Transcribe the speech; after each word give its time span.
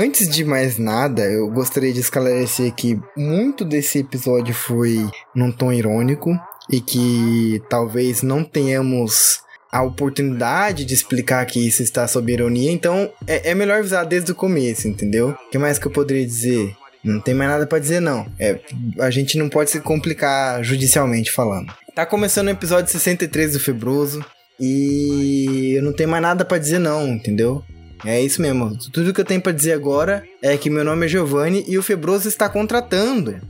Antes 0.00 0.28
de 0.28 0.44
mais 0.44 0.78
nada, 0.78 1.24
eu 1.24 1.50
gostaria 1.50 1.92
de 1.92 1.98
esclarecer 1.98 2.72
que 2.72 3.00
muito 3.16 3.64
desse 3.64 3.98
episódio 3.98 4.54
foi 4.54 5.04
num 5.34 5.50
tom 5.50 5.72
irônico 5.72 6.38
e 6.70 6.80
que 6.80 7.60
talvez 7.68 8.22
não 8.22 8.44
tenhamos 8.44 9.40
a 9.72 9.82
oportunidade 9.82 10.84
de 10.84 10.94
explicar 10.94 11.44
que 11.46 11.66
isso 11.66 11.82
está 11.82 12.06
sob 12.06 12.32
ironia, 12.32 12.70
então 12.70 13.10
é, 13.26 13.50
é 13.50 13.54
melhor 13.56 13.80
avisar 13.80 14.06
desde 14.06 14.30
o 14.30 14.36
começo, 14.36 14.86
entendeu? 14.86 15.30
O 15.30 15.50
que 15.50 15.58
mais 15.58 15.80
que 15.80 15.88
eu 15.88 15.90
poderia 15.90 16.24
dizer? 16.24 16.76
Não 17.02 17.20
tem 17.20 17.34
mais 17.34 17.50
nada 17.50 17.66
para 17.66 17.80
dizer, 17.80 17.98
não. 17.98 18.24
É, 18.38 18.60
a 19.00 19.10
gente 19.10 19.36
não 19.36 19.48
pode 19.48 19.68
se 19.68 19.80
complicar 19.80 20.62
judicialmente 20.62 21.32
falando. 21.32 21.74
Tá 21.92 22.06
começando 22.06 22.46
o 22.46 22.50
episódio 22.50 22.92
63 22.92 23.54
do 23.54 23.58
Febroso 23.58 24.24
e 24.60 25.74
eu 25.76 25.82
não 25.82 25.92
tenho 25.92 26.08
mais 26.08 26.22
nada 26.22 26.44
para 26.44 26.58
dizer, 26.58 26.78
não, 26.78 27.08
entendeu? 27.08 27.64
É 28.04 28.20
isso 28.20 28.40
mesmo. 28.40 28.76
Tudo 28.92 29.12
que 29.12 29.20
eu 29.20 29.24
tenho 29.24 29.40
para 29.40 29.52
dizer 29.52 29.72
agora 29.72 30.24
é 30.42 30.56
que 30.56 30.70
meu 30.70 30.84
nome 30.84 31.06
é 31.06 31.08
Giovanni 31.08 31.64
e 31.66 31.78
o 31.78 31.82
Febroso 31.82 32.28
está 32.28 32.48
contratando. 32.48 33.40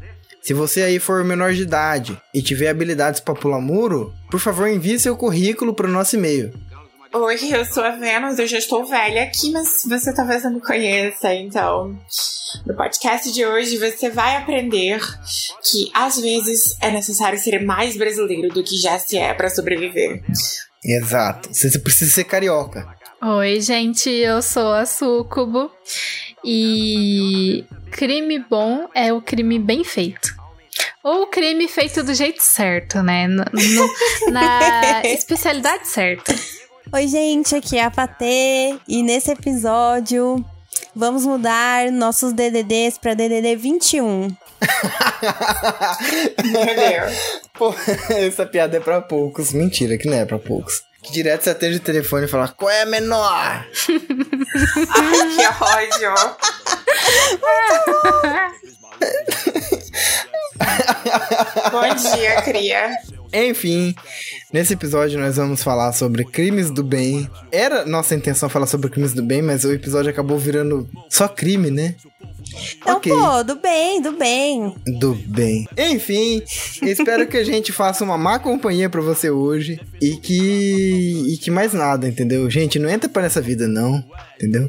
Se 0.42 0.54
você 0.54 0.82
aí 0.82 0.98
for 0.98 1.24
menor 1.24 1.52
de 1.52 1.62
idade 1.62 2.20
e 2.32 2.40
tiver 2.40 2.68
habilidades 2.68 3.20
para 3.20 3.34
pular 3.34 3.60
muro, 3.60 4.14
por 4.30 4.40
favor 4.40 4.68
envie 4.68 4.98
seu 4.98 5.16
currículo 5.16 5.74
para 5.74 5.86
o 5.86 5.90
nosso 5.90 6.16
e-mail. 6.16 6.52
Oi, 7.12 7.38
eu 7.52 7.64
sou 7.64 7.82
a 7.82 7.92
Vênus, 7.92 8.38
eu 8.38 8.46
já 8.46 8.58
estou 8.58 8.84
velha 8.84 9.22
aqui, 9.22 9.50
mas 9.50 9.82
você 9.88 10.14
talvez 10.14 10.44
não 10.44 10.54
me 10.54 10.60
conheça, 10.60 11.32
então. 11.34 11.98
No 12.66 12.76
podcast 12.76 13.32
de 13.32 13.46
hoje 13.46 13.78
você 13.78 14.10
vai 14.10 14.36
aprender 14.36 15.00
que 15.70 15.90
às 15.94 16.20
vezes 16.20 16.76
é 16.82 16.90
necessário 16.90 17.38
ser 17.38 17.64
mais 17.64 17.96
brasileiro 17.96 18.48
do 18.48 18.62
que 18.62 18.76
já 18.76 18.98
se 18.98 19.16
é 19.16 19.32
para 19.32 19.48
sobreviver. 19.48 20.22
Exato. 20.84 21.48
Você 21.52 21.78
precisa 21.78 22.10
ser 22.10 22.24
carioca. 22.24 22.86
Oi, 23.20 23.60
gente, 23.60 24.08
eu 24.08 24.40
sou 24.40 24.72
a 24.72 24.86
Sucubo 24.86 25.68
e 26.44 27.64
crime 27.90 28.38
bom 28.38 28.88
é 28.94 29.12
o 29.12 29.20
crime 29.20 29.58
bem 29.58 29.82
feito. 29.82 30.32
Ou 31.02 31.22
o 31.22 31.26
crime 31.26 31.66
feito 31.66 32.04
do 32.04 32.14
jeito 32.14 32.40
certo, 32.40 33.02
né? 33.02 33.26
No, 33.26 33.42
no, 33.42 34.30
na 34.30 35.02
especialidade 35.04 35.88
certa. 35.88 36.32
Oi, 36.92 37.08
gente, 37.08 37.56
aqui 37.56 37.76
é 37.76 37.82
a 37.82 37.90
Patê 37.90 38.78
e 38.86 39.02
nesse 39.02 39.32
episódio 39.32 40.44
vamos 40.94 41.26
mudar 41.26 41.90
nossos 41.90 42.32
DDDs 42.32 42.98
para 42.98 43.14
DDD 43.14 43.56
21. 43.56 44.28
Meu 46.44 46.66
Deus. 46.66 47.40
Pô, 47.54 47.74
essa 48.10 48.46
piada 48.46 48.76
é 48.76 48.80
pra 48.80 49.00
poucos. 49.00 49.52
Mentira, 49.52 49.98
que 49.98 50.06
não 50.06 50.16
é 50.16 50.24
pra 50.24 50.38
poucos. 50.38 50.87
Que 51.02 51.12
direto 51.12 51.44
você 51.44 51.50
atende 51.50 51.76
o 51.76 51.80
telefone 51.80 52.24
e 52.24 52.28
fala, 52.28 52.48
qual 52.48 52.70
é 52.70 52.82
a 52.82 52.86
menor? 52.86 53.66
Ai, 54.90 55.28
que 55.36 55.46
ódio. 55.64 56.14
Bom 61.70 61.94
dia, 61.94 62.42
cria. 62.42 62.90
Enfim, 63.32 63.94
nesse 64.52 64.74
episódio 64.74 65.18
nós 65.18 65.36
vamos 65.36 65.62
falar 65.62 65.92
sobre 65.92 66.24
crimes 66.24 66.70
do 66.70 66.82
bem. 66.82 67.28
Era 67.52 67.84
nossa 67.84 68.14
intenção 68.14 68.48
falar 68.48 68.66
sobre 68.66 68.88
crimes 68.90 69.12
do 69.12 69.22
bem, 69.22 69.42
mas 69.42 69.64
o 69.64 69.72
episódio 69.72 70.10
acabou 70.10 70.38
virando 70.38 70.88
só 71.08 71.28
crime, 71.28 71.70
né? 71.70 71.94
Então, 72.80 72.96
okay. 72.96 73.12
pô, 73.12 73.44
do 73.44 73.56
bem, 73.56 74.00
do 74.00 74.12
bem. 74.12 74.74
Do 74.98 75.14
bem. 75.14 75.66
Enfim, 75.76 76.42
espero 76.82 77.26
que 77.26 77.36
a 77.36 77.44
gente 77.44 77.72
faça 77.72 78.02
uma 78.02 78.16
má 78.16 78.38
companhia 78.38 78.88
para 78.88 79.00
você 79.00 79.30
hoje 79.30 79.80
e 80.00 80.16
que 80.16 81.24
e 81.28 81.36
que 81.36 81.50
mais 81.50 81.72
nada, 81.72 82.08
entendeu? 82.08 82.48
Gente, 82.48 82.78
não 82.78 82.88
entra 82.88 83.08
para 83.08 83.26
essa 83.26 83.40
vida 83.40 83.68
não, 83.68 84.02
entendeu? 84.36 84.68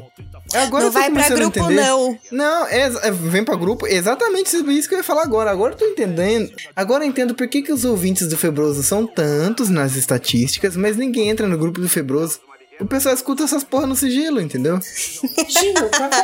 Agora 0.54 0.84
não 0.84 0.90
vai 0.90 1.10
pra 1.10 1.28
grupo, 1.28 1.70
não. 1.70 2.18
Não, 2.30 2.66
é, 2.66 2.90
é, 3.02 3.10
vem 3.10 3.44
pra 3.44 3.56
grupo. 3.56 3.86
Exatamente 3.86 4.56
isso 4.56 4.88
que 4.88 4.94
eu 4.94 4.98
ia 4.98 5.04
falar 5.04 5.22
agora. 5.22 5.50
Agora 5.50 5.74
eu 5.74 5.78
tô 5.78 5.84
entendendo. 5.84 6.50
Agora 6.74 7.04
eu 7.04 7.08
entendo 7.08 7.34
por 7.34 7.46
que, 7.48 7.62
que 7.62 7.72
os 7.72 7.84
ouvintes 7.84 8.28
do 8.28 8.36
Febroso 8.36 8.82
são 8.82 9.06
tantos 9.06 9.68
nas 9.68 9.96
estatísticas, 9.96 10.76
mas 10.76 10.96
ninguém 10.96 11.28
entra 11.28 11.46
no 11.46 11.58
grupo 11.58 11.80
do 11.80 11.88
Febroso. 11.88 12.40
O 12.80 12.86
pessoal 12.86 13.14
escuta 13.14 13.44
essas 13.44 13.62
porra 13.62 13.86
no 13.86 13.94
sigilo, 13.94 14.40
entendeu? 14.40 14.80
Gil, 14.80 15.74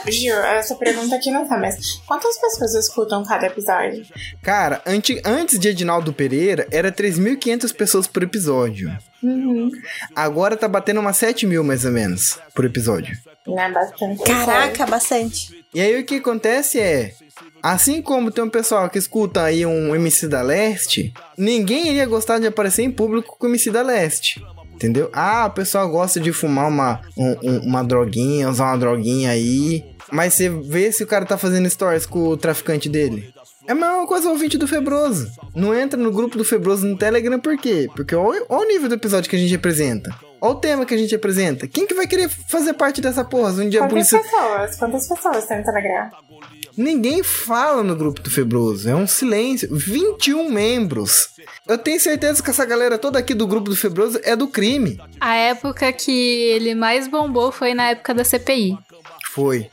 Gil, 0.09 0.37
essa 0.37 0.75
pergunta 0.75 1.15
aqui 1.15 1.31
não 1.31 1.47
tá, 1.47 1.59
mas 1.59 2.01
quantas 2.07 2.39
pessoas 2.39 2.75
escutam 2.75 3.25
cada 3.25 3.47
episódio? 3.47 4.07
Cara, 4.43 4.81
antes, 4.87 5.21
antes 5.25 5.59
de 5.59 5.69
Edinaldo 5.69 6.13
Pereira, 6.13 6.67
era 6.71 6.91
3.500 6.91 7.75
pessoas 7.75 8.07
por 8.07 8.23
episódio. 8.23 8.97
Uhum. 9.23 9.71
Agora 10.15 10.57
tá 10.57 10.69
batendo 10.69 11.01
umas 11.01 11.17
7 11.17 11.47
mil, 11.47 11.63
mais 11.63 11.85
ou 11.85 11.93
menos, 11.93 12.39
por 12.55 12.65
episódio. 12.65 13.17
É 13.47 13.71
bastante. 13.71 14.23
Caraca, 14.25 14.87
bastante. 14.87 15.65
E 15.75 15.81
aí 15.81 16.01
o 16.01 16.05
que 16.05 16.17
acontece 16.17 16.81
é. 16.81 17.13
Assim 17.63 18.01
como 18.01 18.31
tem 18.31 18.43
um 18.43 18.49
pessoal 18.49 18.89
que 18.89 18.99
escuta 18.99 19.43
aí 19.43 19.67
um 19.67 19.95
MC 19.95 20.27
da 20.27 20.41
Leste, 20.41 21.13
ninguém 21.37 21.89
iria 21.89 22.07
gostar 22.07 22.39
de 22.39 22.47
aparecer 22.47 22.83
em 22.83 22.91
público 22.91 23.37
com 23.39 23.47
o 23.47 23.51
MC 23.51 23.71
da 23.71 23.83
Leste. 23.83 24.43
Entendeu? 24.77 25.09
Ah, 25.13 25.47
o 25.47 25.55
pessoal 25.55 25.89
gosta 25.89 26.21
de 26.21 26.33
fumar 26.33 26.69
uma, 26.69 27.01
um, 27.17 27.61
uma 27.61 27.83
droguinha, 27.83 28.51
usar 28.51 28.67
uma 28.67 28.79
droguinha 28.79 29.31
aí. 29.31 29.85
Mas 30.13 30.35
você 30.35 30.51
vê 30.51 30.93
se 30.93 31.03
o 31.03 31.07
cara 31.07 31.25
tá 31.25 31.39
fazendo 31.39 31.69
stories 31.69 32.05
com 32.05 32.29
o 32.29 32.37
traficante 32.37 32.89
dele. 32.89 33.35
É 33.67 33.73
a 33.73 33.75
mesma 33.75 34.07
coisa 34.07 34.29
o 34.29 34.33
ouvinte 34.33 34.57
do 34.57 34.69
Febroso. 34.69 35.29
Não 35.55 35.75
entra 35.75 35.99
no 35.99 36.13
grupo 36.13 36.39
do 36.39 36.45
Febroso 36.45 36.87
no 36.87 36.97
Telegram 36.97 37.41
por 37.41 37.57
quê? 37.57 37.89
Porque 37.97 38.15
olha 38.15 38.45
o 38.49 38.65
nível 38.65 38.89
do 38.89 38.95
episódio 38.95 39.29
que 39.29 39.35
a 39.35 39.39
gente 39.39 39.55
apresenta. 39.55 40.15
Olha 40.41 40.53
o 40.53 40.61
tema 40.61 40.87
que 40.87 40.95
a 40.95 40.99
gente 40.99 41.15
apresenta. 41.15 41.67
Quem 41.67 41.87
que 41.87 41.95
vai 41.95 42.07
querer 42.07 42.29
fazer 42.29 42.75
parte 42.75 43.01
dessa 43.01 43.25
porra? 43.25 43.51
Um 43.53 43.69
dia 43.69 43.81
Quantas 43.81 44.11
polícia... 44.11 44.21
pessoas? 44.21 44.77
Quantas 44.77 45.09
pessoas 45.09 45.47
tem 45.47 45.59
no 45.59 45.65
Telegram? 45.65 46.11
Ninguém 46.77 47.23
fala 47.23 47.83
no 47.83 47.97
grupo 47.97 48.21
do 48.21 48.31
Febroso. 48.31 48.89
É 48.89 48.95
um 48.95 49.07
silêncio. 49.07 49.69
21 49.73 50.51
membros. 50.51 51.31
Eu 51.67 51.79
tenho 51.79 51.99
certeza 51.99 52.43
que 52.43 52.51
essa 52.51 52.65
galera 52.67 52.99
toda 52.99 53.19
aqui 53.19 53.33
do 53.33 53.47
grupo 53.47 53.71
do 53.71 53.77
Febroso 53.77 54.21
é 54.23 54.37
do 54.37 54.47
crime. 54.47 55.01
A 55.19 55.35
época 55.35 55.91
que 55.93 56.11
ele 56.11 56.75
mais 56.75 57.09
bombou 57.09 57.51
foi 57.51 57.73
na 57.73 57.91
época 57.91 58.13
da 58.13 58.25
CPI. 58.25 58.77
Foi. 59.31 59.71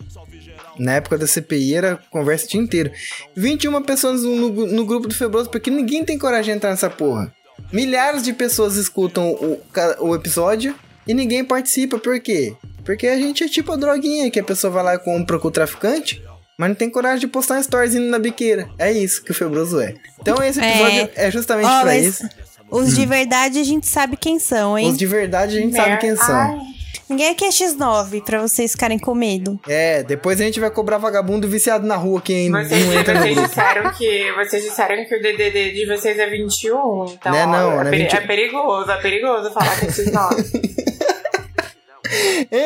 Na 0.79 0.93
época 0.93 1.17
da 1.17 1.27
CPI 1.27 1.75
era 1.75 1.99
conversa 2.09 2.45
o 2.45 2.49
dia 2.49 2.61
inteiro. 2.61 2.91
21 3.35 3.81
pessoas 3.83 4.23
no, 4.23 4.49
no 4.49 4.85
grupo 4.85 5.07
do 5.07 5.13
Febroso, 5.13 5.49
porque 5.49 5.69
ninguém 5.69 6.05
tem 6.05 6.17
coragem 6.17 6.53
de 6.53 6.57
entrar 6.57 6.69
nessa 6.71 6.89
porra. 6.89 7.33
Milhares 7.71 8.23
de 8.23 8.33
pessoas 8.33 8.75
escutam 8.75 9.31
o, 9.31 9.61
o 9.99 10.15
episódio 10.15 10.75
e 11.07 11.13
ninguém 11.13 11.43
participa. 11.43 11.99
Por 11.99 12.19
quê? 12.19 12.55
Porque 12.83 13.07
a 13.07 13.17
gente 13.17 13.43
é 13.43 13.47
tipo 13.47 13.71
a 13.71 13.75
droguinha 13.75 14.29
que 14.31 14.39
a 14.39 14.43
pessoa 14.43 14.71
vai 14.71 14.83
lá 14.83 14.95
e 14.95 14.99
compra 14.99 15.39
com 15.39 15.47
o 15.47 15.51
traficante, 15.51 16.21
mas 16.57 16.69
não 16.69 16.75
tem 16.75 16.89
coragem 16.89 17.19
de 17.19 17.27
postar 17.27 17.57
um 17.57 17.63
stories 17.63 17.95
indo 17.95 18.07
na 18.07 18.19
biqueira. 18.19 18.69
É 18.77 18.91
isso 18.91 19.23
que 19.23 19.31
o 19.31 19.33
Febroso 19.33 19.79
é. 19.79 19.95
Então 20.19 20.41
esse 20.43 20.59
episódio 20.59 21.09
é, 21.15 21.27
é 21.27 21.31
justamente 21.31 21.67
oh, 21.67 21.81
pra 21.81 21.97
isso. 21.97 22.27
Os 22.69 22.93
hum. 22.93 22.95
de 22.95 23.05
verdade 23.05 23.59
a 23.59 23.63
gente 23.63 23.87
sabe 23.87 24.17
quem 24.17 24.39
são, 24.39 24.77
hein? 24.77 24.89
Os 24.89 24.97
de 24.97 25.05
verdade 25.05 25.57
a 25.57 25.61
gente 25.61 25.75
sabe 25.75 25.97
quem 25.97 26.15
são. 26.15 26.35
Ai. 26.35 26.73
Ninguém 27.09 27.29
aqui 27.29 27.45
é 27.45 27.49
X9 27.49 28.23
pra 28.23 28.41
vocês 28.41 28.71
ficarem 28.71 28.97
com 28.97 29.13
medo. 29.13 29.59
É, 29.67 30.01
depois 30.03 30.39
a 30.39 30.43
gente 30.45 30.59
vai 30.59 30.71
cobrar 30.71 30.97
vagabundo 30.97 31.47
viciado 31.47 31.85
na 31.85 31.95
rua 31.95 32.21
quem 32.21 32.49
vocês, 32.49 32.85
não 32.85 32.93
entra 32.93 33.19
vocês 33.19 33.35
no 33.35 33.47
disseram 33.47 33.91
que 33.91 34.31
Vocês 34.31 34.63
disseram 34.63 35.05
que 35.05 35.15
o 35.15 35.21
DDD 35.21 35.73
de 35.73 35.85
vocês 35.85 36.17
é 36.17 36.27
21, 36.27 37.05
então 37.05 37.31
não 37.31 37.37
é, 37.37 37.45
não, 37.45 37.69
ó, 37.69 37.71
é, 37.71 37.75
não 37.75 37.81
é, 37.81 37.89
peri 37.91 38.03
20... 38.03 38.13
é 38.15 38.21
perigoso, 38.21 38.91
é 38.91 39.01
perigoso 39.01 39.51
falar 39.51 39.79
que 39.79 39.85
é 39.85 39.89
X9. 39.89 40.73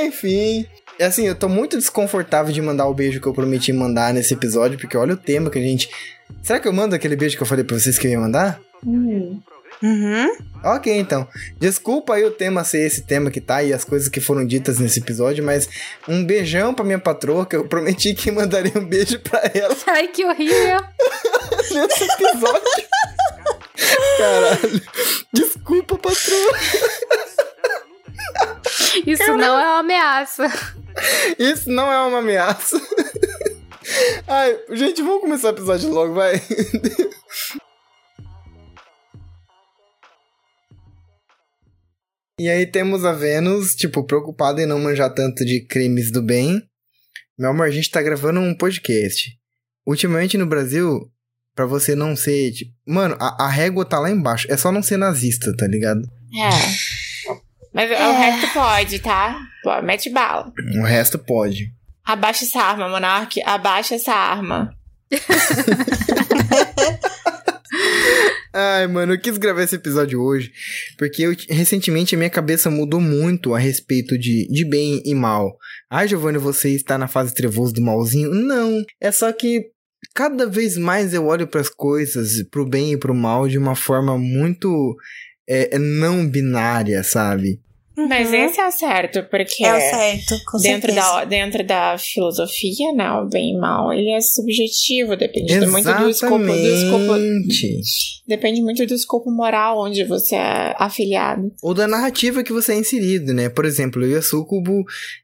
Enfim, 0.07 0.65
assim, 1.03 1.27
eu 1.27 1.35
tô 1.35 1.47
muito 1.47 1.77
desconfortável 1.77 2.53
de 2.53 2.61
mandar 2.61 2.87
o 2.87 2.93
beijo 2.93 3.19
que 3.19 3.27
eu 3.27 3.33
prometi 3.33 3.71
mandar 3.71 4.13
nesse 4.13 4.33
episódio, 4.33 4.77
porque 4.77 4.97
olha 4.97 5.13
o 5.13 5.17
tema 5.17 5.49
que 5.49 5.59
a 5.59 5.61
gente. 5.61 5.89
Será 6.41 6.59
que 6.59 6.67
eu 6.67 6.73
mando 6.73 6.95
aquele 6.95 7.15
beijo 7.15 7.37
que 7.37 7.43
eu 7.43 7.47
falei 7.47 7.63
pra 7.63 7.77
vocês 7.77 7.97
que 7.97 8.07
eu 8.07 8.11
ia 8.11 8.19
mandar? 8.19 8.59
Hum. 8.85 9.39
Uhum. 9.81 10.35
Ok, 10.63 10.91
então. 10.91 11.27
Desculpa 11.59 12.15
aí 12.15 12.23
o 12.23 12.31
tema 12.31 12.63
ser 12.63 12.85
esse 12.85 13.03
tema 13.03 13.29
que 13.29 13.39
tá 13.39 13.61
e 13.61 13.73
as 13.73 13.83
coisas 13.83 14.09
que 14.09 14.19
foram 14.19 14.45
ditas 14.45 14.79
nesse 14.79 14.99
episódio, 14.99 15.43
mas 15.43 15.69
um 16.07 16.25
beijão 16.25 16.73
pra 16.73 16.83
minha 16.83 16.99
patroa, 16.99 17.45
que 17.45 17.55
eu 17.55 17.67
prometi 17.67 18.13
que 18.15 18.31
mandaria 18.31 18.73
um 18.75 18.85
beijo 18.85 19.19
pra 19.19 19.41
ela. 19.53 19.75
Ai, 19.87 20.07
que 20.07 20.25
horrível. 20.25 20.79
nesse 21.73 22.03
episódio. 22.03 22.87
Caralho. 24.17 24.81
Desculpa, 25.31 25.97
patroa. 25.97 26.53
Isso 29.05 29.19
Caralho. 29.19 29.37
não 29.37 29.59
é 29.59 29.65
uma 29.65 29.79
ameaça. 29.79 30.47
Isso 31.37 31.69
não 31.69 31.91
é 31.91 31.99
uma 32.07 32.19
ameaça. 32.19 32.79
Ai, 34.27 34.59
gente, 34.71 35.01
vamos 35.01 35.21
começar 35.21 35.47
o 35.47 35.51
episódio 35.51 35.89
logo, 35.89 36.13
vai. 36.13 36.41
E 42.39 42.47
aí 42.49 42.67
temos 42.67 43.03
a 43.03 43.13
Vênus, 43.13 43.73
tipo, 43.73 44.03
preocupada 44.03 44.61
em 44.61 44.67
não 44.67 44.77
manjar 44.77 45.11
tanto 45.11 45.43
de 45.43 45.59
crimes 45.65 46.11
do 46.11 46.21
bem. 46.21 46.61
Meu 47.35 47.49
amor, 47.49 47.65
a 47.65 47.71
gente 47.71 47.89
tá 47.89 47.99
gravando 47.99 48.39
um 48.39 48.55
podcast. 48.55 49.35
Ultimamente 49.83 50.37
no 50.37 50.45
Brasil, 50.45 51.11
pra 51.55 51.65
você 51.65 51.95
não 51.95 52.15
ser, 52.15 52.51
tipo... 52.51 52.71
Mano, 52.85 53.17
a, 53.19 53.45
a 53.45 53.49
régua 53.49 53.83
tá 53.83 53.97
lá 53.99 54.11
embaixo. 54.11 54.45
É 54.51 54.55
só 54.55 54.71
não 54.71 54.83
ser 54.83 54.97
nazista, 54.97 55.51
tá 55.57 55.65
ligado? 55.65 56.07
É. 56.35 57.06
Mas 57.77 57.91
é. 57.91 58.07
o 58.07 58.11
resto 58.11 58.53
pode, 58.55 58.97
tá? 58.97 59.39
Pô, 59.61 59.79
mete 59.83 60.09
bala. 60.09 60.51
O 60.79 60.81
resto 60.81 61.19
pode. 61.19 61.71
Abaixa 62.03 62.43
essa 62.43 62.59
arma, 62.59 62.89
Monark. 62.89 63.39
Abaixa 63.45 63.93
essa 63.93 64.13
arma. 64.13 64.75
Ai, 68.51 68.87
mano, 68.87 69.13
eu 69.13 69.21
quis 69.21 69.37
gravar 69.37 69.61
esse 69.61 69.75
episódio 69.75 70.19
hoje 70.19 70.51
porque 70.97 71.21
eu, 71.21 71.35
recentemente 71.47 72.15
a 72.15 72.17
minha 72.17 72.31
cabeça 72.31 72.71
mudou 72.71 72.99
muito 72.99 73.53
a 73.53 73.59
respeito 73.59 74.17
de, 74.17 74.47
de 74.47 74.65
bem 74.65 75.03
e 75.05 75.13
mal. 75.13 75.55
Ai, 75.87 76.07
Giovanni, 76.07 76.39
você 76.39 76.71
está 76.71 76.97
na 76.97 77.07
fase 77.07 77.35
trevosa 77.35 77.73
do 77.73 77.81
malzinho? 77.81 78.33
Não, 78.33 78.83
é 78.99 79.11
só 79.11 79.31
que 79.31 79.67
cada 80.15 80.47
vez 80.47 80.77
mais 80.77 81.13
eu 81.13 81.27
olho 81.27 81.45
para 81.45 81.61
as 81.61 81.69
coisas, 81.69 82.41
pro 82.49 82.67
bem 82.67 82.93
e 82.93 82.97
pro 82.97 83.13
mal, 83.13 83.47
de 83.47 83.59
uma 83.59 83.75
forma 83.75 84.17
muito 84.17 84.95
é, 85.47 85.77
não 85.77 86.27
binária, 86.27 87.03
sabe? 87.03 87.61
Mas 87.97 88.29
Uhum. 88.29 88.35
esse 88.35 88.59
é 88.59 88.67
o 88.67 88.71
certo, 88.71 89.23
porque 89.23 89.65
É 89.65 89.75
o 89.75 89.79
certo, 89.79 90.35
com 90.45 90.59
dentro, 90.59 90.91
certeza. 90.93 91.15
da, 91.15 91.25
dentro 91.25 91.65
da 91.65 91.97
filosofia, 91.97 92.93
né, 92.93 93.11
o 93.13 93.27
bem 93.27 93.55
e 93.55 93.57
mal, 93.59 93.91
ele 93.91 94.11
é 94.11 94.21
subjetivo, 94.21 95.15
depende 95.17 95.53
muito 95.65 95.91
do 95.91 96.07
escopo, 96.09 96.37
do 96.37 96.53
escopo. 96.53 97.13
Depende 98.27 98.61
muito 98.61 98.85
do 98.85 98.93
escopo 98.93 99.31
moral 99.31 99.79
onde 99.79 100.03
você 100.03 100.35
é 100.35 100.75
afiliado. 100.77 101.51
Ou 101.63 101.73
da 101.73 101.87
narrativa 101.87 102.43
que 102.43 102.53
você 102.53 102.73
é 102.73 102.77
inserido, 102.77 103.33
né? 103.33 103.49
Por 103.49 103.65
exemplo, 103.65 104.03
eu 104.03 104.11
e 104.11 104.15
a 104.15 104.21
Sucubo, 104.21 104.83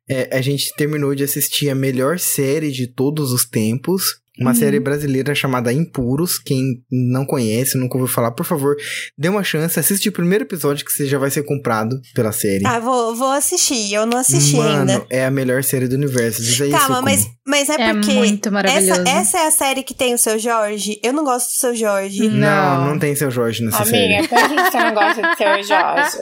é, 0.10 0.36
a 0.36 0.42
gente 0.42 0.74
terminou 0.76 1.14
de 1.14 1.24
assistir 1.24 1.70
a 1.70 1.76
melhor 1.76 2.18
série 2.18 2.72
de 2.72 2.88
todos 2.88 3.32
os 3.32 3.46
tempos. 3.46 4.23
Uma 4.40 4.50
Uhum. 4.50 4.56
série 4.58 4.80
brasileira 4.80 5.36
chamada 5.36 5.72
Impuros. 5.72 6.40
Quem 6.40 6.84
não 6.92 7.24
conhece, 7.24 7.78
nunca 7.78 7.98
ouviu 7.98 8.12
falar, 8.12 8.32
por 8.32 8.44
favor, 8.46 8.76
dê 9.16 9.30
uma 9.30 9.44
chance. 9.44 9.80
Assiste 9.80 10.10
o 10.10 10.12
primeiro 10.12 10.44
episódio 10.44 10.84
que 10.84 10.92
você 10.92 11.06
já 11.06 11.20
vai 11.20 11.30
ser 11.30 11.44
comprado 11.44 12.02
pela 12.16 12.32
série. 12.32 12.66
Ah, 12.66 12.80
vou, 12.80 13.16
vou 13.16 13.30
assistir. 13.30 13.94
Eu 13.94 14.08
não 14.08 14.18
assisti 14.18 14.56
Mano, 14.56 14.92
ainda. 14.92 15.06
é 15.10 15.26
a 15.26 15.30
melhor 15.30 15.64
série 15.64 15.88
do 15.88 15.96
universo. 15.96 16.42
Diz 16.42 16.60
aí, 16.62 16.72
Calma, 16.72 16.86
Sucubo. 16.88 17.04
mas, 17.04 17.28
mas 17.46 17.70
é 17.70 17.74
É 17.82 17.94
porque. 17.94 18.12
muito 18.14 18.52
maravilhoso. 18.52 19.02
essa, 19.02 19.10
essa 19.10 19.38
é 19.38 19.48
a 19.48 19.52
série 19.52 19.84
que 19.84 19.94
tem 19.94 20.16
o 20.16 20.18
seu 20.18 20.40
Jorge? 20.40 21.00
Eu 21.04 21.14
não 21.14 21.24
gosto 21.24 21.50
do 21.50 21.60
seu 21.60 21.76
Jorge. 21.76 22.24
Hum. 22.28 22.32
Não, 22.32 22.40
Não. 22.80 22.86
não 22.92 23.00
tem 23.00 23.16
seu 23.16 23.30
Jorge 23.30 23.64
nessa 23.64 23.86
série. 23.86 24.16
Amiga, 24.16 24.30
por 24.30 24.50
que 24.50 24.72
você 24.72 24.78
não 24.80 24.94
gosta 24.96 25.22
de 25.22 25.38
ser 25.38 25.64
Jorge? 25.68 26.18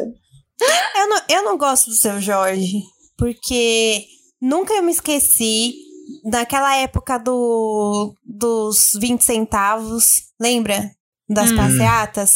Eu 0.97 1.07
não, 1.07 1.21
eu 1.29 1.43
não 1.45 1.57
gosto 1.57 1.89
do 1.89 1.95
seu 1.95 2.19
Jorge, 2.19 2.77
porque 3.17 4.03
nunca 4.41 4.73
eu 4.73 4.83
me 4.83 4.91
esqueci 4.91 5.73
daquela 6.23 6.75
época 6.77 7.17
do, 7.17 8.13
dos 8.25 8.91
20 8.99 9.21
centavos, 9.23 10.05
lembra? 10.39 10.89
Das 11.29 11.49
Hum. 11.51 11.55
passeatas. 11.55 12.31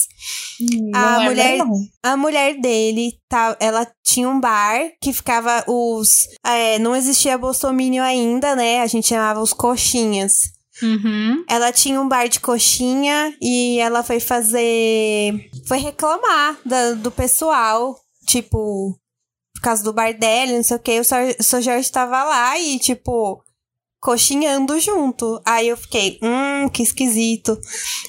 Não 0.60 0.98
A 1.00 1.20
mulher-. 1.24 1.60
A 2.02 2.16
mulher 2.16 2.62
dele, 2.62 3.12
tá, 3.28 3.58
ela 3.60 3.86
tinha 4.06 4.30
um 4.30 4.40
bar 4.40 4.80
que 5.02 5.12
ficava 5.12 5.66
os. 5.68 6.26
é, 6.46 6.80
não 6.80 6.96
existia 6.96 7.38
bolsomínio 7.38 8.02
ainda, 8.02 8.56
né? 8.56 8.82
A 8.82 8.88
gente 8.88 9.10
chamava 9.10 9.42
os 9.42 9.52
coxinhas. 9.52 10.36
Uhum. 10.82 11.44
Ela 11.50 11.72
tinha 11.74 12.00
um 12.00 12.08
bar 12.08 12.28
de 12.30 12.40
coxinha 12.40 13.36
e 13.42 13.80
ela 13.80 14.02
foi 14.04 14.20
fazer. 14.22 15.50
Foi 15.68 15.78
reclamar 15.78 16.58
da- 16.66 16.94
do 16.94 17.12
pessoal. 17.12 17.98
Tipo, 18.28 18.98
por 19.54 19.62
causa 19.62 19.84
do 19.84 19.94
bar 19.94 20.14
dela, 20.18 20.54
não 20.54 20.64
sei 20.64 20.78
o 20.78 20.80
que. 20.80 21.00
O 21.00 21.04
Sr. 21.04 21.62
Jorge 21.62 21.92
tava 21.92 22.24
lá 22.24 22.58
e, 22.60 22.80
tipo, 22.80 23.42
coxinhando 24.06 24.80
junto. 24.80 25.42
Aí 25.44 25.68
eu 25.68 25.76
fiquei, 25.78 26.20
hum, 26.22 26.70
que 26.70 26.84
esquisito. 26.84 27.58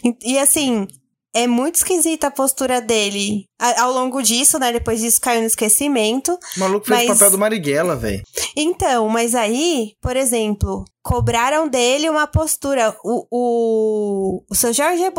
E, 0.05 0.35
e, 0.35 0.39
assim. 0.39 0.87
É 1.35 1.47
muito 1.47 1.75
esquisita 1.75 2.29
a 2.29 2.31
postura 2.31 2.81
dele. 2.81 3.45
A- 3.61 3.83
ao 3.83 3.93
longo 3.93 4.23
disso, 4.23 4.59
né? 4.59 4.73
Depois 4.73 5.01
disso 5.03 5.21
caiu 5.21 5.43
no 5.43 5.47
esquecimento. 5.47 6.33
O 6.57 6.61
maluco 6.61 6.87
fez 6.87 7.05
o 7.05 7.09
Mas- 7.09 7.19
papel 7.19 7.31
do 7.33 7.37
Marighella, 7.39 7.95
velho. 7.95 8.23
Então, 8.57 9.07
mas 9.11 9.35
aí, 9.35 9.91
por 10.01 10.17
exemplo, 10.17 10.83
cobraram 11.03 11.69
dele 11.69 12.09
uma 12.09 12.27
postura. 12.27 12.97
O, 13.05 13.27
o, 13.31 14.45
o 14.51 14.55
seu 14.55 14.73
Jorge 14.73 15.05
é 15.05 15.11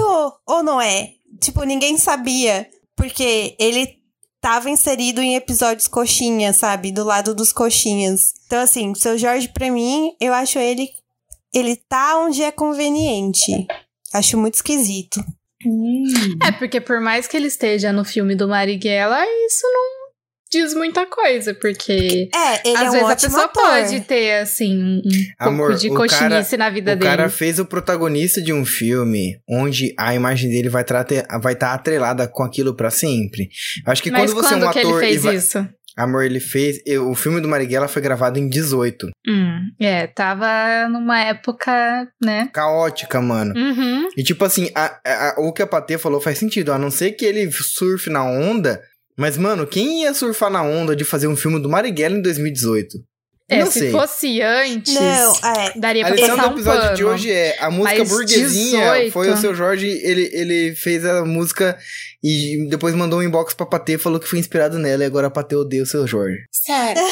ou, 0.00 0.32
ou 0.46 0.62
não 0.62 0.80
é? 0.80 1.08
Tipo, 1.40 1.64
ninguém 1.64 1.98
sabia. 1.98 2.68
Porque 2.96 3.56
ele 3.58 3.97
tava 4.40 4.70
inserido 4.70 5.20
em 5.20 5.34
episódios 5.34 5.88
coxinha, 5.88 6.52
sabe? 6.52 6.92
Do 6.92 7.04
lado 7.04 7.34
dos 7.34 7.52
coxinhas. 7.52 8.32
Então, 8.46 8.60
assim, 8.60 8.90
o 8.90 8.96
seu 8.96 9.18
Jorge, 9.18 9.48
pra 9.48 9.70
mim, 9.70 10.12
eu 10.20 10.32
acho 10.32 10.58
ele. 10.58 10.88
Ele 11.52 11.76
tá 11.76 12.18
onde 12.18 12.42
é 12.42 12.50
conveniente. 12.52 13.66
Acho 14.12 14.36
muito 14.36 14.54
esquisito. 14.54 15.24
Hum. 15.66 16.04
É, 16.46 16.52
porque 16.52 16.80
por 16.80 17.00
mais 17.00 17.26
que 17.26 17.36
ele 17.36 17.48
esteja 17.48 17.92
no 17.92 18.04
filme 18.04 18.36
do 18.36 18.48
Marighella, 18.48 19.20
isso 19.46 19.66
não 19.66 19.87
diz 20.50 20.74
muita 20.74 21.06
coisa, 21.06 21.54
porque 21.54 22.28
É, 22.34 22.68
ele 22.68 22.76
às 22.76 22.82
é 22.84 22.88
um 22.88 22.92
vezes 22.92 23.08
a 23.10 23.16
pessoa 23.16 23.44
ator. 23.44 23.62
pode 23.62 24.00
ter, 24.02 24.40
assim, 24.40 24.78
um 24.78 25.00
Amor, 25.38 25.68
pouco 25.68 25.80
de 25.80 25.90
o 25.90 25.94
coxinice 25.94 26.56
na 26.56 26.70
vida 26.70 26.92
O 26.92 26.96
dele. 26.96 27.08
cara 27.10 27.28
fez 27.28 27.58
o 27.58 27.64
protagonista 27.66 28.40
de 28.40 28.52
um 28.52 28.64
filme 28.64 29.40
onde 29.48 29.94
a 29.98 30.14
imagem 30.14 30.50
dele 30.50 30.68
vai 30.68 30.82
estar 30.82 31.04
vai 31.40 31.54
tá 31.54 31.72
atrelada 31.74 32.26
com 32.28 32.42
aquilo 32.42 32.74
pra 32.74 32.90
sempre. 32.90 33.48
Acho 33.86 34.02
que 34.02 34.10
Mas 34.10 34.32
quando 34.32 34.42
você 34.44 34.54
é 34.54 34.56
um 34.56 34.70
que 34.72 34.78
ele 34.78 34.88
ator. 34.88 35.02
e 35.02 35.06
fez 35.06 35.22
vai- 35.22 35.34
isso? 35.36 35.68
Amor, 35.96 36.22
ele 36.24 36.38
fez. 36.38 36.80
eu- 36.86 37.10
o 37.10 37.14
filme 37.16 37.40
do 37.40 37.48
Marighella 37.48 37.88
foi 37.88 38.00
gravado 38.00 38.38
em 38.38 38.48
18. 38.48 39.08
Hum, 39.26 39.58
é, 39.80 40.06
tava 40.06 40.88
numa 40.88 41.18
época, 41.24 42.06
né? 42.24 42.48
Caótica, 42.52 43.20
mano. 43.20 43.52
Uhum. 43.56 44.06
E 44.16 44.22
tipo 44.22 44.44
assim, 44.44 44.70
a- 44.76 44.96
a- 45.04 45.28
a- 45.30 45.34
o 45.38 45.52
que 45.52 45.60
a 45.60 45.66
Patê 45.66 45.98
falou 45.98 46.20
faz 46.20 46.38
sentido. 46.38 46.72
A 46.72 46.78
não 46.78 46.88
ser 46.90 47.12
que 47.12 47.24
ele 47.24 47.50
surfe 47.50 48.10
na 48.10 48.22
onda. 48.22 48.80
Mas, 49.18 49.36
mano, 49.36 49.66
quem 49.66 50.02
ia 50.02 50.14
surfar 50.14 50.50
na 50.50 50.62
onda 50.62 50.94
de 50.94 51.04
fazer 51.04 51.26
um 51.26 51.36
filme 51.36 51.60
do 51.60 51.68
Marighella 51.68 52.16
em 52.16 52.22
2018? 52.22 52.98
É, 53.50 53.60
não 53.60 53.70
se 53.70 53.78
sei. 53.78 53.90
fosse 53.90 54.42
antes, 54.42 54.92
Não, 54.94 55.32
é. 55.36 55.72
daria 55.78 56.04
A 56.04 56.08
pra 56.08 56.16
lição 56.16 56.36
do 56.36 56.42
um 56.48 56.50
episódio 56.52 56.82
pano. 56.82 56.96
de 56.96 57.04
hoje 57.04 57.32
é 57.32 57.56
a 57.58 57.70
música 57.70 57.98
Mas 58.00 58.08
burguesinha 58.10 58.80
18. 58.92 59.10
foi 59.12 59.30
o 59.30 59.36
seu 59.38 59.54
Jorge, 59.54 59.86
ele, 59.86 60.28
ele 60.34 60.74
fez 60.76 61.02
a 61.06 61.24
música 61.24 61.78
e 62.22 62.68
depois 62.68 62.94
mandou 62.94 63.20
um 63.20 63.22
inbox 63.22 63.54
pra 63.54 63.64
Patê, 63.64 63.96
falou 63.96 64.20
que 64.20 64.28
foi 64.28 64.38
inspirado 64.38 64.78
nela 64.78 65.02
e 65.02 65.06
agora 65.06 65.28
a 65.28 65.30
Patê 65.30 65.56
odeia 65.56 65.82
o 65.82 65.86
seu 65.86 66.06
Jorge. 66.06 66.36
Sério. 66.52 67.00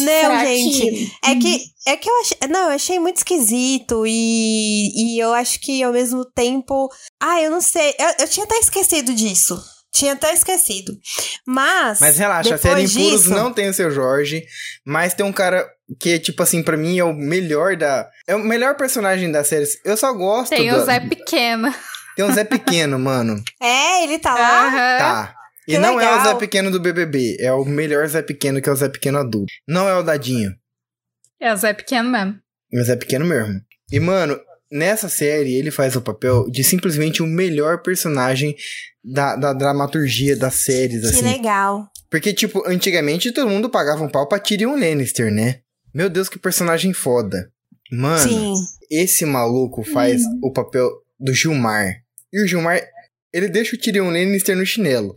Não, 0.00 0.06
Será 0.06 0.44
gente. 0.44 0.80
que- 0.80 1.12
É 1.24 1.34
que, 1.36 1.60
é 1.86 1.96
que 1.96 2.10
eu 2.10 2.20
achei. 2.22 2.36
Não, 2.48 2.60
eu 2.68 2.70
achei 2.74 2.98
muito 2.98 3.18
esquisito. 3.18 4.04
E, 4.06 5.14
e 5.14 5.18
eu 5.22 5.32
acho 5.32 5.60
que 5.60 5.80
ao 5.82 5.92
mesmo 5.92 6.24
tempo. 6.24 6.88
Ah, 7.22 7.40
eu 7.40 7.50
não 7.50 7.60
sei. 7.60 7.94
Eu, 7.98 8.24
eu 8.24 8.28
tinha 8.28 8.44
até 8.44 8.56
esquecido 8.58 9.14
disso. 9.14 9.60
Tinha 9.92 10.12
até 10.12 10.32
esquecido. 10.32 10.96
Mas. 11.46 12.00
Mas 12.00 12.16
relaxa, 12.18 12.54
a 12.54 12.58
série 12.58 12.74
depois 12.82 12.96
Impuros 12.96 13.22
disso- 13.22 13.34
não 13.34 13.52
tem 13.52 13.68
o 13.68 13.74
seu 13.74 13.90
Jorge, 13.90 14.44
mas 14.84 15.14
tem 15.14 15.26
um 15.26 15.32
cara 15.32 15.68
que, 15.98 16.18
tipo 16.18 16.42
assim, 16.42 16.62
pra 16.62 16.76
mim 16.76 16.98
é 16.98 17.04
o 17.04 17.12
melhor 17.12 17.76
da. 17.76 18.08
É 18.26 18.34
o 18.36 18.38
melhor 18.38 18.76
personagem 18.76 19.30
da 19.32 19.42
série. 19.42 19.66
Eu 19.84 19.96
só 19.96 20.12
gosto. 20.12 20.50
Tem 20.50 20.70
da- 20.70 20.76
o 20.78 20.84
Zé 20.84 21.00
Pequeno. 21.00 21.74
Tem 22.16 22.24
o 22.24 22.32
Zé 22.32 22.44
Pequeno, 22.44 22.98
mano. 22.98 23.42
É, 23.60 24.04
ele 24.04 24.18
tá 24.18 24.34
lá. 24.34 24.66
Aham. 24.66 24.98
Tá. 24.98 25.34
E 25.68 25.72
Que 25.72 25.78
não 25.78 26.00
é 26.00 26.08
o 26.08 26.14
Zé 26.14 26.18
legal. 26.24 26.38
Pequeno 26.38 26.70
do 26.70 26.80
BBB, 26.80 27.36
é 27.40 27.52
o 27.52 27.64
melhor 27.64 28.06
Zé 28.08 28.22
Pequeno, 28.22 28.60
que 28.60 28.68
é 28.68 28.72
o 28.72 28.76
Zé 28.76 28.88
Pequeno 28.88 29.18
adulto. 29.18 29.52
Não 29.68 29.88
é 29.88 29.94
o 29.96 30.02
Dadinho, 30.02 30.52
É 31.40 31.52
o 31.52 31.56
Zé 31.56 31.72
Pequeno 31.72 32.10
mesmo. 32.10 32.38
é 32.72 32.80
o 32.80 32.84
Zé 32.84 32.96
Pequeno 32.96 33.24
mesmo. 33.24 33.60
E, 33.92 33.98
mano, 34.00 34.38
nessa 34.70 35.08
série 35.08 35.54
ele 35.54 35.70
faz 35.70 35.96
o 35.96 36.00
papel 36.00 36.48
de 36.50 36.62
simplesmente 36.64 37.22
o 37.22 37.26
melhor 37.26 37.82
personagem 37.82 38.54
da, 39.02 39.34
da 39.36 39.52
dramaturgia 39.52 40.36
das 40.36 40.54
séries, 40.54 41.00
Que 41.02 41.06
assim. 41.08 41.22
legal. 41.22 41.88
Porque, 42.10 42.32
tipo, 42.32 42.62
antigamente 42.66 43.32
todo 43.32 43.48
mundo 43.48 43.70
pagava 43.70 44.02
um 44.04 44.08
pau 44.08 44.26
pra 44.28 44.38
Tyrion 44.38 44.74
Lannister, 44.78 45.32
né? 45.32 45.60
Meu 45.94 46.08
Deus, 46.10 46.28
que 46.28 46.38
personagem 46.38 46.92
foda. 46.92 47.50
Mano, 47.92 48.28
Sim. 48.28 48.54
esse 48.90 49.24
maluco 49.24 49.82
faz 49.82 50.22
Hum. 50.22 50.40
o 50.44 50.52
papel 50.52 50.90
do 51.18 51.32
Gilmar. 51.34 51.94
E 52.32 52.42
o 52.42 52.46
Gilmar, 52.46 52.80
ele 53.32 53.48
deixa 53.48 53.74
o 53.74 53.78
Tyrion 53.78 54.10
Lannister 54.10 54.56
no 54.56 54.64
chinelo. 54.66 55.14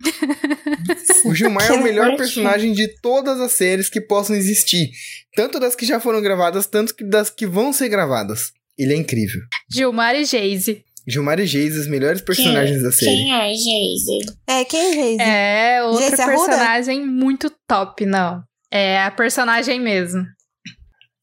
o 1.24 1.34
Gilmar 1.34 1.66
é 1.68 1.72
o 1.72 1.78
Que 1.78 1.82
melhor 1.84 2.16
personagem 2.16 2.72
de 2.72 2.88
todas 3.00 3.40
as 3.40 3.52
séries 3.52 3.88
que 3.88 4.00
possam 4.00 4.36
existir. 4.36 4.90
Tanto 5.34 5.58
das 5.60 5.74
que 5.74 5.86
já 5.86 5.98
foram 6.00 6.22
gravadas, 6.22 6.66
tanto 6.66 6.94
que 6.94 7.04
das 7.04 7.30
que 7.30 7.46
vão 7.46 7.72
ser 7.72 7.88
gravadas. 7.88 8.52
Ele 8.78 8.92
é 8.92 8.96
incrível. 8.96 9.40
Gilmar 9.72 10.14
e 10.14 10.24
Geise. 10.24 10.84
Gilmar 11.06 11.38
e 11.38 11.46
Geise, 11.46 11.78
os 11.78 11.86
melhores 11.86 12.20
personagens 12.20 12.82
da 12.82 12.90
série. 12.90 13.10
Quem 13.10 13.34
é, 13.34 13.54
Geise? 13.54 14.32
É, 14.46 14.64
quem 14.64 14.94
fez? 14.94 15.18
É 15.18 15.82
outro 15.82 16.00
Geise 16.06 16.22
Arruda? 16.22 16.36
personagem 16.48 17.06
muito 17.06 17.50
top, 17.68 18.06
não. 18.06 18.42
É 18.70 19.02
a 19.02 19.10
personagem 19.10 19.78
mesmo. 19.78 20.24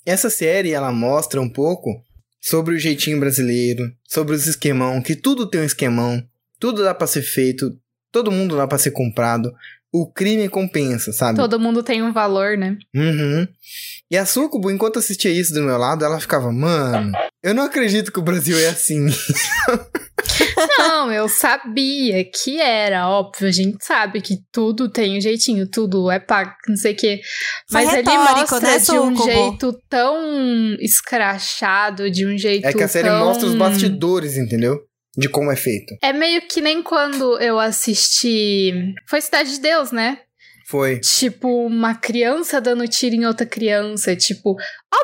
Essa 0.05 0.29
série, 0.29 0.71
ela 0.71 0.91
mostra 0.91 1.41
um 1.41 1.49
pouco 1.49 1.89
sobre 2.39 2.75
o 2.75 2.79
jeitinho 2.79 3.19
brasileiro, 3.19 3.83
sobre 4.07 4.35
os 4.35 4.47
esquemão, 4.47 5.01
que 5.01 5.15
tudo 5.15 5.47
tem 5.49 5.61
um 5.61 5.65
esquemão, 5.65 6.23
tudo 6.59 6.83
dá 6.83 6.93
pra 6.93 7.05
ser 7.07 7.21
feito, 7.21 7.71
todo 8.11 8.31
mundo 8.31 8.55
dá 8.55 8.67
pra 8.67 8.77
ser 8.77 8.91
comprado. 8.91 9.51
O 9.93 10.11
crime 10.11 10.47
compensa, 10.47 11.11
sabe? 11.11 11.37
Todo 11.37 11.59
mundo 11.59 11.83
tem 11.83 12.01
um 12.01 12.13
valor, 12.13 12.57
né? 12.57 12.77
Uhum. 12.95 13.47
E 14.09 14.17
a 14.17 14.25
Sucubo, 14.25 14.71
enquanto 14.71 14.99
assistia 14.99 15.31
isso 15.31 15.53
do 15.53 15.61
meu 15.61 15.77
lado, 15.77 16.05
ela 16.05 16.19
ficava, 16.19 16.51
mano, 16.51 17.11
eu 17.43 17.53
não 17.53 17.63
acredito 17.63 18.11
que 18.11 18.19
o 18.19 18.23
Brasil 18.23 18.57
é 18.57 18.69
assim. 18.69 19.07
Não, 20.77 21.11
eu 21.11 21.27
sabia 21.27 22.23
que 22.23 22.59
era, 22.59 23.07
óbvio. 23.09 23.47
A 23.47 23.51
gente 23.51 23.83
sabe 23.83 24.21
que 24.21 24.37
tudo 24.51 24.89
tem 24.89 25.17
um 25.17 25.21
jeitinho, 25.21 25.67
tudo 25.67 26.09
é 26.09 26.19
pago, 26.19 26.51
não 26.67 26.75
sei 26.75 26.93
o 26.93 26.95
quê. 26.95 27.21
Foi 27.69 27.83
Mas 27.85 27.93
ele 27.93 28.09
retórico, 28.09 28.39
mostra 28.39 28.59
né, 28.59 28.77
de 28.77 28.91
um 28.91 29.15
Sucubo? 29.15 29.23
jeito 29.23 29.81
tão 29.89 30.75
escrachado, 30.79 32.09
de 32.09 32.25
um 32.25 32.37
jeito 32.37 32.65
É 32.65 32.73
que 32.73 32.83
a 32.83 32.87
série 32.87 33.09
tão... 33.09 33.25
mostra 33.25 33.47
os 33.47 33.55
bastidores, 33.55 34.37
entendeu? 34.37 34.79
De 35.15 35.27
como 35.27 35.51
é 35.51 35.55
feito. 35.55 35.95
É 36.01 36.13
meio 36.13 36.41
que 36.47 36.61
nem 36.61 36.81
quando 36.81 37.37
eu 37.39 37.59
assisti... 37.59 38.93
Foi 39.07 39.21
Cidade 39.21 39.51
de 39.51 39.59
Deus, 39.59 39.91
né? 39.91 40.19
Foi. 40.71 40.99
Tipo, 41.01 41.65
uma 41.65 41.93
criança 41.93 42.61
dando 42.61 42.87
tiro 42.87 43.13
em 43.13 43.25
outra 43.25 43.45
criança. 43.45 44.15
Tipo, 44.15 44.55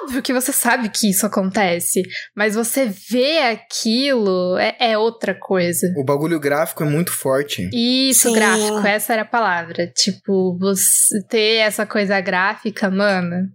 óbvio 0.01 0.21
que 0.21 0.31
você 0.31 0.53
sabe 0.53 0.87
que 0.87 1.09
isso 1.09 1.25
acontece, 1.25 2.03
mas 2.33 2.55
você 2.55 2.85
vê 2.85 3.39
aquilo 3.39 4.57
é, 4.57 4.77
é 4.79 4.97
outra 4.97 5.35
coisa. 5.37 5.93
O 5.97 6.05
bagulho 6.05 6.39
gráfico 6.39 6.83
é 6.83 6.85
muito 6.85 7.11
forte. 7.11 7.69
Isso, 7.73 8.29
Sim. 8.29 8.35
gráfico, 8.35 8.87
essa 8.87 9.11
era 9.11 9.23
a 9.23 9.25
palavra. 9.25 9.91
Tipo, 9.93 10.57
você 10.57 11.21
ter 11.27 11.57
essa 11.57 11.85
coisa 11.85 12.21
gráfica, 12.21 12.89
mano. 12.89 13.49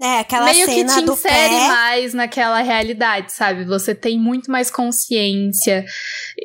É, 0.00 0.20
aquela 0.20 0.46
meio 0.46 0.66
que 0.66 0.74
cena 0.74 0.94
te 0.94 1.04
do 1.04 1.12
insere 1.12 1.32
pé. 1.32 1.68
mais 1.68 2.14
naquela 2.14 2.60
realidade, 2.60 3.32
sabe? 3.32 3.64
Você 3.64 3.94
tem 3.94 4.18
muito 4.18 4.50
mais 4.50 4.70
consciência. 4.70 5.84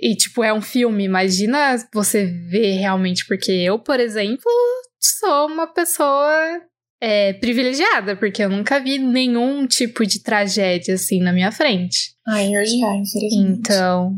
E, 0.02 0.16
tipo, 0.16 0.44
é 0.44 0.54
um 0.54 0.62
filme. 0.62 1.04
Imagina 1.04 1.78
você 1.94 2.26
ver 2.26 2.78
realmente. 2.78 3.26
Porque 3.28 3.52
eu, 3.52 3.78
por 3.78 4.00
exemplo, 4.00 4.52
sou 5.00 5.48
uma 5.48 5.68
pessoa 5.68 6.62
é, 7.00 7.34
privilegiada, 7.34 8.16
porque 8.16 8.44
eu 8.44 8.50
nunca 8.50 8.80
vi 8.80 8.98
nenhum 8.98 9.68
tipo 9.68 10.06
de 10.06 10.24
tragédia 10.24 10.96
assim 10.96 11.20
na 11.20 11.32
minha 11.32 11.52
frente. 11.52 12.16
Ai, 12.28 12.48
eu 12.48 12.66
já, 12.66 12.96
infelizmente. 12.96 13.60
Então, 13.60 14.16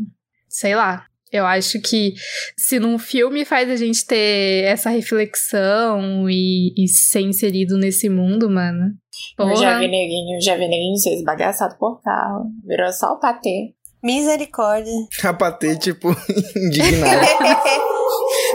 sei 0.47 0.75
lá. 0.75 1.05
Eu 1.31 1.45
acho 1.45 1.81
que 1.81 2.13
se 2.55 2.79
num 2.79 2.97
filme 2.97 3.43
faz 3.43 3.69
a 3.69 3.75
gente 3.75 4.05
ter 4.05 4.63
essa 4.65 4.89
reflexão 4.89 6.29
e, 6.29 6.73
e 6.77 6.87
ser 6.87 7.21
inserido 7.21 7.77
nesse 7.77 8.07
mundo, 8.07 8.49
mano. 8.49 8.93
Eu 9.37 9.55
já 9.55 9.67
Porra. 9.69 9.79
vi 9.79 9.87
neguinho, 9.87 10.41
já 10.41 10.55
vi 10.55 10.67
neguinho 10.67 10.97
ser 10.97 11.13
esbagaçado 11.15 11.75
por 11.77 12.01
carro. 12.01 12.45
Virou 12.65 12.91
só 12.93 13.13
o 13.13 13.19
patê. 13.19 13.73
Misericórdia. 14.03 14.93
A 15.23 15.33
patê, 15.33 15.75
tipo, 15.77 16.09
indignada. 16.55 17.21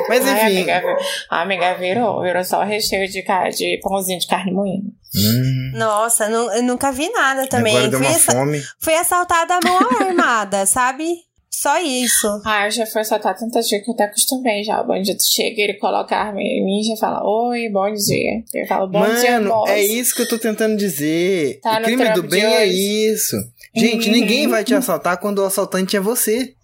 Mas 0.09 0.27
Ai, 0.27 0.33
enfim. 0.35 0.57
amiga, 0.71 0.81
vi- 0.81 1.05
a 1.31 1.43
amiga 1.43 1.75
virou, 1.75 2.23
virou 2.23 2.45
só 2.45 2.61
o 2.61 2.65
recheio 2.65 3.07
de, 3.09 3.23
de 3.23 3.81
pãozinho 3.83 4.19
de 4.19 4.27
carne 4.27 4.53
moída. 4.53 4.87
Hum, 5.15 5.73
Nossa, 5.75 6.29
nu- 6.29 6.51
eu 6.53 6.63
nunca 6.63 6.91
vi 6.93 7.09
nada 7.11 7.47
também. 7.47 7.77
agora 7.77 7.89
deu 7.91 7.99
Fui, 7.99 8.09
uma 8.09 8.17
assa- 8.17 8.33
fome. 8.33 8.63
fui 8.81 8.95
assaltada 8.95 9.55
à 9.57 9.61
mão 9.65 9.79
armada, 10.01 10.65
sabe? 10.67 11.15
Só 11.53 11.81
isso. 11.83 12.27
Ah, 12.47 12.67
eu 12.67 12.71
já 12.71 12.87
fui 12.87 13.03
soltar 13.05 13.37
tanta 13.37 13.61
dia 13.61 13.83
que 13.83 13.91
eu 13.91 13.95
até 13.95 14.05
acostumei 14.05 14.63
já. 14.63 14.81
O 14.81 14.87
bandido 14.87 15.19
chega, 15.21 15.61
ele 15.63 15.75
coloca 15.75 16.15
a 16.15 16.27
arma 16.29 16.41
em 16.41 16.65
mim 16.65 16.81
e 16.81 16.85
já 16.85 16.97
fala, 16.97 17.21
oi, 17.25 17.69
bom 17.69 17.93
dia. 17.93 18.45
Eu 18.55 18.67
falo, 18.67 18.87
bom 18.89 19.05
dia, 19.17 19.41
Mano, 19.41 19.65
é 19.67 19.83
isso 19.83 20.15
que 20.15 20.23
eu 20.23 20.29
tô 20.29 20.39
tentando 20.39 20.77
dizer. 20.77 21.59
Tá 21.61 21.79
o 21.81 21.83
crime 21.83 22.09
do 22.15 22.23
bem 22.23 22.45
é 22.45 22.67
isso. 22.67 23.37
Gente, 23.77 24.07
Uhum. 24.09 24.13
ninguém 24.15 24.47
vai 24.49 24.63
te 24.65 24.75
assaltar 24.75 25.19
quando 25.19 25.41
o 25.41 25.45
assaltante 25.45 25.97
é 25.97 26.01
você. 26.01 26.55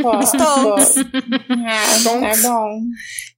Pô, 0.00 0.20
Stonks. 0.22 0.94
pô. 0.94 1.54
É, 1.68 1.98
Stonks. 1.98 2.38
é 2.38 2.48
bom. 2.48 2.80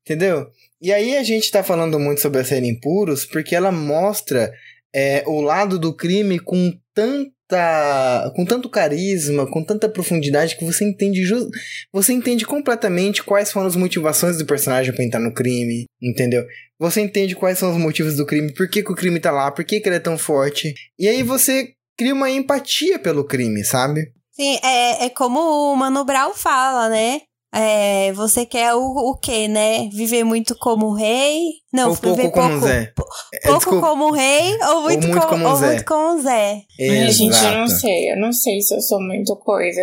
Entendeu? 0.03 0.47
E 0.81 0.93
aí 0.93 1.17
a 1.17 1.23
gente 1.23 1.51
tá 1.51 1.63
falando 1.63 1.99
muito 1.99 2.21
sobre 2.21 2.41
a 2.41 2.45
série 2.45 2.69
Impuros 2.69 3.25
porque 3.25 3.55
ela 3.55 3.73
mostra 3.73 4.51
é, 4.95 5.23
o 5.27 5.41
lado 5.41 5.79
do 5.79 5.95
crime 5.95 6.39
com 6.39 6.73
tanta. 6.95 7.31
Com 8.35 8.45
tanto 8.45 8.69
carisma, 8.69 9.51
com 9.51 9.65
tanta 9.65 9.89
profundidade 9.89 10.57
que 10.57 10.65
você 10.65 10.85
entende 10.85 11.23
você 11.93 12.13
entende 12.13 12.45
completamente 12.45 13.23
quais 13.23 13.51
foram 13.51 13.67
as 13.67 13.77
motivações 13.77 14.37
do 14.37 14.47
personagem 14.47 14.93
pra 14.93 15.05
entrar 15.05 15.21
no 15.21 15.33
crime, 15.33 15.87
entendeu? 16.03 16.45
Você 16.79 17.01
entende 17.01 17.35
quais 17.35 17.59
são 17.59 17.71
os 17.71 17.79
motivos 17.79 18.17
do 18.17 18.27
crime, 18.27 18.55
por 18.55 18.69
que, 18.69 18.83
que 18.83 18.93
o 18.93 18.97
crime 18.97 19.19
tá 19.19 19.31
lá, 19.31 19.51
por 19.51 19.65
que, 19.65 19.81
que 19.81 19.89
ele 19.89 19.97
é 19.97 20.01
tão 20.01 20.19
forte. 20.19 20.75
E 20.99 21.09
aí 21.09 21.23
você 21.23 21.71
cria 21.97 22.15
uma 22.15 22.31
empatia 22.31 22.99
pelo 22.99 23.25
crime, 23.25 23.65
sabe? 23.65 24.13
Sim, 24.33 24.59
é, 24.63 25.07
é 25.07 25.11
como 25.11 25.41
o 25.41 25.77
Mano 25.77 26.05
Brown 26.05 26.33
fala, 26.35 26.89
né? 26.89 27.23
É, 27.51 28.13
você 28.13 28.45
quer 28.45 28.75
o, 28.75 28.81
o 28.83 29.17
quê, 29.17 29.49
né? 29.49 29.89
Viver 29.91 30.23
muito 30.23 30.55
como 30.59 30.93
rei? 30.95 31.41
Não, 31.73 31.91
Ou 31.91 31.97
pouco 31.97 32.17
viver 32.17 32.31
como 32.31 32.49
pouco, 32.51 32.67
Zé. 32.67 32.93
pou- 32.95 33.07
É, 33.35 33.41
pouco 33.47 33.59
desculpa. 33.59 33.87
como 33.89 34.11
rei 34.13 34.59
ou 34.65 34.83
muito, 34.83 35.07
muito 35.09 35.19
como, 35.27 35.29
como 35.29 35.49
ou 35.49 35.57
Zé. 35.57 35.67
muito 35.67 35.85
como 35.87 36.21
Zé. 36.23 36.63
Ai, 36.81 37.11
gente, 37.11 37.37
eu 37.37 37.51
não 37.53 37.65
Exato. 37.65 37.81
sei. 37.81 38.13
Eu 38.13 38.17
não 38.19 38.33
sei 38.33 38.61
se 38.61 38.75
eu 38.75 38.81
sou 38.83 39.01
muito 39.01 39.35
coisa. 39.37 39.81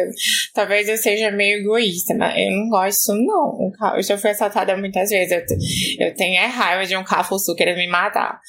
Talvez 0.53 0.88
eu 0.88 0.98
seja 0.98 1.31
meio 1.31 1.60
egoísta, 1.60 2.13
mas 2.15 2.36
eu 2.38 2.51
não 2.51 2.69
gosto 2.69 2.98
disso, 2.98 3.13
não. 3.15 3.72
Eu 3.95 4.03
já 4.03 4.17
fui 4.17 4.29
assaltada 4.29 4.77
muitas 4.77 5.10
vezes. 5.10 5.31
Eu, 5.31 6.07
eu 6.07 6.15
tenho 6.15 6.36
é 6.38 6.45
raiva 6.45 6.86
de 6.86 6.95
um 6.95 7.03
cafuçu 7.03 7.55
querendo 7.55 7.77
me 7.77 7.88
matar. 7.88 8.39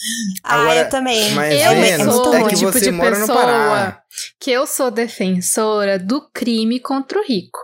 ah, 0.44 0.61
Agora, 0.61 0.80
eu 0.80 0.88
também. 0.90 1.30
mas 1.32 1.54
Eu 1.62 1.70
Vênus, 1.75 2.14
sou 2.14 2.35
é 2.35 2.42
que 2.49 2.54
tipo 2.56 2.70
você 2.73 2.80
de 2.80 2.90
mora 2.92 3.18
no 3.18 3.26
Pará. 3.26 3.42
pessoa 3.46 3.99
que 4.40 4.50
eu 4.50 4.66
sou 4.66 4.90
defensora 4.90 5.99
do 5.99 6.26
crime 6.32 6.80
contra 6.80 7.18
o 7.18 7.23
rico. 7.25 7.58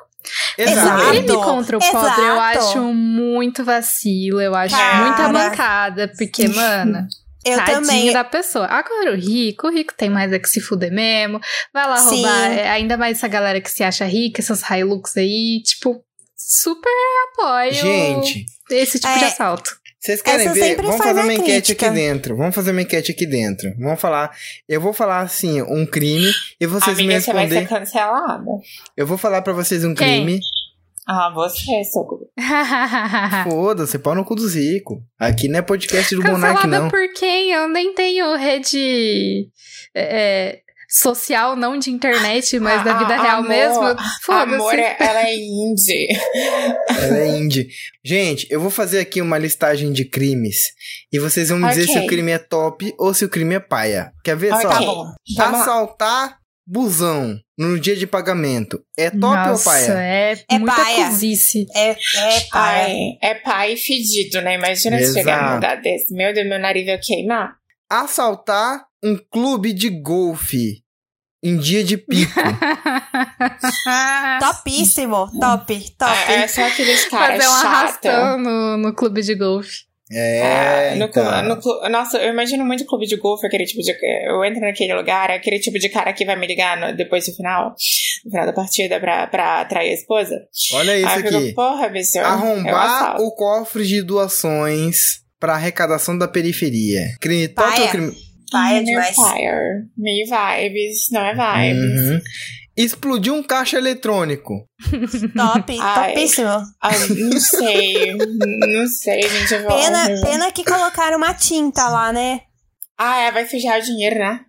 Exato. 0.59 1.03
O 1.05 1.09
crime 1.11 1.27
contra 1.29 1.77
o 1.77 1.81
pobre 1.81 2.23
eu 2.23 2.33
exato. 2.35 2.59
acho 2.59 2.79
muito 2.95 3.65
vacilo, 3.65 4.41
eu 4.41 4.55
acho 4.55 4.77
Cara. 4.77 5.05
muita 5.07 5.29
mancada, 5.29 6.13
porque, 6.17 6.49
mano, 6.49 7.07
Eu 7.45 7.57
tadinho 7.59 7.81
também. 7.81 8.13
da 8.13 8.23
pessoa. 8.25 8.67
Agora 8.67 9.13
o 9.13 9.17
rico, 9.17 9.67
o 9.67 9.71
rico 9.71 9.93
tem 9.97 10.09
mais 10.11 10.33
é 10.33 10.39
que 10.39 10.49
se 10.49 10.61
fuder 10.61 10.93
mesmo, 10.93 11.41
vai 11.73 11.89
lá 11.89 11.97
Sim. 11.97 12.17
roubar, 12.17 12.53
é, 12.53 12.71
ainda 12.71 12.97
mais 12.97 13.19
essa 13.19 13.29
galera 13.29 13.61
que 13.61 13.71
se 13.71 13.83
acha 13.83 14.05
rica, 14.05 14.41
essas 14.41 14.63
Hilux 14.71 15.17
aí, 15.17 15.61
tipo, 15.65 16.05
super 16.37 16.91
apoio 17.33 17.75
Gente, 17.75 18.47
esse 18.71 18.99
tipo 19.01 19.19
de 19.19 19.25
É. 19.25 19.29
assalto. 19.29 19.82
Vocês 20.03 20.21
querem 20.21 20.47
Essa 20.47 20.55
ver? 20.55 20.83
Vamos 20.83 20.97
fazer 20.97 21.21
uma 21.21 21.33
enquete 21.33 21.47
crítica. 21.47 21.87
aqui 21.87 21.95
dentro. 21.95 22.37
Vamos 22.37 22.55
fazer 22.57 22.73
uma 22.73 22.83
enquete 22.83 23.13
aqui 23.13 23.25
dentro. 23.25 23.73
Vamos 23.79 24.01
falar. 24.01 24.37
Eu 24.69 24.81
vou 24.81 24.93
falar 24.93 25.21
assim, 25.21 25.63
um 25.63 25.87
crime 25.87 26.29
e 26.61 26.67
vocês 26.67 26.97
me 26.97 27.05
Amiga, 27.05 27.21
você 27.21 27.33
vai 27.33 27.49
ser 27.49 27.55
responder. 27.61 27.79
cancelada. 27.79 28.51
Eu 28.97 29.07
vou 29.07 29.17
falar 29.17 29.43
pra 29.43 29.53
vocês 29.53 29.85
um 29.85 29.95
Quem? 29.95 30.25
crime. 30.25 30.41
Ah, 31.07 31.31
você, 31.33 31.85
socorro. 31.85 32.29
Foda-se, 33.49 33.97
pau 34.01 34.15
no 34.17 34.25
cu 34.25 34.35
dos 34.35 34.57
ricos. 34.57 34.99
Aqui 35.21 35.47
não 35.47 35.61
é 35.61 35.63
podcast 35.63 36.15
do 36.17 36.23
Monark, 36.23 36.63
Cancelada 36.63 36.81
não. 36.85 36.91
por 36.91 37.13
quem? 37.13 37.53
Eu 37.53 37.69
nem 37.69 37.95
tenho 37.95 38.37
rede 38.37 39.49
é, 39.95 40.62
social, 40.95 41.57
não 41.57 41.79
de 41.79 41.91
internet, 41.91 42.59
mas 42.59 42.85
da 42.85 42.95
Ah, 42.95 42.99
vida 42.99 43.15
ah, 43.15 43.23
real 43.23 43.39
amor. 43.39 43.49
mesmo. 43.49 43.83
Amor, 43.83 43.97
Foda-se. 44.23 44.77
é- 44.81 44.97
ela 45.01 45.23
é 45.29 45.35
indie. 45.35 46.09
Ela 46.89 47.19
é 47.19 47.29
indie. 47.39 47.69
Gente, 48.05 48.47
eu 48.51 48.61
vou 48.61 48.71
fazer 48.71 48.99
aqui 49.01 49.21
uma 49.23 49.39
listagem 49.39 49.91
de 49.93 50.05
crimes. 50.05 50.59
E 51.13 51.19
vocês 51.19 51.49
vão 51.49 51.59
me 51.59 51.69
dizer 51.69 51.85
Ok. 51.85 51.95
se 51.95 51.99
o 52.01 52.07
crime 52.07 52.33
é 52.33 52.39
top 52.39 52.95
ou 52.99 53.15
se 53.15 53.25
o 53.25 53.29
crime 53.29 53.55
é 53.55 53.61
paia. 53.61 54.13
Quer 54.25 54.37
ver 54.37 54.53
Ok. 54.53 54.63
só? 54.71 55.05
Tá. 55.37 55.51
Assaltar 55.51 56.37
busão 56.67 57.37
no 57.59 57.79
dia 57.79 57.97
de 57.97 58.07
pagamento. 58.07 58.81
É 58.97 59.11
top 59.11 59.25
ou 59.25 59.31
Nossa, 59.47 59.71
paia? 59.71 59.93
é, 59.99 60.39
É 60.51 60.59
muita 60.59 60.77
paia. 60.77 61.07
cozice. 61.07 61.67
É, 61.75 61.91
é 61.91 62.41
pai. 62.51 62.81
Ai, 62.85 62.97
é 63.23 63.35
pai 63.35 63.77
fedido, 63.77 64.41
né? 64.43 64.55
Imagina 64.55 64.99
se 64.99 65.13
chegar 65.15 65.33
Exato. 65.37 65.49
num 65.49 65.55
lugar 65.57 65.81
desse. 65.81 66.15
Meu 66.15 66.33
Deus, 66.35 66.49
meu 66.49 66.59
nariz 66.61 66.87
vai 66.87 66.99
queimar. 66.99 67.55
Assaltar 67.91 68.85
um 69.03 69.17
clube 69.31 69.73
de 69.73 69.89
golfe 69.91 70.83
em 71.43 71.59
dia 71.59 71.83
de 71.83 71.97
pico. 71.97 72.41
Topíssimo. 74.41 75.29
Top, 75.41 75.91
top. 75.99 76.13
É, 76.29 76.43
é 76.43 76.49
só 76.49 76.63
aqueles 76.65 77.05
caras 77.09 77.45
Fazer 77.45 77.49
um 77.49 77.67
arrastão 77.67 78.39
no, 78.39 78.77
no 78.77 78.95
clube 78.95 79.23
de 79.23 79.35
golfe. 79.35 79.91
É, 80.15 80.95
no, 80.97 81.07
então. 81.07 81.43
no 81.45 81.57
clu- 81.59 81.89
nossa, 81.89 82.19
eu 82.19 82.31
imagino 82.31 82.65
muito 82.67 82.85
clube 82.85 83.07
de 83.07 83.17
golfe, 83.17 83.47
aquele 83.47 83.65
tipo 83.65 83.81
de. 83.81 83.93
Eu 84.29 84.45
entro 84.45 84.61
naquele 84.61 84.93
lugar, 84.93 85.31
aquele 85.31 85.59
tipo 85.59 85.79
de 85.79 85.89
cara 85.89 86.13
que 86.13 86.25
vai 86.27 86.37
me 86.37 86.47
ligar 86.47 86.77
no- 86.77 86.95
depois 86.95 87.25
do 87.25 87.33
final, 87.33 87.75
no 88.25 88.31
final 88.31 88.45
da 88.47 88.53
partida 88.53 89.01
pra, 89.01 89.27
pra 89.27 89.63
atrair 89.63 89.91
a 89.91 89.95
esposa. 89.95 90.35
Olha 90.75 90.99
isso 90.99 91.09
eu 91.09 91.23
fico, 91.23 91.37
aqui. 91.37 91.53
porra, 91.55 91.89
bicho. 91.89 92.19
Arrombar 92.19 93.23
o 93.23 93.31
cofre 93.35 93.87
de 93.87 94.03
doações 94.03 95.23
para 95.41 95.55
arrecadação 95.55 96.17
da 96.19 96.29
periferia. 96.29 97.07
Crime 97.19 97.49
top 97.49 97.71
Paia. 97.71 97.85
ou 97.85 97.89
crime... 97.89 98.13
Pai 98.53 98.79
é 98.79 98.83
demais. 98.83 99.15
fire. 99.15 99.87
Meio 99.97 100.27
vibes, 100.27 101.11
não 101.11 101.21
é 101.23 101.33
vibes. 101.35 102.01
Uhum. 102.11 102.21
Explodir 102.77 103.33
um 103.33 103.43
caixa 103.43 103.77
eletrônico. 103.77 104.65
Top, 105.37 105.79
Ai. 105.81 106.15
topíssimo. 106.15 106.49
Ah, 106.81 106.91
não 107.09 107.41
sei. 107.41 108.15
não 108.15 108.87
sei, 108.87 109.23
gente. 109.23 109.59
Vou- 109.59 109.77
Pena, 109.77 110.09
pena 110.23 110.53
que 110.53 110.65
colocaram 110.65 111.17
uma 111.19 111.35
tinta 111.35 111.89
lá, 111.89 112.13
né? 112.13 112.41
Ah, 112.97 113.19
é, 113.21 113.31
vai 113.33 113.47
sujar 113.47 113.79
o 113.79 113.83
dinheiro, 113.83 114.19
né? 114.19 114.41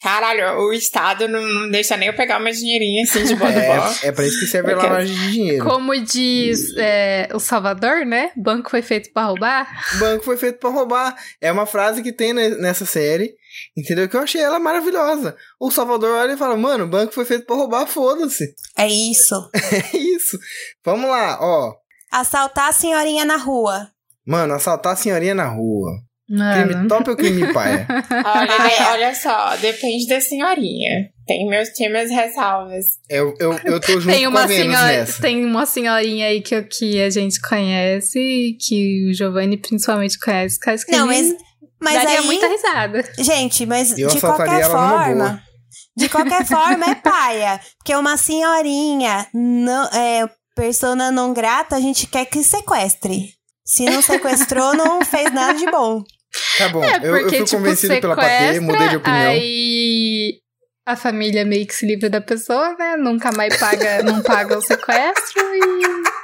Caralho, 0.00 0.58
o 0.60 0.72
Estado 0.72 1.26
não, 1.26 1.40
não 1.42 1.70
deixa 1.70 1.96
nem 1.96 2.08
eu 2.08 2.14
pegar 2.14 2.38
uma 2.38 2.52
dinheirinha 2.52 3.02
assim 3.04 3.24
de 3.24 3.34
boa 3.34 3.50
do 3.50 3.58
bom. 3.60 3.96
É, 4.02 4.08
é 4.08 4.12
pra 4.12 4.24
isso 4.26 4.38
que 4.38 4.46
serve 4.46 4.72
a 4.72 4.76
lavagem 4.76 5.14
de 5.16 5.32
dinheiro. 5.32 5.64
Como 5.64 5.98
diz 6.00 6.76
é, 6.76 7.28
o 7.34 7.40
Salvador, 7.40 8.06
né? 8.06 8.30
Banco 8.36 8.70
foi 8.70 8.82
feito 8.82 9.12
pra 9.12 9.24
roubar. 9.24 9.66
Banco 9.98 10.24
foi 10.24 10.36
feito 10.36 10.58
pra 10.60 10.70
roubar. 10.70 11.16
É 11.40 11.50
uma 11.50 11.66
frase 11.66 12.02
que 12.02 12.12
tem 12.12 12.32
ne- 12.32 12.50
nessa 12.56 12.86
série, 12.86 13.34
entendeu? 13.76 14.08
Que 14.08 14.16
eu 14.16 14.20
achei 14.20 14.40
ela 14.40 14.58
maravilhosa. 14.60 15.36
O 15.60 15.70
Salvador 15.70 16.10
olha 16.16 16.34
e 16.34 16.36
fala, 16.38 16.56
mano, 16.56 16.84
o 16.84 16.88
banco 16.88 17.12
foi 17.12 17.24
feito 17.24 17.44
pra 17.46 17.56
roubar, 17.56 17.86
foda-se. 17.86 18.54
É 18.78 18.86
isso. 18.88 19.34
É 19.92 19.96
isso. 19.96 20.38
Vamos 20.84 21.10
lá, 21.10 21.38
ó. 21.40 21.74
Assaltar 22.12 22.68
a 22.68 22.72
senhorinha 22.72 23.24
na 23.24 23.36
rua. 23.36 23.88
Mano, 24.24 24.54
assaltar 24.54 24.92
a 24.92 24.96
senhorinha 24.96 25.34
na 25.34 25.48
rua. 25.48 25.90
Mano. 26.28 26.68
Crime 26.68 26.88
top 26.88 27.10
ou 27.10 27.16
crime 27.16 27.52
paia? 27.52 27.86
Olha, 28.10 28.58
né, 28.58 28.92
olha 28.92 29.14
só, 29.14 29.54
depende 29.56 30.08
da 30.08 30.20
senhorinha. 30.20 31.08
Tem 31.24 31.46
meus, 31.48 31.68
tem 31.70 31.88
minhas 31.90 32.10
ressalvas. 32.10 32.84
Eu, 33.08 33.34
eu, 33.38 33.52
eu 33.64 33.80
tô 33.80 34.00
junto 34.00 34.12
Tem 34.12 34.22
com 34.22 34.26
a 34.26 34.30
uma, 34.30 34.46
Vênus 34.46 34.64
senhora, 34.64 34.86
nessa. 34.86 35.22
tem 35.22 35.44
uma 35.44 35.66
senhorinha 35.66 36.26
aí 36.26 36.40
que, 36.40 36.60
que 36.62 37.00
a 37.00 37.10
gente 37.10 37.40
conhece, 37.40 38.56
que 38.60 39.08
o 39.10 39.14
Giovanni 39.14 39.56
principalmente 39.56 40.18
conhece, 40.18 40.58
que 40.58 40.70
acho 40.70 40.84
que 40.84 40.92
Não, 40.92 41.06
mas, 41.06 41.32
mas 41.80 41.94
daria 41.94 42.20
aí... 42.20 42.26
muita 42.26 42.48
risada. 42.48 43.04
Gente, 43.18 43.64
mas 43.64 43.96
Eu 43.96 44.08
de 44.08 44.20
qualquer 44.20 44.64
forma... 44.68 45.42
De 45.96 46.08
qualquer 46.08 46.44
forma, 46.46 46.90
é 46.90 46.94
paia. 46.94 47.60
Porque 47.78 47.94
uma 47.94 48.16
senhorinha, 48.16 49.26
não, 49.32 49.84
é, 49.86 50.28
persona 50.54 51.10
não 51.10 51.32
grata, 51.32 51.76
a 51.76 51.80
gente 51.80 52.06
quer 52.06 52.24
que 52.26 52.42
sequestre. 52.42 53.30
Se 53.64 53.84
não 53.84 54.00
sequestrou, 54.00 54.74
não 54.74 55.04
fez 55.04 55.32
nada 55.32 55.58
de 55.58 55.66
bom. 55.70 56.02
Tá 56.58 56.68
bom, 56.68 56.82
É, 56.82 56.98
eu, 57.02 57.16
eu 57.16 57.22
porque, 57.22 57.36
fui 57.36 57.44
tipo, 57.46 57.58
convencido 57.58 58.00
pela 58.00 58.16
Patê, 58.16 58.60
mudei 58.60 58.88
de 58.88 58.96
opinião. 58.96 59.30
Aí 59.30 60.40
a 60.86 60.96
família 60.96 61.44
meio 61.44 61.66
que 61.66 61.74
se 61.74 61.86
livra 61.86 62.08
da 62.08 62.20
pessoa, 62.20 62.74
né? 62.78 62.96
Nunca 62.96 63.32
mais 63.32 63.56
paga, 63.58 64.02
não 64.02 64.22
paga 64.22 64.56
o 64.56 64.62
sequestro 64.62 65.42
e 65.54 66.15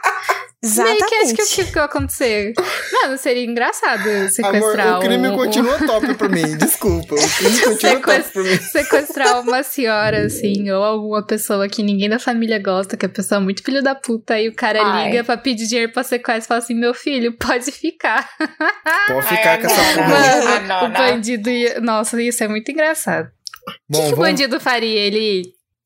Exatamente. 0.64 0.98
meio 1.00 1.08
que 1.08 1.14
acho 1.42 1.54
que 1.54 1.62
o 1.62 1.66
que 1.66 1.72
vai 1.72 1.84
acontecer. 1.84 2.52
Mano, 2.92 3.18
seria 3.18 3.44
engraçado 3.44 4.02
sequestrar 4.30 4.86
Amor, 4.86 4.98
o 4.98 5.00
crime 5.00 5.28
um- 5.28 5.36
continua 5.36 5.78
top 5.86 6.14
pra 6.14 6.28
mim, 6.28 6.54
desculpa. 6.56 7.14
O 7.14 7.18
crime 7.36 7.60
continua 7.60 7.78
Sequest- 7.94 8.22
top 8.22 8.32
pra 8.32 8.42
mim. 8.42 8.56
sequestrar 8.58 9.40
uma 9.40 9.62
senhora, 9.62 10.26
assim, 10.26 10.70
ou 10.70 10.82
alguma 10.84 11.26
pessoa 11.26 11.68
que 11.68 11.82
ninguém 11.82 12.08
da 12.08 12.18
família 12.18 12.58
gosta, 12.60 12.96
que 12.96 13.06
a 13.06 13.08
pessoa 13.08 13.40
é 13.40 13.42
muito 13.44 13.62
filho 13.64 13.82
da 13.82 13.94
puta, 13.94 14.34
aí 14.34 14.48
o 14.48 14.54
cara 14.54 14.80
Ai. 14.82 15.10
liga 15.10 15.24
pra 15.24 15.36
pedir 15.36 15.66
dinheiro 15.66 15.92
pra 15.92 16.04
sequestro 16.04 16.44
e 16.44 16.48
fala 16.48 16.58
assim: 16.58 16.74
meu 16.74 16.94
filho, 16.94 17.36
pode 17.36 17.72
ficar. 17.72 18.28
Pode 18.38 19.26
ficar 19.26 19.50
Ai, 19.50 19.60
com 19.60 19.66
essa 19.66 19.76
porra. 19.94 20.08
não. 20.08 20.46
Ah, 20.48 20.60
não, 20.60 20.86
o 20.88 20.92
bandido 20.92 21.50
ia. 21.50 21.80
Nossa, 21.80 22.22
isso 22.22 22.44
é 22.44 22.48
muito 22.48 22.70
engraçado. 22.70 23.26
O 23.26 23.70
que, 23.72 23.78
Bom, 23.90 23.98
que 23.98 24.06
o 24.06 24.10
vamos, 24.16 24.18
bandido 24.30 24.60
faria? 24.60 25.00
Ele 25.00 25.42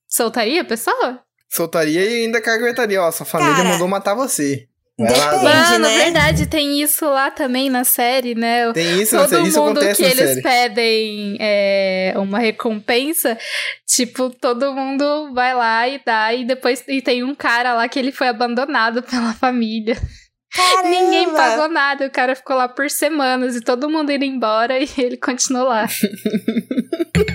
soltaria 0.08 0.60
a 0.62 0.64
pessoa? 0.64 1.20
Soltaria 1.48 2.04
e 2.04 2.24
ainda 2.24 2.40
carguetaria. 2.40 3.02
Ó, 3.02 3.10
sua 3.10 3.26
família 3.26 3.56
Cara, 3.56 3.68
mandou 3.68 3.88
matar 3.88 4.14
você. 4.14 4.66
Vai 4.98 5.08
depende. 5.08 5.78
né? 5.78 6.04
verdade, 6.04 6.46
tem 6.46 6.80
isso 6.80 7.04
lá 7.04 7.30
também 7.30 7.68
na 7.68 7.84
série, 7.84 8.34
né? 8.34 8.72
Tem 8.72 9.02
isso, 9.02 9.14
na 9.14 9.22
Todo 9.22 9.30
série, 9.30 9.48
isso 9.48 9.62
mundo 9.62 9.78
acontece 9.78 10.02
que 10.02 10.02
na 10.02 10.08
eles 10.08 10.28
série. 10.30 10.42
pedem 10.42 11.36
é, 11.38 12.14
uma 12.16 12.38
recompensa, 12.38 13.36
tipo, 13.86 14.30
todo 14.30 14.72
mundo 14.72 15.34
vai 15.34 15.54
lá 15.54 15.86
e 15.86 16.00
dá, 16.02 16.32
e 16.32 16.46
depois 16.46 16.82
e 16.88 17.02
tem 17.02 17.22
um 17.22 17.34
cara 17.34 17.74
lá 17.74 17.86
que 17.88 17.98
ele 17.98 18.10
foi 18.10 18.28
abandonado 18.28 19.02
pela 19.04 19.34
família. 19.34 19.98
Caramba! 20.56 20.88
Ninguém 20.88 21.32
pagou 21.32 21.68
nada, 21.68 22.06
o 22.06 22.10
cara 22.10 22.34
ficou 22.34 22.56
lá 22.56 22.66
por 22.68 22.90
semanas 22.90 23.54
e 23.54 23.60
todo 23.60 23.90
mundo 23.90 24.10
indo 24.10 24.24
embora 24.24 24.78
e 24.80 24.88
ele 24.96 25.16
continuou 25.16 25.68
lá. 25.68 25.86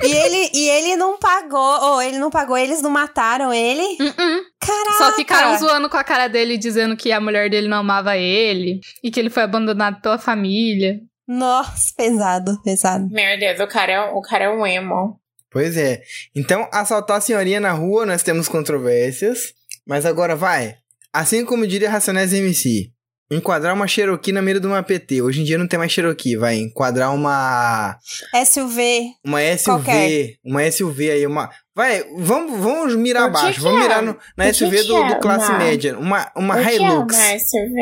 E 0.04 0.12
ele, 0.12 0.50
e 0.54 0.70
ele 0.70 0.96
não 0.96 1.20
pagou, 1.20 1.82
ou 1.84 2.02
ele 2.02 2.18
não 2.18 2.32
pagou, 2.32 2.58
eles 2.58 2.82
não 2.82 2.90
mataram 2.90 3.54
ele. 3.54 3.84
Uh-uh. 3.84 4.42
Caraca! 4.60 4.98
Só 4.98 5.16
ficaram 5.16 5.58
zoando 5.60 5.90
com 5.90 5.98
a 5.98 6.04
cara 6.04 6.28
dele, 6.28 6.58
dizendo 6.58 6.98
que 6.98 7.12
a 7.12 7.22
mulher 7.22 7.50
dele 7.50 7.68
não 7.68 7.78
amava 7.78 8.18
ele 8.18 8.80
e 9.04 9.12
que 9.12 9.20
ele 9.20 9.30
foi 9.30 9.44
abandonado 9.44 10.02
pela 10.02 10.18
família. 10.18 11.00
Nossa, 11.28 11.94
pesado, 11.96 12.62
pesado. 12.64 13.08
Meu 13.10 13.40
Deus, 13.40 13.60
o 13.60 13.68
cara 13.68 13.92
é, 13.92 14.02
o 14.02 14.22
cara 14.22 14.46
é 14.46 14.50
um 14.50 14.66
emo. 14.66 15.20
Pois 15.50 15.78
é. 15.78 16.02
Então, 16.36 16.68
assaltar 16.72 17.18
a 17.18 17.22
senhorinha 17.22 17.60
na 17.60 17.72
rua, 17.72 18.06
nós 18.06 18.24
temos 18.24 18.48
controvérsias. 18.48 19.54
Mas 19.86 20.06
agora 20.06 20.36
vai. 20.36 20.76
Assim 21.12 21.44
como 21.44 21.68
diria 21.68 21.90
Racionais 21.90 22.34
MC. 22.34 22.92
Enquadrar 23.32 23.74
uma 23.74 23.88
Cherokee 23.88 24.32
na 24.34 24.42
mira 24.42 24.60
de 24.60 24.68
uma 24.68 24.84
PT. 24.84 25.22
Hoje 25.22 25.40
em 25.42 25.44
dia 25.46 25.58
não 25.58 25.66
tem 25.68 25.80
mais 25.80 25.92
Cherokee, 25.92 26.36
vai. 26.36 26.58
Enquadrar 26.58 27.14
uma. 27.16 27.98
SUV. 28.46 29.12
Uma 29.26 29.40
SUV. 29.42 29.64
Qualquer. 29.66 30.34
Uma 30.44 30.70
SUV 30.70 31.12
aí, 31.12 31.26
uma. 31.26 31.50
Vai, 31.74 32.04
vamos, 32.18 32.60
vamos 32.60 32.96
mirar 32.98 33.22
que 33.32 33.38
abaixo. 33.38 33.54
que 33.54 33.62
Vamos 33.62 33.80
é? 33.80 33.84
mirar 33.84 34.02
no- 34.04 34.18
na 34.38 34.44
O 34.44 34.48
que 34.48 34.54
SUV 34.54 34.78
que 34.82 34.84
do, 34.84 34.94
do 35.06 35.14
é 35.14 35.20
classe 35.20 35.50
uma- 35.50 35.58
média. 35.60 35.98
Uma, 35.98 36.32
uma 36.36 36.60
o 36.60 36.64
que 36.64 36.72
Hilux. 36.76 37.18
é 37.18 37.30
uma 37.32 37.40
SUV? 37.40 37.76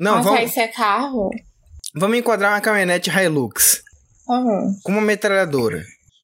Não, 0.00 0.14
Mas 0.16 0.24
vamos, 0.24 0.40
vai 0.40 0.48
ser 0.48 0.68
carro? 0.68 1.30
vamos 1.94 2.18
enquadrar 2.18 2.52
uma 2.54 2.60
caminhonete 2.60 3.08
Hilux. 3.10 3.82
Uhum. 4.28 4.74
Com 4.82 4.92
uma 4.92 5.00
metralhadora. 5.00 5.82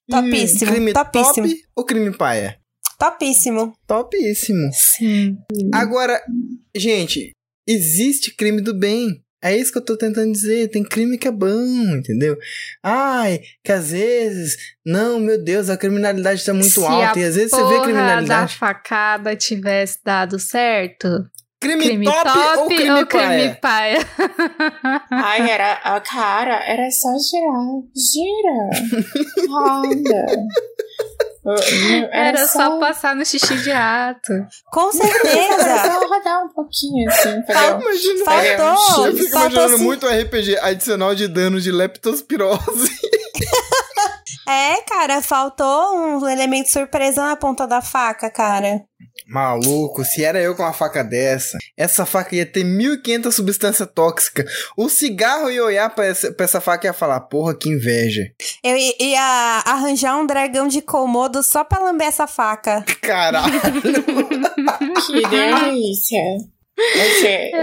Topíssimo, 0.09 0.71
Crime 0.71 0.93
topíssimo. 0.93 1.47
top 1.47 1.61
ou 1.77 1.85
crime 1.85 2.11
paia? 2.15 2.57
Topíssimo. 2.99 3.73
Topíssimo. 3.87 4.69
Sim. 4.71 5.37
Agora, 5.73 6.21
gente, 6.75 7.31
existe 7.67 8.35
crime 8.35 8.61
do 8.61 8.73
bem. 8.73 9.21
É 9.43 9.55
isso 9.55 9.71
que 9.71 9.77
eu 9.77 9.85
tô 9.85 9.95
tentando 9.95 10.31
dizer. 10.31 10.69
Tem 10.69 10.83
crime 10.83 11.17
que 11.19 11.27
é 11.27 11.31
bom, 11.31 11.95
entendeu? 11.95 12.35
Ai, 12.81 13.41
que 13.63 13.71
às 13.71 13.91
vezes, 13.91 14.57
não, 14.83 15.19
meu 15.19 15.43
Deus, 15.43 15.69
a 15.69 15.77
criminalidade 15.77 16.43
tá 16.43 16.51
muito 16.53 16.69
Se 16.69 16.83
alta. 16.83 17.19
a 17.19 17.21
E 17.21 17.25
às 17.25 17.35
vezes 17.35 17.51
você 17.51 17.57
vê 17.57 17.63
Porra 17.63 17.77
da 17.77 17.83
criminalidade. 17.83 18.55
facada 18.55 19.35
tivesse 19.35 19.99
dado 20.03 20.39
certo. 20.39 21.07
Crime, 21.61 21.83
Crime 21.83 22.05
top, 22.05 22.23
top, 22.23 22.57
ou 22.59 22.67
crime 22.67 22.89
ou 22.91 23.05
paia? 23.07 23.39
crime 23.39 23.55
paia? 23.61 23.99
Ai, 25.11 25.49
era 25.49 25.73
a 25.83 26.01
cara, 26.01 26.63
era 26.67 26.89
só 26.91 27.09
girar. 27.17 27.81
Gira. 27.95 28.69
Roda. 29.47 30.25
Uh, 31.45 32.09
Era, 32.11 32.47
só 32.47 32.79
passar 32.79 33.15
no 33.15 33.23
xixi 33.23 33.55
de 33.57 33.69
rato. 33.69 34.33
Com 34.71 34.89
Era 34.89 34.93
certeza. 34.93 35.83
só 35.85 36.07
rodar 36.07 36.43
um 36.43 36.49
pouquinho 36.49 37.09
assim, 37.09 37.43
Faltou. 37.45 37.91
eu 39.05 39.15
fico 39.15 39.29
faltou 39.29 39.51
imaginando 39.51 39.77
sim. 39.77 39.83
muito 39.83 40.07
RPG 40.07 40.57
adicional 40.57 41.13
de 41.13 41.27
dano 41.27 41.61
de 41.61 41.71
leptospirose. 41.71 42.89
É, 44.47 44.79
cara, 44.83 45.23
faltou 45.23 45.95
um 45.97 46.29
elemento 46.29 46.71
surpresa 46.71 47.19
na 47.19 47.35
ponta 47.35 47.65
da 47.65 47.81
faca, 47.81 48.29
cara. 48.29 48.79
Maluco, 49.27 50.03
se 50.03 50.23
era 50.23 50.39
eu 50.39 50.55
com 50.55 50.61
uma 50.63 50.71
faca 50.73 51.03
dessa, 51.03 51.57
essa 51.75 52.05
faca 52.05 52.35
ia 52.35 52.45
ter 52.45 52.63
1500 52.63 53.33
substância 53.35 53.85
tóxica. 53.85 54.45
O 54.77 54.87
cigarro 54.89 55.49
ia 55.49 55.63
olhar 55.63 55.89
pra 55.89 56.05
essa, 56.05 56.31
pra 56.31 56.43
essa 56.45 56.61
faca 56.61 56.85
e 56.85 56.89
ia 56.89 56.93
falar: 56.93 57.19
Porra, 57.21 57.55
que 57.57 57.67
inveja. 57.69 58.23
Eu 58.63 58.75
ia 58.99 59.63
arranjar 59.65 60.17
um 60.17 60.25
dragão 60.27 60.67
de 60.67 60.81
Komodo 60.81 61.41
só 61.43 61.63
pra 61.63 61.79
lamber 61.79 62.07
essa 62.07 62.27
faca. 62.27 62.83
Caralho. 63.01 63.59
Que 63.61 65.27
delícia. 65.27 66.21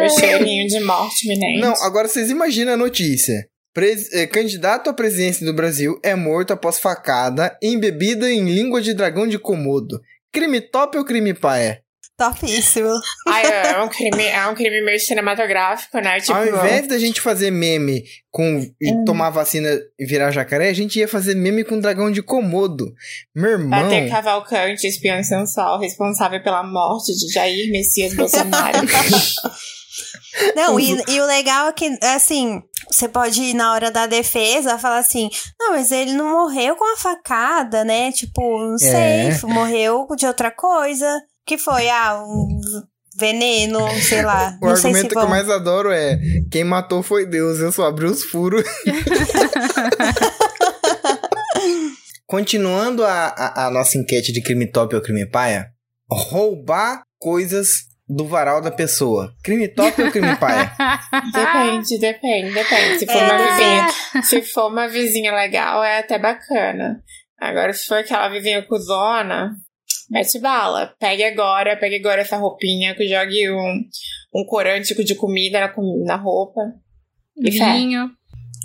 O 0.04 0.20
cheirinho 0.20 0.66
de 0.68 0.80
morte 0.80 1.26
iminente. 1.26 1.60
Não, 1.60 1.74
agora 1.84 2.08
vocês 2.08 2.30
imaginam 2.30 2.72
a 2.72 2.76
notícia. 2.76 3.46
Pres- 3.74 4.12
eh, 4.12 4.26
candidato 4.26 4.90
à 4.90 4.92
presidência 4.92 5.46
do 5.46 5.52
Brasil 5.54 5.98
é 6.02 6.14
morto 6.14 6.52
após 6.52 6.78
facada 6.78 7.56
embebida 7.62 8.30
em 8.30 8.44
língua 8.44 8.82
de 8.82 8.92
dragão 8.94 9.26
de 9.26 9.38
Komodo. 9.38 10.00
Crime 10.32 10.60
top 10.60 10.96
ou 10.98 11.04
crime 11.04 11.34
paia? 11.34 11.82
Topíssimo. 12.16 12.90
Ai, 13.26 13.44
é 13.46 13.82
um 13.82 13.88
crime, 13.88 14.24
é 14.24 14.46
um 14.46 14.54
crime 14.54 14.80
meio 14.82 15.00
cinematográfico, 15.00 15.98
né? 15.98 16.20
Tipo, 16.20 16.34
Ao 16.34 16.46
invés 16.46 16.86
da 16.86 16.98
gente 16.98 17.20
fazer 17.20 17.50
meme 17.50 18.04
com 18.30 18.60
e 18.80 18.92
Hum. 18.92 19.04
tomar 19.04 19.30
vacina 19.30 19.68
e 19.98 20.06
virar 20.06 20.30
jacaré, 20.30 20.68
a 20.68 20.72
gente 20.74 20.98
ia 20.98 21.08
fazer 21.08 21.34
meme 21.34 21.64
com 21.64 21.80
dragão 21.80 22.10
de 22.12 22.22
Komodo. 22.22 22.92
Meu 23.34 23.52
irmão. 23.52 23.70
bater 23.70 24.08
Cavalcante, 24.08 24.86
espião 24.86 25.22
sensual, 25.24 25.80
responsável 25.80 26.40
pela 26.42 26.62
morte 26.62 27.12
de 27.12 27.32
Jair 27.32 27.70
Messias 27.72 28.14
Bolsonaro. 28.14 28.78
Não, 30.56 30.78
e, 30.80 31.02
e 31.08 31.20
o 31.20 31.26
legal 31.26 31.68
é 31.68 31.72
que, 31.72 31.98
assim, 32.02 32.62
você 32.90 33.08
pode 33.08 33.42
ir 33.42 33.54
na 33.54 33.72
hora 33.72 33.90
da 33.90 34.06
defesa 34.06 34.78
falar 34.78 34.98
assim: 34.98 35.28
não, 35.60 35.72
mas 35.72 35.90
ele 35.92 36.12
não 36.12 36.30
morreu 36.30 36.76
com 36.76 36.92
a 36.92 36.96
facada, 36.96 37.84
né? 37.84 38.10
Tipo, 38.12 38.40
não 38.58 38.78
sei, 38.78 38.90
É. 39.28 39.40
morreu 39.44 40.06
de 40.16 40.26
outra 40.26 40.50
coisa. 40.50 41.20
que 41.46 41.58
foi? 41.58 41.88
Ah, 41.88 42.22
um 42.24 42.48
veneno, 43.18 43.80
sei 44.00 44.22
lá. 44.22 44.56
O 44.62 44.66
não 44.66 44.72
argumento 44.72 45.08
se 45.08 45.08
que 45.08 45.18
eu 45.18 45.28
mais 45.28 45.50
adoro 45.50 45.90
é: 45.90 46.18
quem 46.50 46.64
matou 46.64 47.02
foi 47.02 47.26
Deus, 47.26 47.58
eu 47.60 47.70
só 47.72 47.86
abri 47.86 48.06
os 48.06 48.22
furos. 48.24 48.64
Continuando 52.26 53.04
a, 53.04 53.26
a, 53.26 53.66
a 53.66 53.70
nossa 53.70 53.98
enquete 53.98 54.32
de 54.32 54.40
crime 54.42 54.66
top 54.70 54.94
ou 54.94 55.02
crime 55.02 55.26
paia, 55.26 55.66
roubar 56.10 57.02
coisas 57.18 57.82
do 58.08 58.26
varal 58.26 58.60
da 58.60 58.70
pessoa. 58.70 59.32
Crime 59.42 59.68
top 59.68 60.02
ou 60.02 60.10
crime 60.10 60.36
paia? 60.36 60.72
Depende, 61.32 61.98
depende, 61.98 62.52
depende. 62.52 62.98
Se 62.98 63.06
for 63.06 63.16
É, 63.16 63.24
uma 63.24 63.38
vizinha, 63.56 64.22
se 64.22 64.42
for 64.42 64.66
uma 64.70 64.88
vizinha 64.88 65.32
legal, 65.34 65.82
é 65.84 65.98
até 66.00 66.18
bacana. 66.18 67.02
Agora, 67.40 67.72
se 67.72 67.86
for 67.86 67.98
aquela 67.98 68.28
vizinha 68.28 68.62
cuzona, 68.66 69.52
mete 70.10 70.38
bala. 70.40 70.94
Pegue 71.00 71.24
agora, 71.24 71.76
pegue 71.76 71.96
agora 71.96 72.20
essa 72.22 72.36
roupinha, 72.36 72.94
que 72.94 73.06
jogue 73.08 73.50
um, 73.50 73.80
um 74.34 74.44
corante 74.46 74.94
de 75.04 75.14
comida 75.14 75.60
na, 75.60 75.72
na 76.04 76.16
roupa. 76.16 76.60
E 77.38 77.50
fé. 77.50 77.72
Vinho. 77.74 78.10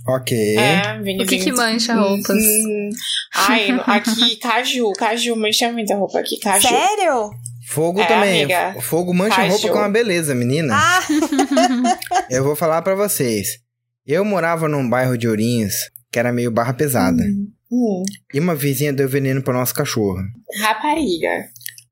Ok. 0.10 0.38
É, 0.58 1.00
vinho, 1.02 1.24
O 1.24 1.26
que 1.26 1.38
que 1.38 1.46
vinho. 1.46 1.56
mancha 1.58 1.94
roupas? 1.96 2.38
Hum, 2.38 2.90
Ai, 3.36 3.68
aqui, 3.88 4.36
caju. 4.38 4.92
Caju 4.94 5.36
mancha 5.36 5.72
muita 5.72 5.96
roupa 5.96 6.20
aqui. 6.20 6.40
Caju. 6.40 6.68
Sério? 6.68 7.30
Fogo 7.68 8.02
É, 8.02 8.06
também. 8.08 8.44
amiga. 8.44 8.82
Fogo 8.82 9.14
mancha 9.14 9.36
Caju. 9.38 9.52
roupa 9.52 9.70
com 9.70 9.78
uma 9.80 9.90
beleza, 9.90 10.34
menina. 10.34 10.74
Ah, 10.76 11.02
Eu 12.30 12.44
vou 12.44 12.56
falar 12.56 12.82
pra 12.82 12.96
vocês. 12.96 13.60
Eu 14.06 14.24
morava 14.24 14.68
num 14.70 14.88
bairro 14.90 15.18
de 15.18 15.28
Ourinhos 15.28 15.90
que 16.12 16.18
era 16.20 16.32
meio 16.32 16.50
barra 16.50 16.74
pesada. 16.74 17.22
Hum, 17.70 18.04
E 18.34 18.40
uma 18.40 18.56
vizinha 18.56 18.94
deu 18.94 19.10
veneno 19.10 19.42
pro 19.44 19.54
nosso 19.54 19.74
cachorro. 19.74 20.18
rapariga. 20.62 21.46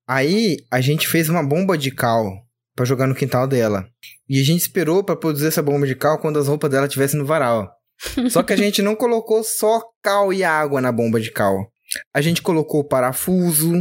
Aí 0.07 0.57
a 0.71 0.79
gente 0.79 1.07
fez 1.07 1.27
uma 1.29 1.43
bomba 1.43 1.77
de 1.77 1.91
cal 1.91 2.31
pra 2.75 2.85
jogar 2.85 3.07
no 3.07 3.15
quintal 3.15 3.45
dela. 3.47 3.85
E 4.29 4.39
a 4.39 4.43
gente 4.43 4.61
esperou 4.61 5.03
pra 5.03 5.15
produzir 5.15 5.47
essa 5.47 5.61
bomba 5.61 5.85
de 5.85 5.95
cal 5.95 6.17
quando 6.19 6.39
as 6.39 6.47
roupas 6.47 6.71
dela 6.71 6.85
estivessem 6.87 7.19
no 7.19 7.25
varal. 7.25 7.69
Só 8.29 8.41
que 8.43 8.53
a 8.53 8.57
gente 8.57 8.81
não 8.81 8.95
colocou 8.95 9.43
só 9.43 9.81
cal 10.03 10.31
e 10.33 10.43
água 10.43 10.79
na 10.81 10.91
bomba 10.91 11.19
de 11.19 11.31
cal. 11.31 11.67
A 12.13 12.19
gente 12.21 12.41
colocou 12.41 12.83
parafuso, 12.83 13.73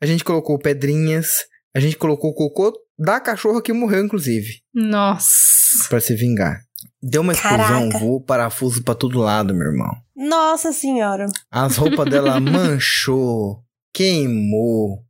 a 0.00 0.06
gente 0.06 0.24
colocou 0.24 0.58
pedrinhas, 0.58 1.44
a 1.74 1.80
gente 1.80 1.96
colocou 1.96 2.34
cocô 2.34 2.72
da 2.98 3.18
cachorra 3.20 3.60
que 3.62 3.72
morreu, 3.72 4.04
inclusive, 4.04 4.60
Nossa. 4.74 5.88
Pra 5.88 6.00
se 6.00 6.14
vingar. 6.14 6.60
Deu 7.02 7.20
uma 7.22 7.32
explosão, 7.32 7.88
Caraca. 7.88 7.98
voou 7.98 8.22
parafuso 8.22 8.82
pra 8.82 8.94
todo 8.94 9.18
lado, 9.18 9.54
meu 9.54 9.66
irmão. 9.66 9.90
nossa 10.16 10.72
senhora. 10.72 11.26
As 11.50 11.76
roupas 11.76 12.08
dela 12.08 12.38
manchou, 12.40 13.62
queimou, 13.92 15.04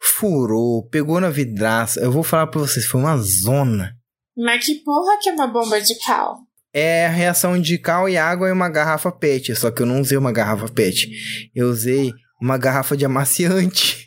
furou, 0.00 0.88
pegou 0.88 1.20
na 1.20 1.30
vidraça. 1.30 2.00
Eu 2.00 2.10
vou 2.10 2.22
falar 2.22 2.46
pra 2.48 2.60
vocês, 2.60 2.86
foi 2.86 3.00
uma 3.00 3.16
zona. 3.18 3.94
Mas 4.36 4.64
que 4.64 4.76
porra 4.76 5.18
que 5.22 5.28
é 5.28 5.32
uma 5.32 5.46
bomba 5.46 5.80
de 5.80 5.94
cal? 6.04 6.38
É 6.74 7.06
a 7.06 7.10
reação 7.10 7.58
de 7.60 7.78
cal 7.78 8.08
e 8.08 8.16
água 8.18 8.48
em 8.48 8.52
uma 8.52 8.68
garrafa 8.68 9.10
PET, 9.10 9.54
só 9.56 9.70
que 9.70 9.80
eu 9.82 9.86
não 9.86 10.00
usei 10.00 10.18
uma 10.18 10.32
garrafa 10.32 10.68
PET. 10.68 11.08
Eu 11.54 11.68
usei 11.70 12.12
uma 12.40 12.58
garrafa 12.58 12.96
de 12.96 13.04
amaciante. 13.04 14.05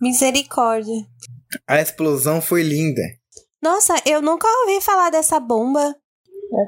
Misericórdia. 0.00 0.94
A 1.66 1.80
explosão 1.80 2.40
foi 2.40 2.62
linda. 2.62 3.02
Nossa, 3.62 3.94
eu 4.06 4.20
nunca 4.20 4.46
ouvi 4.62 4.80
falar 4.80 5.10
dessa 5.10 5.38
bomba. 5.40 5.94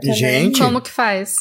Gente, 0.02 0.60
Como 0.60 0.80
que 0.80 0.90
faz? 0.90 1.34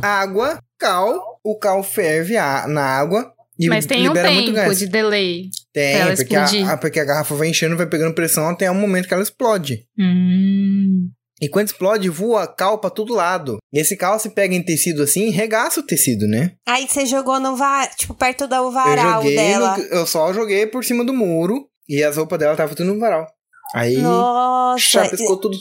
água, 0.00 0.62
cal, 0.78 1.40
o 1.42 1.58
cal 1.58 1.82
ferve 1.82 2.36
a- 2.36 2.66
na 2.68 2.82
água 2.84 3.32
e 3.58 3.68
Mas 3.68 3.84
tem 3.86 4.08
um 4.08 4.12
tempo 4.14 4.74
de 4.74 4.86
delay. 4.86 5.50
Tem, 5.72 5.96
pra 5.96 6.00
ela 6.06 6.16
porque 6.16 6.36
a, 6.36 6.72
a- 6.72 6.76
porque 6.76 7.00
a 7.00 7.04
garrafa 7.04 7.34
vai 7.34 7.48
enchendo, 7.48 7.76
vai 7.76 7.86
pegando 7.86 8.14
pressão 8.14 8.48
até 8.48 8.70
o 8.70 8.74
momento 8.74 9.08
que 9.08 9.14
ela 9.14 9.22
explode. 9.22 9.84
Hum. 9.98 11.10
E 11.40 11.48
quando 11.48 11.68
explode, 11.68 12.08
voa 12.08 12.46
cal 12.46 12.78
pra 12.78 12.90
todo 12.90 13.14
lado. 13.14 13.58
E 13.72 13.78
esse 13.78 13.96
cal 13.96 14.18
se 14.18 14.30
pega 14.30 14.54
em 14.54 14.62
tecido 14.62 15.02
assim, 15.02 15.30
regaça 15.30 15.80
o 15.80 15.86
tecido, 15.86 16.26
né? 16.26 16.52
Aí 16.66 16.88
você 16.88 17.06
jogou 17.06 17.38
no 17.38 17.56
var, 17.56 17.88
tipo, 17.94 18.12
perto 18.14 18.46
do 18.48 18.54
eu 18.54 18.70
varal 18.72 19.22
joguei, 19.22 19.36
dela. 19.36 19.76
no- 19.76 19.84
eu 19.84 20.06
só 20.06 20.32
joguei 20.32 20.66
por 20.66 20.84
cima 20.84 21.04
do 21.04 21.12
muro 21.14 21.68
e 21.88 22.02
as 22.02 22.16
roupas 22.16 22.38
dela 22.38 22.52
estavam 22.52 22.74
tudo 22.74 22.92
no 22.92 22.98
varal. 23.00 23.26
Aí 23.74 23.98
Nossa. 23.98 24.78
chapiscou 24.80 25.36
tudo. 25.40 25.56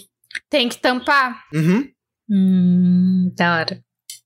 Tem 0.49 0.67
que 0.69 0.77
tampar. 0.77 1.43
Uhum. 1.53 1.87
Hum, 2.29 3.31
da 3.35 3.55
hora. 3.57 3.79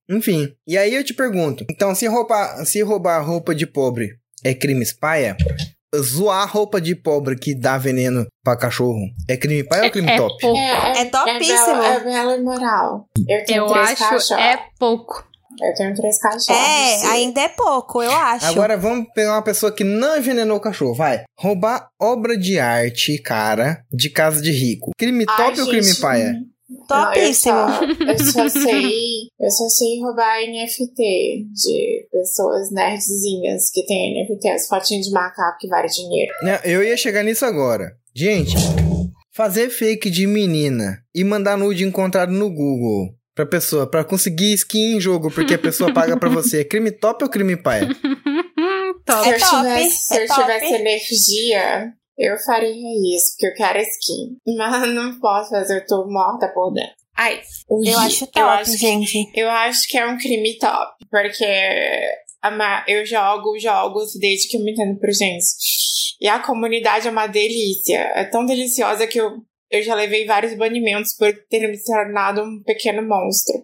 Enfim. 0.10 0.54
E 0.68 0.78
aí 0.78 0.94
eu 0.94 1.04
te 1.04 1.14
pergunto, 1.14 1.66
então 1.70 1.94
se 1.96 2.06
roubar, 2.08 2.66
se 2.66 2.82
roubar 2.82 3.22
roupa 3.26 3.54
de 3.56 3.66
pobre 3.66 4.12
é 4.44 4.54
crime 4.54 4.82
espalha? 4.84 5.38
Zoar 5.96 6.50
roupa 6.50 6.80
de 6.80 6.96
pobre 6.96 7.36
que 7.38 7.54
dá 7.54 7.78
veneno 7.78 8.26
pra 8.44 8.56
cachorro 8.56 9.02
é 9.28 9.36
crime 9.36 9.64
paia 9.64 9.86
ou 9.86 9.92
crime 9.92 10.10
é 10.10 10.18
top? 10.18 10.40
pouco. 10.40 10.58
É 10.58 11.06
topíssimo. 11.06 11.60
É 11.60 11.66
bela, 11.66 11.88
é 11.88 12.00
bela 12.00 12.38
e 12.38 12.42
moral. 12.42 13.06
Eu 13.28 13.46
tenho 13.46 13.64
Eu 13.64 13.68
três 13.68 13.90
acho 13.90 13.98
cachorros. 14.10 14.32
é 14.32 14.60
pouco. 14.80 15.32
Eu 15.62 15.74
tenho 15.76 15.94
três 15.94 16.18
cachorros. 16.18 16.48
É, 16.50 17.08
ainda 17.08 17.42
é 17.42 17.50
pouco, 17.50 18.02
eu 18.02 18.12
acho. 18.12 18.46
Agora 18.46 18.78
vamos 18.78 19.08
pegar 19.14 19.34
uma 19.34 19.44
pessoa 19.44 19.72
que 19.72 19.84
não 19.84 20.18
envenenou 20.18 20.58
o 20.58 20.62
cachorro, 20.62 20.96
vai. 20.96 21.24
Roubar 21.38 21.90
obra 22.00 22.38
de 22.38 22.58
arte, 22.58 23.18
cara, 23.22 23.84
de 23.92 24.10
casa 24.10 24.42
de 24.42 24.52
rico. 24.52 24.92
Crime 24.98 25.26
Ai, 25.28 25.38
top 25.38 25.60
ou 25.62 25.68
crime 25.68 25.84
gente, 25.84 26.00
paia? 26.00 26.36
Topíssimo. 26.88 27.54
Não, 27.56 27.84
eu, 27.84 27.94
só, 27.94 28.04
eu 28.06 28.20
só 28.32 28.50
sei. 28.60 28.92
Eu 29.40 29.50
só 29.52 29.70
sei 29.70 30.02
roubar 30.02 30.40
NFT 30.48 31.46
de 31.54 32.08
pessoas 32.12 32.72
nerdzinhas 32.72 33.70
que 33.72 33.86
têm 33.86 34.24
NFT, 34.24 34.50
as 34.50 34.68
fotinhas 34.68 35.06
de 35.06 35.12
macaco 35.12 35.58
que 35.60 35.68
vale 35.68 35.88
dinheiro. 35.88 36.32
Né, 36.44 36.60
Eu 36.64 36.84
ia 36.84 36.96
chegar 36.98 37.24
nisso 37.24 37.46
agora. 37.46 37.92
Gente, 38.16 38.56
fazer 39.34 39.70
fake 39.70 40.10
de 40.10 40.28
menina 40.28 40.98
e 41.16 41.24
mandar 41.24 41.58
nude 41.58 41.84
encontrado 41.84 42.32
no 42.32 42.50
Google 42.50 43.14
pra 43.34 43.46
pessoa, 43.46 43.90
pra 43.90 44.04
conseguir 44.04 44.54
skin 44.54 44.98
em 44.98 45.02
jogo, 45.02 45.32
porque 45.32 45.54
a 45.54 45.60
pessoa 45.60 45.92
paga 45.96 46.18
pra 46.18 46.30
você, 46.30 46.62
é 46.62 46.64
crime 46.66 46.92
top 46.92 47.24
ou 47.24 47.30
crime 47.30 47.56
paia? 47.56 47.88
Top. 49.06 49.24
se 49.24 49.30
É 49.30 49.36
eu 49.36 49.40
top, 49.40 49.56
tivesse, 49.58 50.08
se 50.08 50.14
é 50.18 50.24
eu 50.24 50.28
top. 50.28 50.42
tivesse 50.42 50.74
energia, 50.74 51.94
eu 52.22 52.38
faria 52.38 53.16
isso, 53.16 53.32
porque 53.34 53.48
eu 53.48 53.54
quero 53.54 53.80
skin. 53.80 54.38
Mas 54.58 54.94
não 54.94 55.20
posso 55.20 55.50
fazer, 55.50 55.78
eu 55.78 55.86
tô 55.86 56.08
morta 56.10 56.48
por 56.54 56.72
dentro. 56.74 56.96
Ai, 57.18 57.42
Eu 57.70 58.00
acho 58.00 58.26
top, 58.28 58.40
eu 58.40 58.50
acho 58.50 58.72
que- 58.72 58.78
gente. 58.78 59.32
Eu 59.36 59.50
acho 59.50 59.88
que 59.88 59.98
é 59.98 60.06
um 60.08 60.18
crime 60.18 60.58
top, 60.58 60.94
porque 61.10 61.46
eu 62.88 63.06
jogo 63.06 63.60
jogos 63.60 64.14
desde 64.20 64.48
que 64.48 64.58
eu 64.58 64.64
me 64.64 64.72
entendo 64.72 65.00
por 65.00 65.12
gente. 65.12 65.46
E 66.20 66.28
a 66.28 66.40
comunidade 66.40 67.08
é 67.08 67.12
uma 67.12 67.28
delícia. 67.28 68.12
É 68.16 68.24
tão 68.24 68.46
deliciosa 68.46 69.06
que 69.08 69.20
eu, 69.20 69.30
eu 69.70 69.84
já 69.84 69.94
levei 69.94 70.26
vários 70.26 70.56
banimentos 70.56 71.14
por 71.16 71.32
ter 71.50 71.68
me 71.68 71.78
tornado 71.84 72.42
um 72.42 72.62
pequeno 72.64 73.02
monstro. 73.08 73.56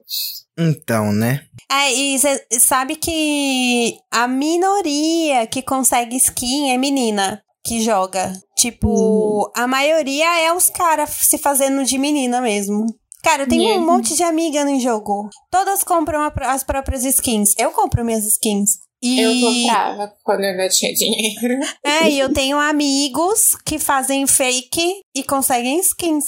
Então, 0.60 1.12
né? 1.14 1.46
É, 1.72 1.94
e 1.94 2.18
você 2.18 2.46
sabe 2.60 2.96
que 2.96 3.98
a 4.12 4.28
minoria 4.28 5.46
que 5.48 5.62
consegue 5.62 6.16
skin 6.18 6.72
é 6.72 6.78
menina 6.78 7.44
que 7.68 7.82
joga. 7.84 8.32
Tipo, 8.56 9.52
a 9.56 9.68
maioria 9.68 10.40
é 10.42 10.54
os 10.54 10.70
caras 10.70 11.10
se 11.10 11.38
fazendo 11.38 11.84
de 11.84 11.98
menina 11.98 12.40
mesmo. 12.42 12.86
Cara, 13.24 13.44
eu 13.44 13.48
tenho 13.50 13.74
um 13.74 13.80
Uhum. 13.80 13.86
monte 13.86 14.16
de 14.16 14.24
amiga 14.24 14.64
no 14.64 14.80
jogo. 14.80 15.30
Todas 15.52 15.84
compram 15.84 16.22
a 16.22 16.32
as 16.54 16.64
próprias 16.64 17.04
skins. 17.04 17.54
Eu 17.58 17.72
compro 17.72 18.06
minhas 18.06 18.26
skins. 18.26 18.80
E, 19.02 19.20
Eu 19.20 19.52
comprava 19.52 20.14
quando 20.24 20.44
eu 20.44 20.52
ainda 20.52 20.70
tinha 20.70 20.94
dinheiro. 20.94 21.60
é, 21.84 22.10
e 22.10 22.18
eu 22.20 22.32
tenho 22.34 22.58
amigos 22.58 23.56
que 23.66 23.78
fazem 23.78 24.26
fake 24.26 25.02
e 25.14 25.24
conseguem 25.24 25.80
skins. 25.82 26.26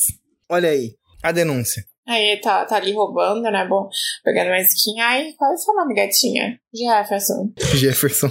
Olha 0.52 0.70
aí, 0.70 0.92
a 1.24 1.32
denúncia. 1.32 1.84
Aí 2.08 2.40
tá, 2.42 2.66
tá 2.66 2.76
ali 2.76 2.92
roubando, 2.94 3.44
né? 3.44 3.66
Bom, 3.68 3.88
pegando 4.24 4.48
uma 4.48 4.60
skin. 4.62 5.00
Ai, 5.00 5.32
qual 5.38 5.52
é 5.52 5.54
o 5.54 5.58
seu 5.58 5.74
nome, 5.76 5.94
gatinha? 5.94 6.60
Jefferson. 6.74 7.52
Jefferson. 7.78 8.30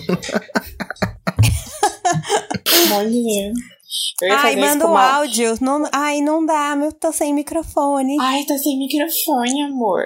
Ai, 4.30 4.56
manda 4.56 4.86
um 4.86 4.90
uma- 4.90 5.16
áudio. 5.18 5.54
Não, 5.60 5.88
ai, 5.92 6.20
não 6.20 6.44
dá, 6.44 6.76
eu 6.82 6.92
tô 6.92 7.12
sem 7.12 7.32
microfone. 7.34 8.16
Ai, 8.20 8.44
tá 8.44 8.56
sem 8.58 8.78
microfone, 8.78 9.62
amor. 9.62 10.02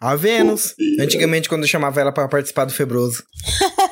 A 0.00 0.16
Vênus. 0.16 0.74
Antigamente, 1.00 1.48
quando 1.48 1.62
eu 1.62 1.68
chamava 1.68 1.98
ela 2.00 2.12
pra 2.12 2.28
participar 2.28 2.66
do 2.66 2.72
Febroso. 2.74 3.22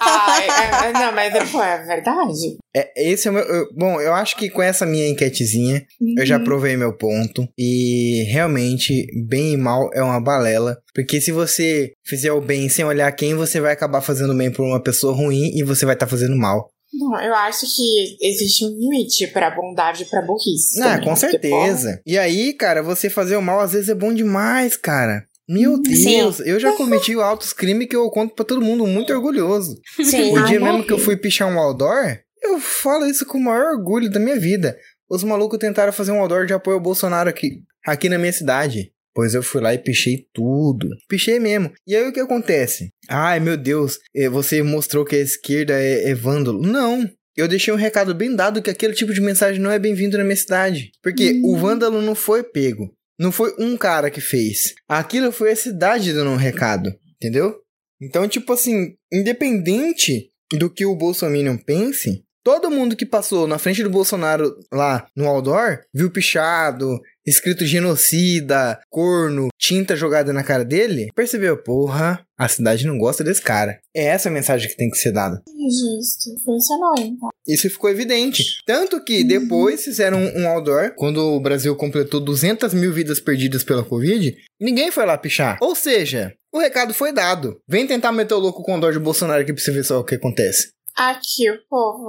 Ai, 0.00 0.46
é- 0.46 0.88
é- 0.88 0.92
não, 0.92 1.12
mas 1.12 1.50
pô, 1.50 1.62
é 1.62 1.82
verdade. 1.86 2.58
É, 2.76 2.92
esse 3.10 3.28
é 3.28 3.30
o 3.30 3.34
meu. 3.34 3.42
eu- 3.44 3.68
bom, 3.74 3.98
eu 3.98 4.12
acho 4.12 4.36
que 4.36 4.50
com 4.50 4.60
essa 4.60 4.84
minha 4.84 5.08
enquetezinha, 5.08 5.82
eu 6.18 6.26
já 6.26 6.36
Uhum. 6.38 6.44
provei 6.44 6.76
meu 6.76 6.94
ponto. 6.94 7.48
E 7.56 8.24
realmente, 8.30 9.06
bem 9.26 9.52
e 9.54 9.56
mal 9.56 9.88
é 9.94 10.02
uma 10.02 10.20
balela. 10.20 10.76
Porque 10.94 11.18
se 11.18 11.32
você 11.32 11.92
fizer 12.04 12.32
o 12.32 12.42
bem 12.42 12.68
sem 12.68 12.84
olhar 12.84 13.10
quem, 13.12 13.34
você 13.34 13.58
vai 13.60 13.72
acabar 13.72 14.02
fazendo 14.02 14.34
bem 14.36 14.50
por 14.52 14.64
uma 14.66 14.82
pessoa 14.82 15.14
ruim 15.14 15.56
e 15.56 15.62
você 15.62 15.86
vai 15.86 15.94
estar 15.94 16.06
fazendo 16.08 16.36
mal. 16.36 16.68
Bom, 16.94 17.18
eu 17.18 17.34
acho 17.34 17.66
que 17.74 18.16
existe 18.20 18.64
um 18.64 18.68
limite 18.68 19.26
pra 19.28 19.50
bondade 19.50 20.02
e 20.02 20.06
pra 20.06 20.20
burrice. 20.20 20.80
Ah, 20.80 20.90
também, 20.90 21.04
com 21.04 21.14
porque, 21.14 21.30
certeza. 21.30 22.02
E 22.06 22.18
aí, 22.18 22.52
cara, 22.52 22.82
você 22.82 23.08
fazer 23.08 23.36
o 23.36 23.42
mal 23.42 23.60
às 23.60 23.72
vezes 23.72 23.88
é 23.88 23.94
bom 23.94 24.12
demais, 24.12 24.76
cara. 24.76 25.26
Meu 25.48 25.76
Sim. 25.84 26.18
Deus, 26.18 26.40
eu 26.40 26.60
já 26.60 26.72
cometi 26.72 27.14
altos 27.14 27.52
crimes 27.52 27.88
que 27.88 27.96
eu 27.96 28.08
conto 28.10 28.34
pra 28.34 28.44
todo 28.44 28.62
mundo, 28.62 28.86
muito 28.86 29.12
orgulhoso. 29.12 29.80
Sim. 30.02 30.36
O 30.36 30.44
dia 30.44 30.60
mesmo 30.60 30.84
que 30.84 30.92
eu 30.92 30.98
fui 30.98 31.16
pichar 31.16 31.48
um 31.48 31.58
outdoor, 31.58 32.18
eu 32.42 32.60
falo 32.60 33.06
isso 33.06 33.26
com 33.26 33.38
o 33.38 33.42
maior 33.42 33.72
orgulho 33.72 34.10
da 34.10 34.20
minha 34.20 34.38
vida. 34.38 34.76
Os 35.10 35.24
malucos 35.24 35.58
tentaram 35.58 35.92
fazer 35.92 36.12
um 36.12 36.20
outdoor 36.20 36.46
de 36.46 36.54
apoio 36.54 36.76
ao 36.76 36.82
Bolsonaro 36.82 37.28
aqui, 37.28 37.62
aqui 37.86 38.08
na 38.08 38.18
minha 38.18 38.32
cidade. 38.32 38.92
Pois 39.14 39.34
eu 39.34 39.42
fui 39.42 39.60
lá 39.60 39.74
e 39.74 39.78
pichei 39.78 40.26
tudo. 40.32 40.88
Pichei 41.08 41.38
mesmo. 41.38 41.72
E 41.86 41.94
aí 41.94 42.08
o 42.08 42.12
que 42.12 42.20
acontece? 42.20 42.90
Ai, 43.08 43.40
meu 43.40 43.56
Deus, 43.56 43.98
eh, 44.14 44.28
você 44.28 44.62
mostrou 44.62 45.04
que 45.04 45.16
a 45.16 45.20
esquerda 45.20 45.74
é, 45.74 46.10
é 46.10 46.14
vândalo. 46.14 46.62
Não. 46.62 47.08
Eu 47.36 47.48
deixei 47.48 47.72
um 47.72 47.78
recado 47.78 48.14
bem 48.14 48.34
dado 48.34 48.62
que 48.62 48.70
aquele 48.70 48.94
tipo 48.94 49.12
de 49.12 49.20
mensagem 49.20 49.60
não 49.60 49.70
é 49.70 49.78
bem-vindo 49.78 50.18
na 50.18 50.24
minha 50.24 50.36
cidade. 50.36 50.90
Porque 51.02 51.40
o 51.44 51.56
vândalo 51.56 52.02
não 52.02 52.14
foi 52.14 52.42
pego. 52.42 52.92
Não 53.18 53.32
foi 53.32 53.54
um 53.58 53.76
cara 53.76 54.10
que 54.10 54.20
fez. 54.20 54.74
Aquilo 54.88 55.32
foi 55.32 55.52
a 55.52 55.56
cidade 55.56 56.12
dando 56.12 56.30
um 56.30 56.36
recado. 56.36 56.92
Entendeu? 57.16 57.54
Então, 58.00 58.26
tipo 58.26 58.52
assim, 58.52 58.94
independente 59.12 60.30
do 60.58 60.68
que 60.68 60.84
o 60.84 60.96
Bolsonaro 60.96 61.58
pense, 61.64 62.24
todo 62.42 62.70
mundo 62.70 62.96
que 62.96 63.06
passou 63.06 63.46
na 63.46 63.58
frente 63.58 63.82
do 63.82 63.90
Bolsonaro 63.90 64.54
lá 64.72 65.06
no 65.16 65.26
outdoor 65.26 65.80
viu 65.94 66.10
pichado, 66.10 67.00
escrito 67.26 67.64
genocida, 67.64 68.80
corno, 68.90 69.48
tinta 69.58 69.96
jogada 69.96 70.32
na 70.32 70.42
cara 70.42 70.64
dele, 70.64 71.08
percebeu, 71.14 71.56
porra, 71.56 72.24
a 72.38 72.48
cidade 72.48 72.86
não 72.86 72.98
gosta 72.98 73.22
desse 73.22 73.40
cara. 73.40 73.78
É 73.94 74.06
essa 74.06 74.28
a 74.28 74.32
mensagem 74.32 74.68
que 74.68 74.76
tem 74.76 74.90
que 74.90 74.98
ser 74.98 75.12
dada. 75.12 75.40
Justo. 75.46 76.42
Funcionou, 76.44 76.94
então. 76.98 77.28
Isso 77.46 77.70
ficou 77.70 77.88
evidente. 77.90 78.42
Tanto 78.66 79.02
que 79.04 79.22
depois 79.22 79.84
fizeram 79.84 80.18
um 80.18 80.48
outdoor, 80.48 80.94
quando 80.96 81.18
o 81.18 81.40
Brasil 81.40 81.74
completou 81.76 82.20
200 82.20 82.74
mil 82.74 82.92
vidas 82.92 83.20
perdidas 83.20 83.62
pela 83.62 83.84
Covid, 83.84 84.34
ninguém 84.60 84.90
foi 84.90 85.06
lá 85.06 85.16
pichar. 85.16 85.58
Ou 85.60 85.74
seja, 85.74 86.34
o 86.52 86.58
recado 86.58 86.92
foi 86.92 87.12
dado. 87.12 87.58
Vem 87.68 87.86
tentar 87.86 88.12
meter 88.12 88.34
o 88.34 88.38
louco 88.38 88.62
com 88.62 88.76
o 88.76 88.80
dor 88.80 88.92
de 88.92 88.98
Bolsonaro 88.98 89.42
aqui 89.42 89.52
pra 89.52 89.62
você 89.62 89.70
ver 89.70 89.84
só 89.84 90.00
o 90.00 90.04
que 90.04 90.16
acontece. 90.16 90.72
Aqui 90.96 91.50
o 91.50 91.56
povo 91.68 92.06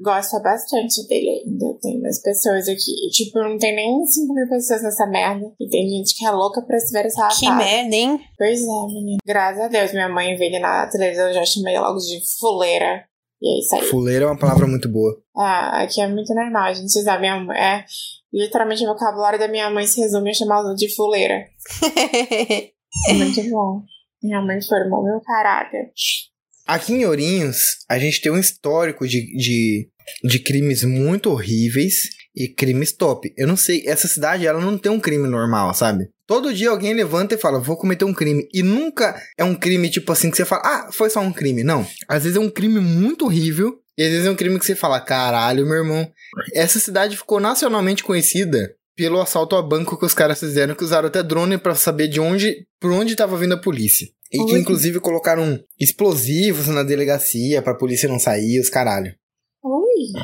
gosta 0.00 0.38
bastante 0.40 1.06
dele 1.08 1.42
ainda. 1.46 1.78
Tem 1.80 1.98
umas 1.98 2.20
pessoas 2.20 2.68
aqui. 2.68 3.08
Tipo, 3.10 3.38
não 3.40 3.56
tem 3.58 3.74
nem 3.74 4.04
5 4.04 4.34
mil 4.34 4.48
pessoas 4.48 4.82
nessa 4.82 5.06
merda. 5.06 5.46
E 5.58 5.68
tem 5.68 5.88
gente 5.88 6.14
que 6.16 6.26
é 6.26 6.30
louca 6.30 6.60
pra 6.62 6.78
se 6.78 6.92
ver 6.92 7.06
essa 7.06 7.28
Que 7.28 7.46
rapaz. 7.46 7.66
merda, 7.66 7.96
hein? 7.96 8.20
Pois 8.36 8.60
é, 8.60 8.86
menina. 8.86 9.18
Graças 9.26 9.62
a 9.62 9.68
Deus, 9.68 9.92
minha 9.92 10.08
mãe 10.08 10.36
veio 10.36 10.60
na 10.60 10.86
televisão, 10.88 11.28
eu 11.28 11.34
já 11.34 11.44
chamei 11.44 11.78
logo 11.78 11.98
de 11.98 12.20
fuleira. 12.38 13.04
E 13.40 13.48
é 13.56 13.58
isso 13.60 13.74
aí. 13.76 13.82
Fuleira 13.82 14.24
é 14.24 14.28
uma 14.28 14.38
palavra 14.38 14.66
muito 14.66 14.88
boa. 14.88 15.16
Ah, 15.36 15.82
aqui 15.82 16.00
é 16.00 16.08
muito 16.08 16.34
normal, 16.34 16.64
a 16.64 16.72
gente 16.72 16.98
usar 16.98 17.18
minha 17.20 17.38
mãe. 17.40 17.56
É, 17.56 17.84
literalmente 18.32 18.84
o 18.84 18.88
vocabulário 18.88 19.38
da 19.38 19.48
minha 19.48 19.70
mãe 19.70 19.86
se 19.86 20.00
resume 20.00 20.30
a 20.30 20.34
chamá-la 20.34 20.74
de 20.74 20.94
fuleira. 20.94 21.44
Muito 23.14 23.50
bom. 23.50 23.82
Minha 24.22 24.40
mãe 24.42 24.60
formou 24.62 25.04
meu 25.04 25.20
caráter. 25.20 25.92
Aqui 26.68 26.92
em 26.92 27.06
Ourinhos, 27.06 27.56
a 27.88 27.98
gente 27.98 28.20
tem 28.20 28.30
um 28.30 28.38
histórico 28.38 29.08
de, 29.08 29.22
de, 29.34 29.88
de 30.22 30.38
crimes 30.38 30.84
muito 30.84 31.30
horríveis 31.30 32.10
e 32.36 32.46
crimes 32.46 32.92
top. 32.92 33.32
Eu 33.38 33.48
não 33.48 33.56
sei, 33.56 33.84
essa 33.86 34.06
cidade 34.06 34.46
ela 34.46 34.60
não 34.60 34.76
tem 34.76 34.92
um 34.92 35.00
crime 35.00 35.26
normal, 35.26 35.72
sabe? 35.72 36.10
Todo 36.26 36.52
dia 36.52 36.68
alguém 36.68 36.92
levanta 36.92 37.34
e 37.34 37.38
fala, 37.38 37.58
vou 37.58 37.74
cometer 37.74 38.04
um 38.04 38.12
crime. 38.12 38.46
E 38.52 38.62
nunca 38.62 39.18
é 39.38 39.42
um 39.42 39.54
crime 39.54 39.88
tipo 39.88 40.12
assim 40.12 40.30
que 40.30 40.36
você 40.36 40.44
fala, 40.44 40.60
ah, 40.62 40.90
foi 40.92 41.08
só 41.08 41.20
um 41.20 41.32
crime. 41.32 41.64
Não. 41.64 41.86
Às 42.06 42.24
vezes 42.24 42.36
é 42.36 42.40
um 42.40 42.50
crime 42.50 42.80
muito 42.80 43.24
horrível. 43.24 43.80
E 43.96 44.02
às 44.04 44.10
vezes 44.10 44.26
é 44.26 44.30
um 44.30 44.36
crime 44.36 44.58
que 44.58 44.66
você 44.66 44.76
fala, 44.76 45.00
caralho, 45.00 45.64
meu 45.64 45.78
irmão. 45.78 46.06
Essa 46.52 46.78
cidade 46.78 47.16
ficou 47.16 47.40
nacionalmente 47.40 48.04
conhecida 48.04 48.74
pelo 48.98 49.20
assalto 49.20 49.54
a 49.54 49.62
banco 49.62 49.96
que 49.96 50.04
os 50.04 50.12
caras 50.12 50.40
fizeram, 50.40 50.74
que 50.74 50.82
usaram 50.82 51.06
até 51.06 51.22
drone 51.22 51.56
pra 51.56 51.76
saber 51.76 52.08
de 52.08 52.18
onde, 52.18 52.66
por 52.80 52.90
onde 52.90 53.14
tava 53.14 53.36
vindo 53.38 53.54
a 53.54 53.60
polícia. 53.60 54.08
E 54.32 54.38
que 54.44 54.54
Oi. 54.54 54.58
inclusive 54.60 54.98
colocaram 54.98 55.58
explosivos 55.80 56.66
na 56.66 56.82
delegacia 56.82 57.62
pra 57.62 57.76
polícia 57.76 58.08
não 58.08 58.18
sair, 58.18 58.58
os 58.58 58.68
caralho. 58.68 59.14
Ui! 59.62 60.20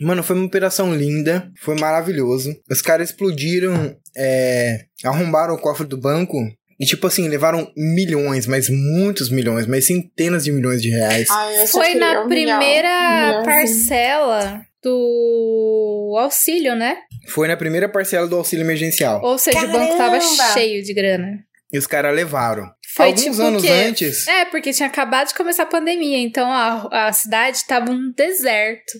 Mano, 0.00 0.24
foi 0.24 0.34
uma 0.34 0.44
operação 0.46 0.92
linda, 0.92 1.48
foi 1.60 1.78
maravilhoso. 1.78 2.52
Os 2.68 2.82
caras 2.82 3.10
explodiram, 3.10 3.96
é, 4.16 4.86
arrombaram 5.04 5.54
o 5.54 5.58
cofre 5.60 5.86
do 5.86 5.96
banco 5.96 6.36
e, 6.80 6.84
tipo 6.84 7.06
assim, 7.06 7.28
levaram 7.28 7.70
milhões, 7.76 8.44
mas 8.48 8.68
muitos 8.68 9.30
milhões, 9.30 9.68
mas 9.68 9.86
centenas 9.86 10.42
de 10.42 10.50
milhões 10.50 10.82
de 10.82 10.90
reais. 10.90 11.28
Ai, 11.30 11.66
só 11.68 11.78
Foi 11.78 11.94
na 11.94 12.08
milhão. 12.08 12.28
primeira 12.28 12.88
Milhãozinho. 12.88 13.44
parcela 13.44 14.62
do 14.82 16.16
auxílio, 16.18 16.74
né? 16.74 16.96
Foi 17.28 17.48
na 17.48 17.56
primeira 17.56 17.88
parcela 17.88 18.26
do 18.26 18.36
auxílio 18.36 18.64
emergencial. 18.64 19.20
Ou 19.22 19.38
seja, 19.38 19.64
o 19.64 19.68
banco 19.72 19.96
tava 19.96 20.18
Caramba! 20.18 20.52
cheio 20.52 20.82
de 20.82 20.92
grana. 20.94 21.44
E 21.72 21.78
os 21.78 21.86
caras 21.86 22.14
levaram. 22.14 22.70
Foi 22.94 23.06
Alguns 23.06 23.22
tipo 23.24 23.42
anos 23.42 23.62
que- 23.62 23.68
antes. 23.68 24.28
É, 24.28 24.44
porque 24.44 24.72
tinha 24.72 24.88
acabado 24.88 25.28
de 25.28 25.34
começar 25.34 25.64
a 25.64 25.66
pandemia, 25.66 26.18
então 26.18 26.46
a, 26.50 27.08
a 27.08 27.12
cidade 27.12 27.64
tava 27.66 27.90
um 27.90 28.12
deserto. 28.12 28.92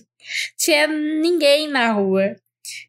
Tinha 0.57 0.87
ninguém 0.87 1.69
na 1.69 1.91
rua. 1.93 2.35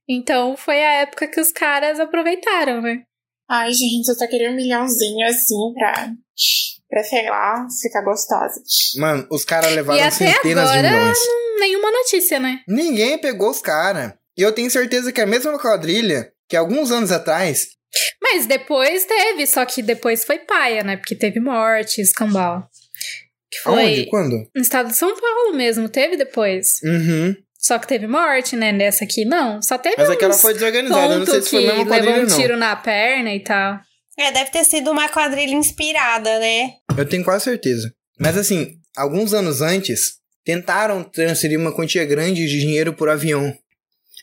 Então 0.09 0.57
foi 0.57 0.83
a 0.83 0.93
época 1.03 1.29
que 1.29 1.41
os 1.41 1.53
caras 1.53 2.01
aproveitaram, 2.01 2.81
né? 2.81 3.03
Ai, 3.49 3.73
gente, 3.73 4.09
eu 4.09 4.15
só 4.17 4.27
queria 4.27 4.51
um 4.51 4.57
milhãozinho 4.57 5.25
assim 5.29 5.73
pra. 5.75 6.11
pra 6.91 7.05
sei 7.05 7.29
lá, 7.31 7.65
ficar 7.81 8.03
gostosa. 8.03 8.61
Mano, 8.99 9.27
os 9.31 9.45
caras 9.45 9.73
levaram 9.73 10.01
E 10.01 10.03
até 10.03 10.11
centenas 10.11 10.71
de 10.73 10.79
agora, 10.79 10.91
milhões. 10.99 11.19
Nenhuma 11.61 11.91
notícia, 11.93 12.41
né? 12.41 12.61
Ninguém 12.67 13.19
pegou 13.19 13.51
os 13.51 13.61
caras. 13.61 14.15
E 14.37 14.43
eu 14.43 14.53
tenho 14.53 14.71
certeza 14.71 15.13
que 15.13 15.21
a 15.21 15.27
mesma 15.27 15.59
quadrilha 15.59 16.31
que 16.49 16.57
alguns 16.57 16.91
anos 16.91 17.11
atrás. 17.11 17.69
Mas 18.23 18.47
depois 18.47 19.05
teve, 19.05 19.47
só 19.47 19.65
que 19.65 19.83
depois 19.83 20.25
foi 20.25 20.39
paia, 20.41 20.83
né? 20.83 20.97
Porque 20.97 21.15
teve 21.15 21.41
morte, 21.41 22.01
escambau. 22.01 22.65
Que 23.51 23.59
foi 23.61 23.83
Aonde? 23.83 24.07
Quando? 24.07 24.49
no 24.55 24.61
estado 24.61 24.89
de 24.89 24.97
São 24.97 25.15
Paulo 25.19 25.57
mesmo, 25.57 25.89
teve 25.89 26.17
depois. 26.17 26.81
Uhum. 26.85 27.35
Só 27.59 27.79
que 27.79 27.87
teve 27.87 28.07
morte, 28.07 28.55
né? 28.55 28.71
Nessa 28.71 29.05
aqui 29.05 29.25
não. 29.25 29.61
Só 29.63 29.79
teve 29.79 29.97
Mas 29.99 30.09
uns 30.09 30.15
aquela 30.15 30.35
foi 30.35 30.55
desorganizada. 30.55 31.15
Eu 31.15 31.19
não 31.19 31.27
sei 31.27 31.43
se 31.43 31.51
que 31.51 31.51
foi 31.51 31.59
a 31.59 31.75
mesma 31.75 31.79
levou 31.79 31.95
quadrilha, 31.95 32.25
um 32.25 32.29
não. 32.29 32.39
tiro 32.39 32.57
na 32.57 32.77
perna 32.77 33.35
e 33.35 33.41
tal. 33.43 33.81
É, 34.19 34.33
deve 34.33 34.51
ter 34.51 34.65
sido 34.65 34.91
uma 34.91 35.09
quadrilha 35.09 35.55
inspirada, 35.55 36.39
né? 36.39 36.71
Eu 36.97 37.07
tenho 37.09 37.25
quase 37.25 37.45
certeza. 37.45 37.93
Mas 38.19 38.37
assim, 38.37 38.77
alguns 38.97 39.35
anos 39.35 39.61
antes, 39.61 40.15
tentaram 40.45 41.03
transferir 41.03 41.59
uma 41.59 41.75
quantia 41.75 42.05
grande 42.05 42.47
de 42.47 42.61
dinheiro 42.61 42.93
por 42.93 43.09
avião. 43.09 43.53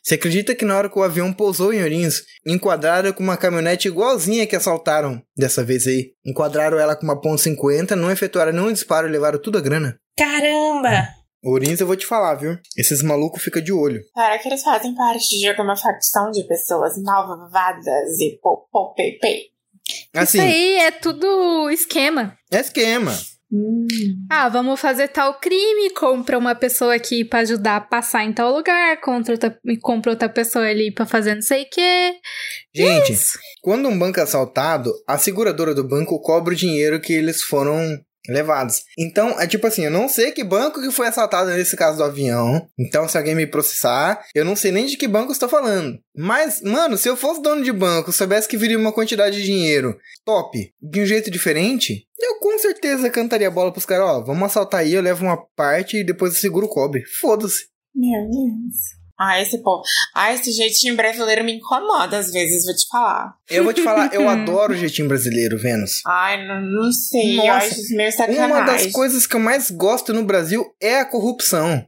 Você 0.03 0.15
acredita 0.15 0.53
que 0.53 0.65
na 0.65 0.77
hora 0.77 0.89
que 0.89 0.99
o 0.99 1.03
avião 1.03 1.31
pousou 1.31 1.71
em 1.73 1.81
Ourinhos, 1.81 2.23
enquadraram 2.45 3.13
com 3.13 3.23
uma 3.23 3.37
caminhonete 3.37 3.87
igualzinha 3.87 4.45
que 4.45 4.53
assaltaram 4.55 5.21
dessa 5.35 5.63
vez 5.63 5.87
aí? 5.87 6.11
Enquadraram 6.25 6.77
ela 6.77 6.93
com 6.93 7.03
uma 7.03 7.21
ponto 7.21 7.41
.50, 7.41 7.91
não 7.91 8.11
efetuaram 8.11 8.51
nenhum 8.51 8.73
disparo 8.73 9.07
e 9.07 9.11
levaram 9.11 9.39
tudo 9.41 9.57
a 9.57 9.61
grana. 9.61 9.97
Caramba! 10.17 11.07
Ourinhos 11.41 11.79
eu 11.79 11.87
vou 11.87 11.95
te 11.95 12.05
falar, 12.05 12.35
viu? 12.35 12.57
Esses 12.77 13.01
malucos 13.01 13.41
ficam 13.41 13.61
de 13.61 13.71
olho. 13.71 14.01
Será 14.13 14.37
que 14.39 14.47
eles 14.49 14.61
fazem 14.61 14.93
parte 14.93 15.39
de 15.39 15.47
alguma 15.47 15.75
facção 15.77 16.31
de 16.31 16.43
pessoas 16.43 16.97
malvadas 17.01 18.19
e 18.19 18.39
popopepê? 18.41 19.51
Assim, 20.13 20.37
Isso 20.37 20.47
aí 20.47 20.75
é 20.79 20.91
tudo 20.91 21.69
esquema. 21.69 22.37
é 22.51 22.59
esquema. 22.59 23.17
Hum. 23.53 23.85
Ah, 24.31 24.49
vamos 24.49 24.79
fazer 24.79 25.09
tal 25.09 25.35
crime, 25.35 25.91
compra 25.91 26.39
uma 26.39 26.55
pessoa 26.55 26.95
aqui 26.95 27.23
pra 27.23 27.41
ajudar 27.41 27.75
a 27.75 27.81
passar 27.81 28.23
em 28.23 28.33
tal 28.33 28.51
lugar, 28.51 28.99
compra 28.99 29.33
outra, 29.33 29.59
compra 29.79 30.11
outra 30.11 30.27
pessoa 30.27 30.65
ali 30.65 30.91
pra 30.91 31.05
fazer 31.05 31.35
não 31.35 31.41
sei 31.43 31.61
o 31.61 31.69
quê. 31.69 32.15
Gente, 32.73 33.13
Isso. 33.13 33.37
Quando 33.61 33.87
um 33.87 33.97
banco 33.97 34.19
é 34.19 34.23
assaltado, 34.23 34.91
a 35.07 35.19
seguradora 35.19 35.75
do 35.75 35.87
banco 35.87 36.19
cobra 36.19 36.53
o 36.53 36.57
dinheiro 36.57 36.99
que 36.99 37.13
eles 37.13 37.43
foram 37.43 37.79
levados. 38.27 38.83
Então, 38.97 39.39
é 39.39 39.47
tipo 39.47 39.67
assim, 39.67 39.85
eu 39.85 39.91
não 39.91 40.07
sei 40.07 40.31
que 40.31 40.43
banco 40.43 40.81
que 40.81 40.91
foi 40.91 41.07
assaltado 41.07 41.49
nesse 41.51 41.75
caso 41.75 41.97
do 41.97 42.03
avião. 42.03 42.67
Então, 42.79 43.07
se 43.07 43.17
alguém 43.17 43.35
me 43.35 43.47
processar, 43.47 44.25
eu 44.33 44.45
não 44.45 44.55
sei 44.55 44.71
nem 44.71 44.85
de 44.85 44.97
que 44.97 45.07
banco 45.07 45.29
eu 45.29 45.33
estou 45.33 45.49
falando. 45.49 45.99
Mas, 46.15 46.61
mano, 46.61 46.97
se 46.97 47.09
eu 47.09 47.17
fosse 47.17 47.41
dono 47.41 47.63
de 47.63 47.71
banco, 47.71 48.11
soubesse 48.11 48.47
que 48.47 48.57
viria 48.57 48.77
uma 48.77 48.93
quantidade 48.93 49.37
de 49.37 49.43
dinheiro 49.43 49.97
top, 50.25 50.73
de 50.81 51.01
um 51.01 51.05
jeito 51.05 51.29
diferente, 51.29 52.07
eu 52.19 52.39
com 52.39 52.57
certeza 52.59 53.09
cantaria 53.09 53.47
a 53.47 53.51
bola 53.51 53.71
pros 53.71 53.85
caras, 53.85 54.05
ó, 54.05 54.21
vamos 54.21 54.43
assaltar 54.43 54.81
aí, 54.81 54.93
eu 54.93 55.01
levo 55.01 55.25
uma 55.25 55.37
parte 55.55 55.97
e 55.97 56.05
depois 56.05 56.33
o 56.33 56.39
seguro 56.39 56.67
cobre. 56.67 57.03
Foda-se. 57.19 57.65
Meu 57.93 58.21
Deus. 58.21 59.02
Ah, 59.19 59.39
esse 59.39 59.61
povo. 59.61 59.83
Ah, 60.15 60.33
esse 60.33 60.51
jeitinho 60.51 60.95
brasileiro 60.95 61.43
me 61.43 61.53
incomoda 61.53 62.17
às 62.17 62.31
vezes, 62.31 62.65
vou 62.65 62.75
te 62.75 62.87
falar. 62.89 63.33
Eu 63.49 63.63
vou 63.63 63.73
te 63.73 63.83
falar, 63.83 64.13
eu 64.13 64.27
adoro 64.29 64.73
o 64.73 64.77
jeitinho 64.77 65.07
brasileiro, 65.07 65.57
Vênus. 65.57 66.01
Ai, 66.05 66.45
não, 66.47 66.61
não 66.61 66.91
sei. 66.91 67.39
eu 67.39 67.45
Nossa, 67.45 67.67
acho 67.67 67.79
isso 67.79 67.95
meio 67.95 68.11
sacanagem. 68.11 68.45
Uma 68.45 68.61
das 68.61 68.87
coisas 68.87 69.27
que 69.27 69.35
eu 69.35 69.39
mais 69.39 69.69
gosto 69.69 70.13
no 70.13 70.23
Brasil 70.23 70.65
é 70.81 70.99
a 70.99 71.05
corrupção. 71.05 71.85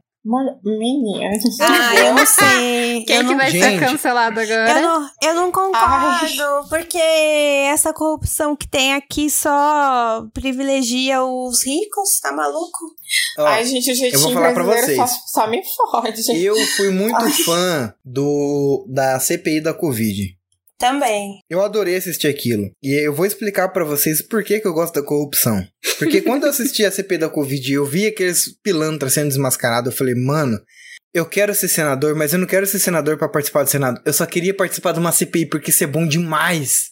Menina. 0.64 1.30
Ah, 1.60 1.94
eu 1.94 2.14
não 2.14 2.26
sei. 2.26 3.04
Quem 3.04 3.16
eu 3.16 3.22
que 3.22 3.28
não, 3.30 3.36
vai 3.36 3.50
Gente. 3.50 3.62
ser 3.62 3.78
cancelado 3.80 4.40
agora? 4.40 4.70
eu 4.72 4.82
não, 4.82 5.10
eu 5.22 5.34
não 5.34 5.52
concordo, 5.52 6.68
porque 6.68 6.98
essa 6.98 7.92
corrupção 7.92 8.56
que 8.56 8.66
tem 8.66 8.94
aqui 8.94 9.30
só 9.30 10.26
privilegia 10.34 11.22
os 11.22 11.64
ricos, 11.64 12.18
tá 12.20 12.32
maluco? 12.32 12.94
Ó, 13.38 13.46
Ai, 13.46 13.64
gente, 13.64 13.92
o 13.92 13.94
jeitinho 13.94 14.20
vou 14.22 14.32
falar 14.32 14.52
pra 14.52 14.64
brasileiro 14.64 14.96
só, 14.96 15.06
vocês. 15.06 15.22
só 15.30 15.46
me 15.48 15.62
fode. 15.64 16.44
eu 16.44 16.56
fui 16.76 16.90
muito 16.90 17.16
Ai. 17.24 17.30
fã 17.30 17.94
do 18.04 18.84
da 18.88 19.20
CPI 19.20 19.60
da 19.60 19.72
Covid. 19.72 20.35
Também. 20.78 21.40
Eu 21.48 21.62
adorei 21.62 21.96
assistir 21.96 22.28
aquilo. 22.28 22.70
E 22.82 22.92
eu 22.92 23.14
vou 23.14 23.24
explicar 23.24 23.68
pra 23.68 23.84
vocês 23.84 24.20
por 24.20 24.44
que, 24.44 24.60
que 24.60 24.68
eu 24.68 24.74
gosto 24.74 24.94
da 24.94 25.06
corrupção. 25.06 25.66
Porque 25.98 26.20
quando 26.20 26.44
eu 26.44 26.50
assisti 26.50 26.84
a 26.84 26.90
CPI 26.90 27.18
da 27.18 27.30
Covid 27.30 27.70
e 27.70 27.74
eu 27.74 27.84
vi 27.84 28.06
aqueles 28.06 28.54
pilantras 28.62 29.14
sendo 29.14 29.28
desmascarados, 29.28 29.90
eu 29.90 29.96
falei, 29.96 30.14
mano, 30.14 30.58
eu 31.14 31.24
quero 31.24 31.54
ser 31.54 31.68
senador, 31.68 32.14
mas 32.14 32.34
eu 32.34 32.38
não 32.38 32.46
quero 32.46 32.66
ser 32.66 32.78
senador 32.78 33.16
pra 33.16 33.28
participar 33.28 33.62
do 33.62 33.70
Senado. 33.70 34.02
Eu 34.04 34.12
só 34.12 34.26
queria 34.26 34.52
participar 34.52 34.92
de 34.92 34.98
uma 34.98 35.12
CPI 35.12 35.46
porque 35.46 35.70
isso 35.70 35.82
é 35.82 35.86
bom 35.86 36.06
demais. 36.06 36.90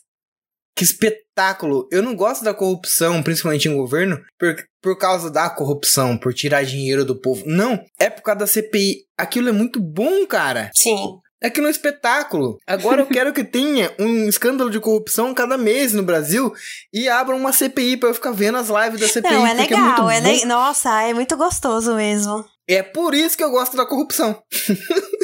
Que 0.77 0.83
espetáculo! 0.83 1.87
Eu 1.93 2.03
não 2.03 2.17
gosto 2.17 2.43
da 2.43 2.55
corrupção, 2.55 3.23
principalmente 3.23 3.69
em 3.69 3.77
governo, 3.77 4.21
por, 4.39 4.57
por 4.83 4.99
causa 4.99 5.31
da 5.31 5.49
corrupção, 5.49 6.19
por 6.19 6.33
tirar 6.33 6.65
dinheiro 6.65 7.05
do 7.05 7.21
povo. 7.21 7.45
Não, 7.47 7.85
é 8.01 8.11
por 8.11 8.23
causa 8.23 8.41
da 8.41 8.47
CPI. 8.47 9.05
Aquilo 9.17 9.51
é 9.51 9.53
muito 9.53 9.79
bom, 9.79 10.27
cara. 10.27 10.71
Sim. 10.75 11.21
É 11.45 11.51
que 11.51 11.61
no 11.61 11.69
espetáculo, 11.69 12.59
agora 12.67 13.03
eu 13.03 13.07
quero 13.07 13.31
que 13.31 13.45
tenha 13.45 13.95
um 13.99 14.27
escândalo 14.27 14.71
de 14.71 14.81
corrupção 14.81 15.35
cada 15.35 15.59
mês 15.59 15.93
no 15.93 16.03
Brasil 16.03 16.51
e 16.91 17.07
abram 17.07 17.37
uma 17.37 17.53
CPI 17.53 17.99
pra 17.99 18.09
eu 18.09 18.15
ficar 18.15 18.31
vendo 18.31 18.57
as 18.57 18.69
lives 18.71 18.99
da 18.99 19.07
CPI. 19.07 19.31
Não, 19.31 19.47
é 19.47 19.55
porque 19.55 19.75
legal, 19.75 20.09
é 20.09 20.17
é 20.17 20.21
le... 20.21 20.45
Nossa, 20.47 21.03
é 21.03 21.13
muito 21.13 21.37
gostoso 21.37 21.97
mesmo. 21.97 22.43
É 22.67 22.83
por 22.83 23.15
isso 23.15 23.37
que 23.37 23.45
eu 23.45 23.51
gosto 23.51 23.77
da 23.77 23.85
corrupção. 23.85 24.43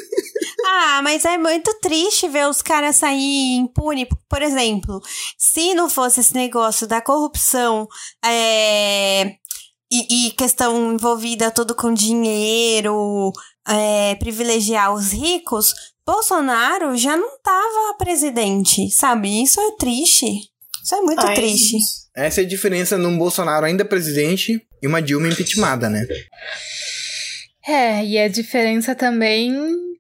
Ah, 0.72 1.00
mas 1.02 1.24
é 1.24 1.38
muito 1.38 1.72
triste 1.80 2.28
ver 2.28 2.46
os 2.46 2.62
caras 2.62 2.96
sair 2.96 3.56
impune. 3.56 4.06
Por 4.28 4.42
exemplo, 4.42 5.00
se 5.38 5.74
não 5.74 5.88
fosse 5.88 6.20
esse 6.20 6.34
negócio 6.34 6.86
da 6.86 7.00
corrupção 7.00 7.88
é, 8.24 9.36
e, 9.90 10.28
e 10.28 10.30
questão 10.32 10.92
envolvida 10.92 11.50
tudo 11.50 11.74
com 11.74 11.92
dinheiro, 11.92 13.32
é, 13.66 14.14
privilegiar 14.16 14.92
os 14.92 15.12
ricos, 15.12 15.74
Bolsonaro 16.14 16.96
já 16.96 17.16
não 17.16 17.38
tava 17.40 17.94
presidente, 17.98 18.90
sabe? 18.90 19.42
Isso 19.42 19.60
é 19.60 19.76
triste. 19.78 20.26
Isso 20.82 20.94
é 20.94 21.00
muito 21.02 21.24
Ai, 21.24 21.34
triste. 21.34 21.76
Essa 22.16 22.40
é 22.40 22.44
a 22.44 22.48
diferença 22.48 22.98
de 22.98 23.06
um 23.06 23.16
Bolsonaro 23.16 23.64
ainda 23.64 23.84
presidente 23.84 24.60
e 24.82 24.86
uma 24.88 25.00
Dilma 25.00 25.28
impeachmentada, 25.28 25.88
né? 25.88 26.04
É, 27.66 28.04
e 28.04 28.18
a 28.18 28.28
diferença 28.28 28.94
também 28.94 29.52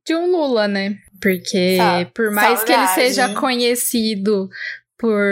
de 0.04 0.14
um 0.14 0.26
Lula, 0.30 0.66
né? 0.66 0.96
Porque 1.22 1.76
Sa- 1.76 2.10
por 2.14 2.30
mais 2.32 2.64
que 2.64 2.72
ele 2.72 2.86
saudade. 2.86 2.94
seja 3.08 3.34
conhecido 3.34 4.48
por 4.98 5.22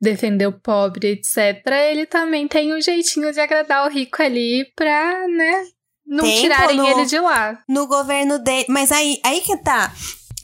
defender 0.00 0.46
o 0.48 0.52
pobre, 0.52 1.08
etc., 1.12 1.64
ele 1.90 2.04
também 2.04 2.46
tem 2.46 2.74
um 2.74 2.80
jeitinho 2.80 3.32
de 3.32 3.40
agradar 3.40 3.86
o 3.86 3.90
rico 3.90 4.20
ali 4.22 4.66
pra, 4.76 5.26
né? 5.28 5.62
Não 6.06 6.24
Tem, 6.24 6.40
tirarem 6.42 6.76
no- 6.76 6.86
ele 6.86 7.06
de 7.06 7.18
lá. 7.18 7.58
No 7.68 7.86
governo 7.86 8.38
dele. 8.38 8.66
Mas 8.68 8.92
aí, 8.92 9.18
aí 9.24 9.40
que 9.40 9.56
tá. 9.58 9.92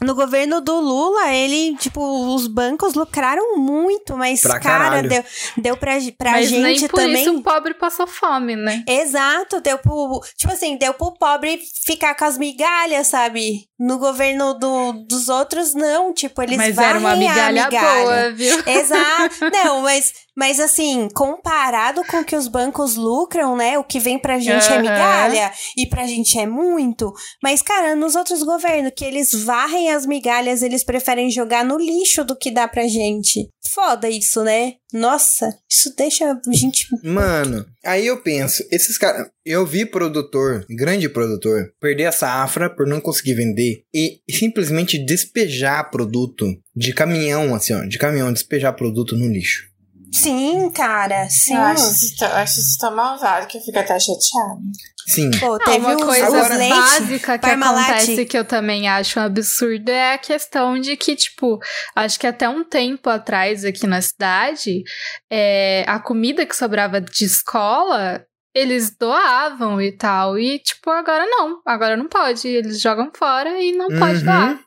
No 0.05 0.15
governo 0.15 0.61
do 0.61 0.81
Lula, 0.81 1.33
ele, 1.33 1.77
tipo, 1.77 2.01
os 2.35 2.47
bancos 2.47 2.95
lucraram 2.95 3.57
muito, 3.57 4.17
mas, 4.17 4.41
Pra 4.41 4.59
cara, 4.61 4.85
caralho. 4.85 5.09
deu, 5.09 5.25
deu 5.59 5.77
pra, 5.77 5.93
pra 6.19 6.33
Mas 6.33 6.49
gente 6.49 6.63
nem 6.63 6.89
por 6.89 7.01
também. 7.01 7.23
isso 7.23 7.37
o 7.37 7.43
pobre 7.43 7.75
passou 7.75 8.07
fome, 8.07 8.57
né? 8.57 8.85
Exato, 8.89 9.61
deu 9.61 9.79
pro. 9.79 10.21
Tipo 10.37 10.53
assim, 10.53 10.77
deu 10.77 10.93
pro 10.95 11.13
pobre 11.13 11.61
ficar 11.85 12.15
com 12.17 12.25
as 12.25 12.37
migalhas, 12.39 13.07
sabe? 13.07 13.67
No 13.85 13.99
governo 13.99 14.55
do, 14.55 14.93
dos 15.09 15.29
outros, 15.29 15.75
não. 15.75 16.15
Tipo, 16.15 16.41
eles 16.41 16.57
Mas 16.57 16.79
era 16.79 17.01
uma 17.01 17.11
varrem 17.11 17.29
a 17.29 17.51
migalha, 17.53 18.05
boa, 18.05 18.31
viu? 18.31 18.57
Exato. 18.65 19.51
Não, 19.53 19.83
mas, 19.83 20.13
mas 20.37 20.61
assim, 20.61 21.09
comparado 21.13 22.05
com 22.05 22.21
o 22.21 22.25
que 22.25 22.37
os 22.37 22.47
bancos 22.47 22.95
lucram, 22.95 23.57
né? 23.57 23.77
O 23.79 23.83
que 23.83 23.99
vem 23.99 24.21
pra 24.21 24.39
gente 24.39 24.69
é 24.69 24.75
Aham. 24.75 24.83
migalha 24.83 25.53
e 25.77 25.89
pra 25.89 26.07
gente 26.07 26.39
é 26.39 26.47
muito. 26.47 27.13
Mas, 27.43 27.61
cara, 27.61 27.97
nos 27.97 28.15
outros 28.15 28.45
governos, 28.45 28.93
que 28.97 29.05
eles 29.05 29.33
varrem 29.33 29.91
as 29.91 30.07
migalhas, 30.07 30.63
eles 30.63 30.85
preferem 30.85 31.29
jogar 31.29 31.65
no 31.65 31.77
lixo 31.77 32.25
do 32.25 32.39
que 32.39 32.53
dá 32.53 32.69
pra 32.69 32.87
gente. 32.87 33.49
Foda 33.75 34.09
isso, 34.09 34.45
né? 34.45 34.75
Nossa, 34.93 35.49
isso 35.69 35.95
deixa 35.97 36.31
a 36.31 36.53
gente. 36.53 36.87
Mano, 37.03 37.65
aí 37.85 38.07
eu 38.07 38.23
penso, 38.23 38.65
esses 38.71 38.99
caras. 38.99 39.29
Eu 39.45 39.67
vi 39.67 39.85
produtor, 39.85 40.65
grande 40.71 41.09
produtor, 41.09 41.73
perder 41.81 42.07
a 42.07 42.13
safra 42.13 42.71
por 42.71 42.87
não 42.87 43.01
conseguir 43.01 43.35
vender 43.35 43.83
e 43.93 44.21
simplesmente 44.31 44.99
despejar 45.05 45.91
produto 45.91 46.47
de 46.77 46.93
caminhão, 46.93 47.55
assim, 47.55 47.73
ó, 47.73 47.85
de 47.85 47.99
caminhão, 47.99 48.33
despejar 48.33 48.77
produto 48.77 49.17
no 49.17 49.29
lixo. 49.29 49.72
Sim, 50.13 50.71
cara, 50.71 51.29
sim. 51.31 51.55
Eu 51.55 51.63
acho 51.63 51.91
isso, 51.91 52.17
tão- 52.19 52.29
eu 52.29 52.37
acho 52.37 52.61
isso 52.61 52.79
tão 52.79 52.95
malvado 52.95 53.47
que 53.47 53.59
eu 53.59 53.63
fico 53.63 53.79
até 53.79 53.99
chateada. 53.99 54.61
Sim. 55.09 55.31
Pô, 55.41 55.55
Ah, 55.55 55.59
teve 55.65 55.79
uma 55.85 55.97
coisa 55.97 56.31
básica 56.69 57.39
que 57.39 57.47
acontece 57.47 58.25
que 58.27 58.39
eu 58.39 58.45
também 58.45 58.89
acho 58.89 59.19
um 59.19 59.23
absurdo 59.23 59.91
é 59.91 60.15
a 60.15 60.19
questão 60.19 60.79
de 60.79 60.97
que, 60.97 61.17
tipo, 61.17 61.59
acho 61.97 62.21
que 62.21 62.27
até 62.27 62.49
um 62.49 62.63
tempo 62.63 63.11
atrás 63.11 63.65
aqui 63.65 63.87
na 63.87 64.01
cidade, 64.01 64.83
é, 65.31 65.85
a 65.89 65.99
comida 65.99 66.47
que 66.47 66.55
sobrava 66.55 67.01
de 67.01 67.25
escola, 67.25 68.25
eles 68.55 68.95
doavam 68.97 69.81
e 69.81 69.91
tal. 69.97 70.39
E, 70.39 70.59
tipo, 70.61 70.89
agora 70.91 71.27
não. 71.27 71.61
Agora 71.67 71.97
não 71.97 72.07
pode. 72.07 72.47
Eles 72.47 72.81
jogam 72.81 73.11
fora 73.17 73.61
e 73.61 73.73
não 73.73 73.89
pode 73.89 74.19
Uhum. 74.19 74.25
doar. 74.25 74.61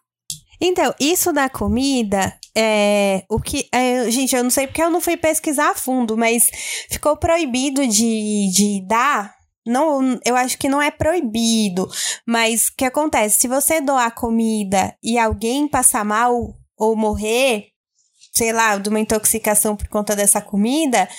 Então, 0.59 0.93
isso 0.99 1.33
da 1.33 1.49
comida, 1.49 2.37
é, 2.55 3.23
o 3.29 3.39
que. 3.39 3.67
é, 3.71 4.09
gente, 4.09 4.35
eu 4.35 4.43
não 4.43 4.49
sei 4.49 4.67
porque 4.67 4.81
eu 4.81 4.89
não 4.89 5.01
fui 5.01 5.17
pesquisar 5.17 5.71
a 5.71 5.75
fundo, 5.75 6.17
mas 6.17 6.49
ficou 6.89 7.17
proibido 7.17 7.85
de, 7.87 8.49
de 8.53 8.87
dar. 8.87 9.35
Não, 9.67 10.19
eu 10.23 10.35
acho 10.35 10.57
que 10.59 10.69
não 10.69 10.81
é 10.81 10.91
proibido, 10.91 11.89
mas 12.25 12.67
o 12.67 12.75
que 12.77 12.85
acontece? 12.85 13.39
Se 13.39 13.47
você 13.47 13.81
doar 13.81 14.13
comida 14.13 14.95
e 15.03 15.17
alguém 15.17 15.67
passar 15.67 16.05
mal 16.05 16.53
ou 16.77 16.95
morrer, 16.95 17.69
sei 18.31 18.53
lá, 18.53 18.77
de 18.77 18.89
uma 18.89 18.99
intoxicação 18.99 19.75
por 19.75 19.87
conta 19.87 20.15
dessa 20.15 20.39
comida, 20.39 21.09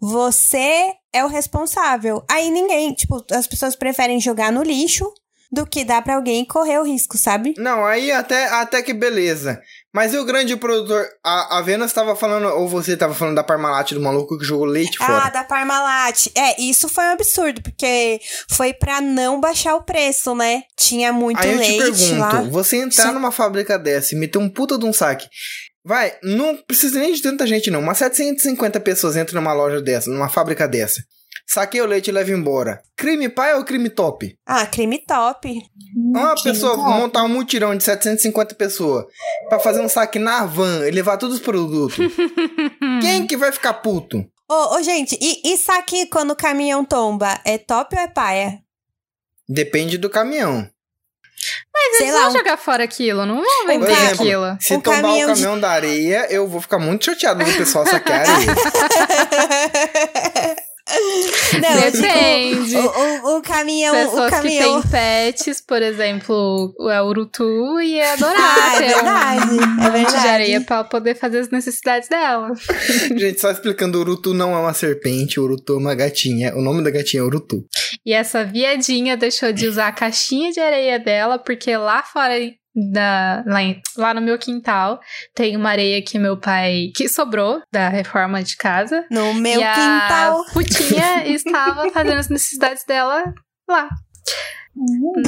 você 0.00 0.92
é 1.12 1.24
o 1.24 1.28
responsável. 1.28 2.22
Aí 2.30 2.48
ninguém, 2.48 2.92
tipo, 2.92 3.24
as 3.32 3.46
pessoas 3.46 3.74
preferem 3.74 4.20
jogar 4.20 4.52
no 4.52 4.62
lixo 4.62 5.10
do 5.52 5.66
que 5.66 5.84
dar 5.84 6.02
pra 6.02 6.16
alguém 6.16 6.44
correr 6.44 6.78
o 6.78 6.84
risco, 6.84 7.16
sabe? 7.16 7.54
Não, 7.58 7.84
aí 7.84 8.10
até, 8.12 8.46
até 8.48 8.82
que 8.82 8.92
beleza. 8.92 9.60
Mas 9.94 10.12
e 10.12 10.18
o 10.18 10.24
grande 10.26 10.54
produtor? 10.56 11.06
A, 11.24 11.58
a 11.58 11.62
Vênus 11.62 11.92
tava 11.92 12.14
falando, 12.14 12.48
ou 12.48 12.68
você 12.68 12.96
tava 12.96 13.14
falando 13.14 13.36
da 13.36 13.42
Parmalat 13.42 13.92
do 13.92 14.00
maluco 14.00 14.38
que 14.38 14.44
jogou 14.44 14.66
leite 14.66 14.98
Ah, 15.00 15.06
fora. 15.06 15.30
da 15.30 15.42
Parmalat. 15.44 16.26
É, 16.34 16.60
isso 16.60 16.88
foi 16.88 17.04
um 17.04 17.12
absurdo, 17.12 17.62
porque 17.62 18.20
foi 18.50 18.74
pra 18.74 19.00
não 19.00 19.40
baixar 19.40 19.74
o 19.74 19.82
preço, 19.82 20.34
né? 20.34 20.62
Tinha 20.76 21.12
muito 21.12 21.38
Aí 21.40 21.50
eu 21.52 21.60
te 21.60 21.78
leite 21.80 21.98
pergunto, 21.98 22.18
lá. 22.20 22.42
você 22.42 22.76
entrar 22.76 23.06
Sim. 23.08 23.12
numa 23.14 23.32
fábrica 23.32 23.78
dessa 23.78 24.14
e 24.14 24.18
meter 24.18 24.38
um 24.38 24.50
puta 24.50 24.76
de 24.76 24.84
um 24.84 24.92
saque. 24.92 25.26
Vai, 25.82 26.12
não 26.22 26.56
precisa 26.56 26.98
nem 26.98 27.14
de 27.14 27.22
tanta 27.22 27.46
gente 27.46 27.70
não. 27.70 27.80
Umas 27.80 27.96
750 27.98 28.80
pessoas 28.80 29.16
entram 29.16 29.40
numa 29.40 29.52
loja 29.54 29.80
dessa, 29.80 30.10
numa 30.10 30.28
fábrica 30.28 30.66
dessa. 30.68 31.00
Saquei 31.48 31.80
o 31.80 31.86
leite 31.86 32.08
e 32.08 32.12
leva 32.12 32.30
embora. 32.32 32.82
Crime 32.96 33.28
pai 33.28 33.54
ou 33.54 33.64
crime 33.64 33.88
top? 33.88 34.36
Ah, 34.44 34.66
crime 34.66 34.98
top. 35.06 35.62
Uma 35.96 36.34
Que 36.34 36.42
pessoa 36.42 36.74
top. 36.76 36.88
montar 36.88 37.22
um 37.22 37.28
mutirão 37.28 37.74
de 37.76 37.84
750 37.84 38.54
pessoas 38.56 39.04
pra 39.48 39.60
fazer 39.60 39.80
um 39.80 39.88
saque 39.88 40.18
na 40.18 40.44
van 40.44 40.86
e 40.86 40.90
levar 40.90 41.16
todos 41.18 41.36
os 41.36 41.42
produtos. 41.42 42.04
Quem 43.00 43.26
que 43.26 43.36
vai 43.36 43.52
ficar 43.52 43.74
puto? 43.74 44.24
Ô, 44.48 44.76
ô, 44.76 44.82
gente, 44.82 45.16
e, 45.20 45.52
e 45.52 45.56
saque 45.56 46.06
quando 46.06 46.32
o 46.32 46.36
caminhão 46.36 46.84
tomba? 46.84 47.40
É 47.44 47.58
top 47.58 47.94
ou 47.96 48.02
é 48.02 48.08
paia? 48.08 48.58
Depende 49.48 49.98
do 49.98 50.10
caminhão. 50.10 50.68
Mas 51.72 51.96
Sei 51.98 52.06
eles 52.06 52.14
lá, 52.14 52.20
vão 52.22 52.30
um- 52.30 52.38
jogar 52.38 52.56
fora 52.56 52.82
aquilo, 52.82 53.24
não 53.26 53.36
vão 53.36 53.66
vender 53.66 53.90
exemplo, 53.92 54.14
aquilo. 54.22 54.56
se 54.60 54.74
Um 54.74 54.80
tombar 54.80 55.02
caminhão 55.02 55.30
o 55.30 55.34
de- 55.34 55.40
caminhão 55.42 55.60
da 55.60 55.70
areia, 55.70 56.26
eu 56.30 56.48
vou 56.48 56.60
ficar 56.60 56.78
muito 56.78 57.04
chateado 57.04 57.44
do 57.44 57.52
pessoal 57.52 57.86
saquear 57.86 58.28
areia. 58.28 58.54
Não, 61.60 61.80
eu 61.84 61.90
digo, 61.90 62.02
Depende. 62.02 62.76
o, 62.76 62.80
o, 63.32 63.36
o 63.38 63.42
caminhão, 63.42 63.92
o 63.94 63.98
Pessoas 64.10 64.30
que 64.30 64.36
caminhão. 64.36 64.82
têm 64.82 64.90
pets, 64.90 65.60
por 65.60 65.82
exemplo, 65.82 66.74
o 66.78 67.08
Urutu 67.08 67.80
ia 67.80 68.12
adorar 68.12 68.36
Ah, 68.38 68.76
é 68.76 68.86
verdade, 68.86 69.50
um 69.50 69.54
é 69.62 69.66
monte 69.66 69.92
de 69.92 69.92
verdade. 70.12 70.28
areia 70.28 70.60
pra 70.60 70.84
poder 70.84 71.14
fazer 71.16 71.38
as 71.40 71.50
necessidades 71.50 72.08
dela. 72.08 72.52
Gente, 73.16 73.40
só 73.40 73.50
explicando, 73.50 73.98
o 73.98 74.00
Urutu 74.02 74.32
não 74.32 74.54
é 74.54 74.58
uma 74.58 74.74
serpente, 74.74 75.40
o 75.40 75.44
Urutu 75.44 75.74
é 75.74 75.76
uma 75.76 75.94
gatinha. 75.94 76.54
O 76.56 76.62
nome 76.62 76.82
da 76.82 76.90
gatinha 76.90 77.20
é 77.22 77.24
Urutu. 77.24 77.64
E 78.04 78.12
essa 78.12 78.44
viadinha 78.44 79.16
deixou 79.16 79.52
de 79.52 79.66
usar 79.66 79.88
a 79.88 79.92
caixinha 79.92 80.52
de 80.52 80.60
areia 80.60 80.98
dela, 80.98 81.38
porque 81.38 81.76
lá 81.76 82.02
fora 82.02 82.34
da, 82.92 83.42
lá, 83.46 83.62
em- 83.62 83.80
lá 83.96 84.12
no 84.12 84.20
meu 84.20 84.38
quintal 84.38 85.00
tem 85.34 85.56
uma 85.56 85.70
areia 85.70 86.02
que 86.02 86.18
meu 86.18 86.36
pai. 86.36 86.90
que 86.94 87.08
sobrou 87.08 87.62
da 87.72 87.88
reforma 87.88 88.42
de 88.42 88.56
casa. 88.56 89.04
No 89.10 89.32
meu 89.34 89.60
e 89.60 89.64
a 89.64 89.72
quintal. 89.74 90.44
putinha 90.52 91.26
estava 91.32 91.90
fazendo 91.90 92.18
as 92.18 92.28
necessidades 92.28 92.84
dela 92.84 93.24
lá. 93.68 93.88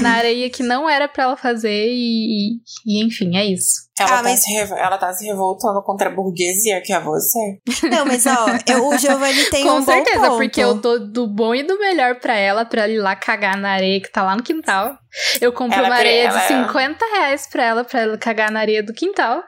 Na 0.01 0.17
areia 0.17 0.51
que 0.51 0.63
não 0.63 0.89
era 0.89 1.09
pra 1.09 1.25
ela 1.25 1.37
fazer, 1.37 1.89
e, 1.89 2.57
e- 2.87 3.05
enfim, 3.05 3.37
é 3.37 3.45
isso. 3.47 3.89
Ela, 3.99 4.11
Ah, 4.11 4.17
tá 4.19 4.23
mas- 4.25 4.43
se 4.45 4.53
revo- 4.53 4.75
ela 4.75 4.99
tá 4.99 5.13
se 5.13 5.25
revoltando 5.27 5.83
contra 5.83 6.09
a 6.09 6.15
burguesia, 6.15 6.81
que 6.85 6.93
é 6.93 7.01
você. 7.01 7.59
Não, 7.91 8.05
mas 8.07 8.27
ó, 8.27 8.47
eu- 8.69 8.87
o 8.89 8.97
Giovanni 8.99 9.45
tem 9.51 9.65
Com 9.65 9.79
um 9.79 9.83
certeza, 9.83 10.19
bom 10.21 10.27
ponto. 10.29 10.37
porque 10.39 10.63
eu 10.63 10.75
dou 10.75 11.01
do 11.11 11.27
bom 11.27 11.55
e 11.55 11.63
do 11.63 11.79
melhor 11.79 12.17
pra 12.21 12.37
ela, 12.37 12.65
pra 12.65 12.83
ela 12.83 12.93
ir 12.93 12.99
lá 13.01 13.17
cagar 13.17 13.57
na 13.57 13.71
areia 13.73 14.01
que 14.01 14.11
tá 14.13 14.23
lá 14.23 14.37
no 14.37 14.43
quintal. 14.43 14.97
Eu 15.41 15.53
compro 15.53 15.79
Ela 15.79 15.89
uma 15.89 15.97
é 15.97 15.99
areia 15.99 16.23
ela 16.29 16.39
de 16.47 16.53
é- 16.53 16.65
50 16.65 17.05
reais 17.07 17.47
pra 17.51 17.65
ela, 17.65 17.85
pra 17.85 18.01
ela 18.01 18.19
cagar 18.19 18.51
na 18.53 18.61
areia 18.61 18.83
do 18.83 18.93
quintal. 18.93 19.43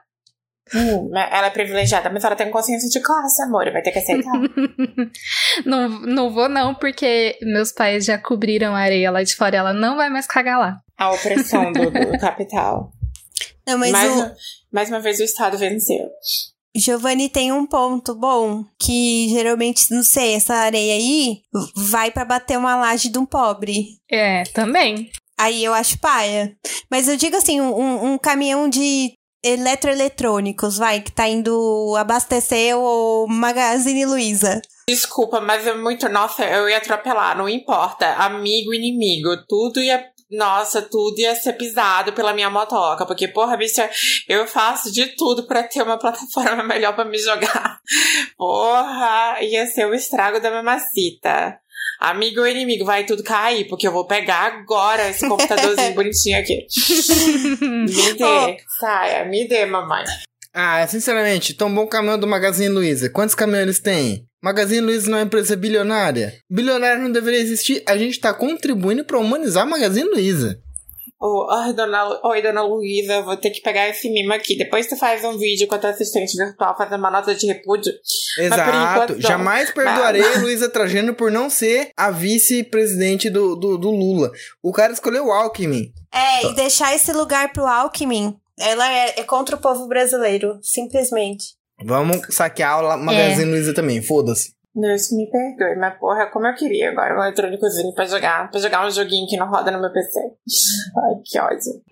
Hum, 0.74 1.10
ela 1.14 1.46
é 1.48 1.50
privilegiada, 1.50 2.10
mas 2.10 2.22
ela 2.24 2.36
tem 2.36 2.50
consciência 2.50 2.88
de 2.88 3.00
classe, 3.00 3.42
amor. 3.42 3.70
Vai 3.72 3.82
ter 3.82 3.90
que 3.92 3.98
aceitar. 3.98 4.32
Não, 5.66 5.88
não 5.88 6.32
vou 6.32 6.48
não, 6.48 6.74
porque 6.74 7.36
meus 7.42 7.72
pais 7.72 8.04
já 8.04 8.16
cobriram 8.18 8.74
a 8.74 8.78
areia 8.80 9.10
lá 9.10 9.22
de 9.22 9.34
fora, 9.34 9.56
ela 9.56 9.72
não 9.72 9.96
vai 9.96 10.08
mais 10.08 10.26
cagar 10.26 10.58
lá. 10.58 10.78
A 10.96 11.10
opressão 11.12 11.72
do, 11.72 11.90
do 11.90 12.18
capital. 12.20 12.92
Não, 13.66 13.78
mas 13.78 13.90
mais, 13.92 14.10
o 14.10 14.14
uma- 14.14 14.34
mais 14.72 14.88
uma 14.88 15.00
vez 15.00 15.18
o 15.20 15.24
Estado 15.24 15.58
venceu. 15.58 16.08
Giovanni 16.74 17.28
tem 17.28 17.50
um 17.52 17.66
ponto 17.66 18.14
bom, 18.14 18.64
que 18.78 19.28
geralmente, 19.30 19.92
não 19.92 20.02
sei, 20.04 20.34
essa 20.34 20.54
areia 20.54 20.94
aí 20.94 21.40
vai 21.74 22.10
pra 22.12 22.24
bater 22.24 22.56
uma 22.56 22.76
laje 22.76 23.08
de 23.08 23.18
um 23.18 23.26
pobre. 23.26 23.84
É, 24.10 24.44
também. 24.54 25.10
Aí 25.38 25.64
eu 25.64 25.72
acho 25.74 25.98
paia. 25.98 26.54
Mas 26.90 27.08
eu 27.08 27.16
digo 27.16 27.36
assim, 27.36 27.60
um, 27.60 28.12
um 28.12 28.18
caminhão 28.18 28.68
de 28.68 29.12
eletroeletrônicos, 29.42 30.76
vai, 30.76 31.00
que 31.00 31.12
tá 31.12 31.28
indo 31.28 31.94
abastecer 31.96 32.76
o 32.76 33.26
Magazine 33.28 34.04
Luiza. 34.04 34.60
Desculpa, 34.88 35.40
mas 35.40 35.66
é 35.66 35.74
muito. 35.74 36.08
Nossa, 36.08 36.44
eu 36.44 36.68
ia 36.68 36.78
atropelar, 36.78 37.36
não 37.36 37.48
importa. 37.48 38.12
Amigo, 38.14 38.74
inimigo, 38.74 39.36
tudo 39.48 39.80
ia. 39.80 40.04
Nossa, 40.30 40.80
tudo 40.80 41.18
ia 41.18 41.34
ser 41.34 41.54
pisado 41.54 42.12
pela 42.12 42.32
minha 42.32 42.50
motoca. 42.50 43.04
Porque, 43.04 43.26
porra, 43.26 43.56
bicha, 43.56 43.90
eu 44.28 44.46
faço 44.46 44.92
de 44.92 45.06
tudo 45.16 45.46
pra 45.46 45.64
ter 45.64 45.82
uma 45.82 45.98
plataforma 45.98 46.62
melhor 46.62 46.94
pra 46.94 47.04
me 47.04 47.18
jogar. 47.18 47.80
Porra, 48.36 49.38
ia 49.42 49.66
ser 49.66 49.86
o 49.86 49.94
estrago 49.94 50.40
da 50.40 50.50
mamacita. 50.50 51.58
Amigo 52.00 52.40
ou 52.40 52.48
inimigo, 52.48 52.84
vai 52.84 53.04
tudo 53.04 53.22
cair, 53.22 53.68
porque 53.68 53.86
eu 53.86 53.92
vou 53.92 54.06
pegar 54.06 54.46
agora 54.46 55.10
esse 55.10 55.28
computadorzinho 55.28 55.92
bonitinho 55.94 56.38
aqui. 56.38 56.66
me 57.60 58.14
dê, 58.14 58.56
saia, 58.80 59.24
me 59.26 59.46
dê, 59.46 59.66
mamãe. 59.66 60.04
Ah, 60.52 60.84
sinceramente, 60.86 61.52
tão 61.52 61.72
bom 61.72 61.86
caminhão 61.86 62.18
do 62.18 62.26
Magazine 62.26 62.70
Luiza. 62.70 63.10
Quantos 63.10 63.34
caminhões 63.34 63.62
eles 63.64 63.80
têm? 63.80 64.24
Magazine 64.42 64.80
Luiza 64.80 65.10
não 65.10 65.18
é 65.18 65.20
uma 65.20 65.26
empresa 65.26 65.54
bilionária? 65.54 66.32
Bilionária 66.50 66.98
não 66.98 67.12
deveria 67.12 67.38
existir. 67.38 67.82
A 67.86 67.96
gente 67.98 68.18
tá 68.18 68.32
contribuindo 68.32 69.04
pra 69.04 69.18
humanizar 69.18 69.64
a 69.64 69.66
Magazine 69.66 70.08
Luiza. 70.08 70.58
Oh, 71.22 71.46
ai, 71.50 71.74
dona, 71.74 72.18
oi, 72.24 72.40
dona 72.40 72.62
Luísa, 72.62 73.20
vou 73.20 73.36
ter 73.36 73.50
que 73.50 73.60
pegar 73.60 73.86
esse 73.90 74.08
mimo 74.08 74.32
aqui. 74.32 74.56
Depois 74.56 74.86
tu 74.86 74.96
faz 74.96 75.22
um 75.22 75.36
vídeo 75.36 75.68
com 75.68 75.74
a 75.74 75.78
tua 75.78 75.90
assistente 75.90 76.34
virtual 76.34 76.74
fazendo 76.74 76.98
uma 76.98 77.10
nota 77.10 77.34
de 77.34 77.46
repúdio. 77.46 77.92
Exato. 78.38 78.70
enquanto, 78.70 79.20
Jamais 79.20 79.70
perdoarei 79.70 80.38
Luísa 80.38 80.70
Trajano 80.70 81.12
por 81.14 81.30
não 81.30 81.50
ser 81.50 81.90
a 81.94 82.10
vice-presidente 82.10 83.28
do, 83.28 83.54
do, 83.54 83.76
do 83.76 83.90
Lula. 83.90 84.32
O 84.62 84.72
cara 84.72 84.94
escolheu 84.94 85.26
o 85.26 85.32
Alckmin. 85.32 85.92
É, 86.10 86.46
e 86.46 86.54
deixar 86.54 86.94
esse 86.94 87.12
lugar 87.12 87.52
pro 87.52 87.66
Alckmin, 87.66 88.34
ela 88.58 88.90
é, 88.90 89.20
é 89.20 89.22
contra 89.22 89.56
o 89.56 89.60
povo 89.60 89.86
brasileiro, 89.86 90.58
simplesmente. 90.62 91.48
Vamos 91.84 92.34
saquear 92.34 92.82
a 92.82 92.96
Magazine 92.96 93.50
Luiza 93.50 93.74
também, 93.74 94.00
foda-se. 94.00 94.54
Deus 94.74 95.10
me 95.12 95.28
perdoe, 95.28 95.76
mas 95.76 95.98
porra, 95.98 96.30
como 96.30 96.46
eu 96.46 96.54
queria 96.54 96.90
agora 96.90 97.18
um 97.18 97.22
eletrônicozinho 97.22 97.92
pra 97.92 98.04
jogar, 98.06 98.50
pra 98.50 98.60
jogar 98.60 98.86
um 98.86 98.90
joguinho 98.90 99.26
que 99.26 99.36
não 99.36 99.50
roda 99.50 99.70
no 99.70 99.80
meu 99.80 99.92
PC. 99.92 100.20
Ai, 100.20 101.14
que 101.24 101.40
ódio. 101.40 101.82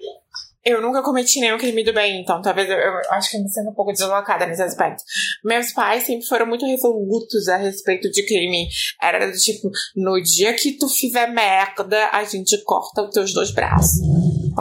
Eu 0.65 0.83
nunca 0.83 1.03
cometi 1.03 1.41
nenhum 1.41 1.57
crime 1.57 1.83
do 1.83 1.95
bem, 1.95 2.21
então 2.21 2.43
talvez 2.43 2.69
eu, 2.69 2.77
eu 2.77 3.01
acho 3.13 3.31
que 3.31 3.37
eu 3.37 3.43
me 3.43 3.49
sinto 3.49 3.71
um 3.71 3.75
pouco 3.75 3.93
deslocada 3.93 4.47
nesse 4.47 4.63
aspecto. 4.63 5.03
Meus 5.45 5.73
pais 5.73 6.05
sempre 6.05 6.27
foram 6.27 6.47
muito 6.47 6.67
resolutos 6.67 7.49
a 7.49 7.57
respeito 7.57 8.11
de 8.11 8.23
crime. 8.27 8.69
Era 9.01 9.27
do 9.27 9.37
tipo, 9.37 9.71
no 9.97 10.21
dia 10.21 10.53
que 10.55 10.73
tu 10.73 10.89
fizer 10.89 11.29
merda, 11.29 12.11
a 12.13 12.23
gente 12.25 12.63
corta 12.65 13.03
os 13.03 13.11
teus 13.11 13.33
dois 13.33 13.51
braços. 13.51 13.99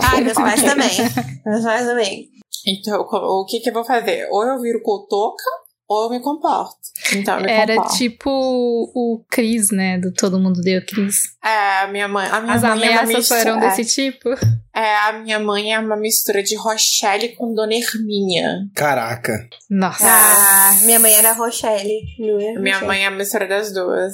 Ai, 0.01 0.21
meus 0.21 0.35
pais 0.35 0.63
também. 0.63 0.89
Meus 1.45 1.63
pais 1.63 1.85
também. 1.85 2.29
Então, 2.65 3.01
o 3.01 3.45
que 3.45 3.59
que 3.59 3.69
eu 3.69 3.73
vou 3.73 3.83
fazer? 3.83 4.27
Ou 4.29 4.43
eu 4.43 4.61
viro 4.61 4.81
cotoca, 4.81 5.43
ou 5.87 6.05
eu 6.05 6.09
me 6.09 6.19
comporto. 6.21 6.75
Então, 7.13 7.37
eu 7.37 7.45
me 7.45 7.51
Era 7.51 7.75
comporto. 7.75 7.97
tipo 7.97 8.29
o 8.29 9.23
Cris, 9.29 9.71
né? 9.71 9.97
Do 9.97 10.11
Todo 10.11 10.39
Mundo 10.39 10.61
Deu 10.61 10.85
Cris. 10.85 11.15
É, 11.43 11.79
a 11.83 11.87
minha 11.87 12.07
mãe. 12.07 12.27
A 12.29 12.41
minha 12.41 12.55
As 12.55 12.61
mãe 12.61 12.71
é 12.71 12.73
uma 12.73 12.81
ameaças 13.01 13.15
mistura- 13.15 13.39
foram 13.41 13.57
é. 13.63 13.69
desse 13.75 13.85
tipo. 13.85 14.29
É, 14.75 14.95
a 14.97 15.13
minha 15.13 15.39
mãe 15.39 15.73
é 15.73 15.79
uma 15.79 15.95
mistura 15.95 16.43
de 16.43 16.55
Rochelle 16.55 17.29
com 17.35 17.53
Dona 17.53 17.73
Herminha. 17.73 18.67
Caraca. 18.75 19.47
Nossa. 19.69 20.05
Ah, 20.05 20.75
minha 20.83 20.99
mãe 20.99 21.13
era 21.13 21.31
Rochelle. 21.33 22.01
Não 22.19 22.39
é 22.39 22.59
Minha 22.59 22.73
Rochelle. 22.75 22.85
mãe 22.87 23.03
é 23.03 23.07
a 23.07 23.11
mistura 23.11 23.47
das 23.47 23.73
duas. 23.73 24.13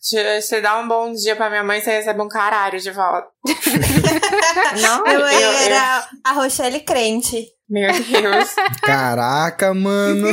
Se 0.00 0.40
você 0.40 0.60
dá 0.60 0.78
um 0.80 0.88
bom 0.88 1.12
dia 1.12 1.36
pra 1.36 1.50
minha 1.50 1.62
mãe, 1.62 1.80
você 1.80 1.90
recebe 1.92 2.20
um 2.22 2.28
caralho 2.28 2.80
de 2.80 2.90
volta. 2.90 3.28
Não, 4.82 5.02
Minha 5.04 5.18
mãe 5.18 5.34
eu- 5.34 5.40
eu- 5.40 5.52
era 5.58 6.08
a 6.24 6.32
Rochelle 6.32 6.80
crente. 6.80 7.46
Meu 7.68 7.92
Deus. 7.92 8.48
Caraca, 8.82 9.72
mano. 9.72 10.26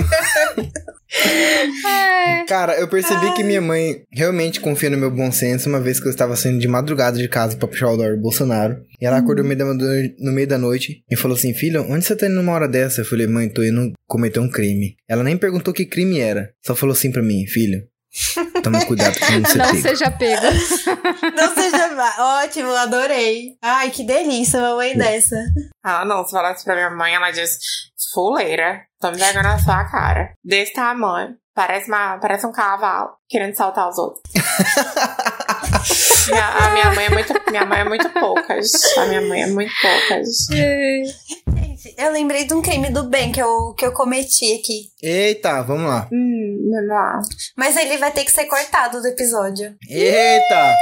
Cara, 2.47 2.77
eu 2.79 2.87
percebi 2.87 3.33
que 3.35 3.43
minha 3.43 3.61
mãe 3.61 4.01
realmente 4.11 4.59
confia 4.59 4.89
no 4.89 4.97
meu 4.97 5.11
bom 5.11 5.31
senso 5.31 5.69
uma 5.69 5.79
vez 5.79 5.99
que 5.99 6.07
eu 6.07 6.11
estava 6.11 6.35
saindo 6.35 6.59
de 6.59 6.67
madrugada 6.67 7.17
de 7.17 7.27
casa 7.27 7.55
pra 7.55 7.67
puxar 7.67 7.89
o 7.91 7.97
dólar 7.97 8.15
do 8.15 8.21
Bolsonaro. 8.21 8.77
E 8.99 9.05
ela 9.05 9.17
acordou 9.17 9.43
no 9.43 9.49
meio, 9.49 9.59
da, 9.59 9.65
no 10.19 10.31
meio 10.31 10.47
da 10.47 10.57
noite 10.57 11.03
e 11.09 11.15
falou 11.15 11.37
assim: 11.37 11.53
Filho, 11.53 11.85
onde 11.89 12.05
você 12.05 12.15
tá 12.15 12.25
indo 12.25 12.35
numa 12.35 12.53
hora 12.53 12.67
dessa? 12.67 13.01
Eu 13.01 13.05
falei: 13.05 13.27
Mãe, 13.27 13.49
tô 13.49 13.63
indo 13.63 13.93
cometer 14.07 14.39
um 14.39 14.49
crime. 14.49 14.95
Ela 15.07 15.23
nem 15.23 15.37
perguntou 15.37 15.73
que 15.73 15.85
crime 15.85 16.19
era. 16.19 16.49
Só 16.65 16.75
falou 16.75 16.93
assim 16.93 17.11
pra 17.11 17.21
mim: 17.21 17.45
Filho, 17.45 17.81
toma 18.71 18.85
cuidado 18.85 19.19
com 19.19 19.25
você 19.25 19.57
Não 19.57 19.65
pego. 19.71 19.81
seja 19.81 20.11
pego. 20.11 20.45
Não 21.35 21.53
seja. 21.53 21.77
Ótimo, 22.43 22.71
adorei. 22.73 23.57
Ai, 23.61 23.89
que 23.89 24.03
delícia, 24.03 24.59
uma 24.59 24.75
mãe 24.75 24.95
dessa. 24.97 25.35
Ah, 25.83 26.03
não, 26.05 26.25
se 26.25 26.31
falasse 26.31 26.63
pra 26.63 26.75
minha 26.75 26.89
mãe, 26.91 27.13
ela 27.15 27.31
diz: 27.31 27.57
fuleira, 28.13 28.81
toma 28.99 29.13
vergonha 29.15 29.43
na 29.43 29.59
sua 29.59 29.83
cara. 29.85 30.33
Desse 30.43 30.73
tamanho. 30.73 31.35
Parece, 31.55 31.87
uma, 31.89 32.19
parece 32.19 32.45
um 32.45 32.51
cavalo 32.51 33.09
querendo 33.27 33.55
saltar 33.55 33.89
os 33.89 33.97
outros. 33.97 34.21
minha, 36.29 36.47
a 36.47 36.69
minha 36.71 36.91
mãe 36.91 37.05
é 37.05 37.09
muito. 37.09 37.33
Minha 37.49 37.65
mãe 37.65 37.79
é 37.79 37.83
muito 37.83 38.09
poucas. 38.09 38.71
A 38.97 39.05
minha 39.05 39.21
mãe 39.21 39.43
é 39.43 39.47
muito 39.47 39.71
poucas. 39.81 40.27
Gente, 40.51 41.95
eu 41.97 42.11
lembrei 42.11 42.45
de 42.45 42.53
um 42.53 42.61
crime 42.61 42.89
do 42.89 43.03
bem 43.03 43.31
que 43.31 43.41
eu, 43.41 43.73
que 43.77 43.85
eu 43.85 43.91
cometi 43.93 44.53
aqui. 44.59 44.89
Eita, 45.01 45.61
vamos 45.63 45.87
lá. 45.87 46.07
Hum, 46.11 46.57
vamos 46.71 46.87
lá. 46.89 47.21
Mas 47.55 47.75
ele 47.77 47.97
vai 47.97 48.11
ter 48.11 48.23
que 48.25 48.31
ser 48.31 48.45
cortado 48.45 49.01
do 49.01 49.07
episódio. 49.07 49.75
Eita! 49.89 50.75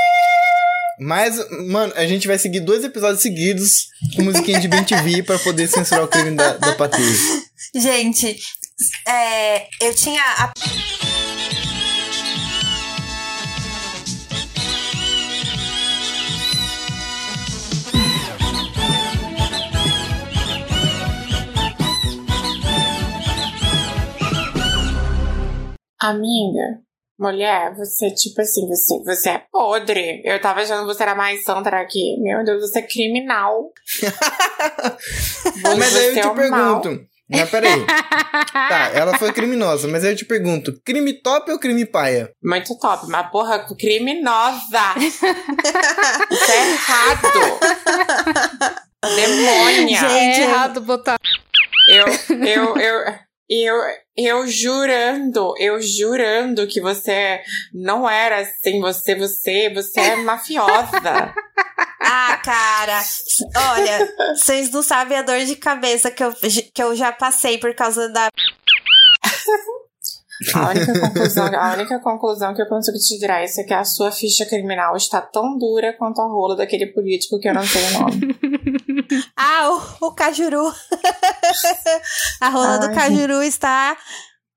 Mas, 0.98 1.38
mano, 1.68 1.92
a 1.98 2.06
gente 2.08 2.26
vai 2.28 2.38
seguir 2.38 2.62
dois 2.62 2.84
episódios 2.84 3.22
seguidos 3.22 3.88
com 4.16 4.24
musiquinha 4.24 4.60
de 4.62 4.68
BTV 4.70 5.24
pra 5.24 5.38
poder 5.40 5.68
censurar 5.68 6.06
o 6.06 6.08
crime 6.08 6.32
da, 6.36 6.54
da 6.54 6.74
Patrícia. 6.76 7.42
Gente, 7.76 8.38
é, 9.08 9.68
eu 9.82 9.94
tinha. 9.94 10.22
a- 10.22 10.54
Amiga, 26.10 26.82
mulher, 27.20 27.74
você, 27.76 28.12
tipo 28.12 28.40
assim, 28.42 28.68
você, 28.68 29.04
você 29.04 29.30
é 29.30 29.44
podre. 29.52 30.22
Eu 30.24 30.40
tava 30.40 30.62
achando 30.62 30.82
que 30.82 30.94
você 30.94 31.02
era 31.02 31.16
mais 31.16 31.44
santa 31.44 31.70
aqui. 31.70 32.18
Meu 32.22 32.44
Deus, 32.44 32.62
você 32.62 32.80
é 32.80 32.82
criminal. 32.84 33.72
Mas 35.78 35.96
aí 35.96 36.06
eu 36.06 36.12
é 36.12 36.22
te 36.22 36.26
mal. 36.28 36.36
pergunto. 36.36 37.06
Mas 37.30 37.50
peraí. 37.50 37.86
Tá, 38.52 38.92
ela 38.94 39.18
foi 39.18 39.34
criminosa, 39.34 39.88
mas 39.88 40.04
aí 40.04 40.12
eu 40.12 40.16
te 40.16 40.26
pergunto: 40.26 40.80
crime 40.84 41.14
top 41.22 41.52
ou 41.52 41.60
crime 41.60 41.86
paia? 41.86 42.32
Muito 42.44 42.78
top, 42.80 43.06
mas 43.08 43.30
porra, 43.30 43.66
criminosa! 43.78 44.96
Isso 44.98 45.26
é 46.52 46.72
errado! 46.72 47.60
Demônia! 49.04 50.00
Gente, 50.00 50.40
é 50.40 50.44
errado 50.44 50.82
botar. 50.82 51.18
Eu, 51.90 52.06
eu, 52.46 52.78
eu, 52.78 53.16
eu, 53.50 53.76
eu 54.18 54.48
jurando, 54.48 55.54
eu 55.60 55.80
jurando 55.82 56.68
que 56.68 56.82
você 56.82 57.42
não 57.74 58.10
era 58.10 58.40
assim, 58.40 58.80
você, 58.80 59.16
você, 59.16 59.72
você 59.74 60.00
é 60.00 60.16
mafiosa. 60.18 61.34
Ah, 62.08 62.38
cara. 62.44 63.02
Olha, 63.74 64.36
vocês 64.36 64.70
não 64.70 64.84
sabem 64.84 65.18
a 65.18 65.24
dor 65.24 65.40
de 65.40 65.56
cabeça 65.56 66.12
que 66.12 66.24
eu, 66.24 66.32
que 66.34 66.84
eu 66.84 66.96
já 66.96 67.12
passei 67.12 67.58
por 67.58 67.74
causa 67.74 68.08
da. 68.10 68.30
A 70.54 70.70
única, 70.70 71.00
conclusão, 71.00 71.46
a 71.56 71.74
única 71.74 72.00
conclusão 72.00 72.54
que 72.54 72.62
eu 72.62 72.68
consigo 72.68 72.98
te 72.98 73.18
tirar 73.18 73.42
é 73.42 73.46
isso, 73.46 73.60
é 73.60 73.64
que 73.64 73.74
a 73.74 73.84
sua 73.84 74.12
ficha 74.12 74.46
criminal 74.46 74.96
está 74.96 75.20
tão 75.20 75.58
dura 75.58 75.94
quanto 75.94 76.22
a 76.22 76.28
rola 76.28 76.56
daquele 76.56 76.88
político 76.88 77.40
que 77.40 77.50
eu 77.50 77.54
não 77.54 77.66
sei 77.66 77.82
o 77.84 78.00
nome. 78.00 78.36
Ah, 79.36 79.70
o, 80.02 80.08
o 80.08 80.12
Cajuru. 80.14 80.72
a 82.42 82.50
rola 82.50 82.78
do 82.80 82.88
Ai, 82.88 82.96
Cajuru 82.96 83.42
está 83.44 83.98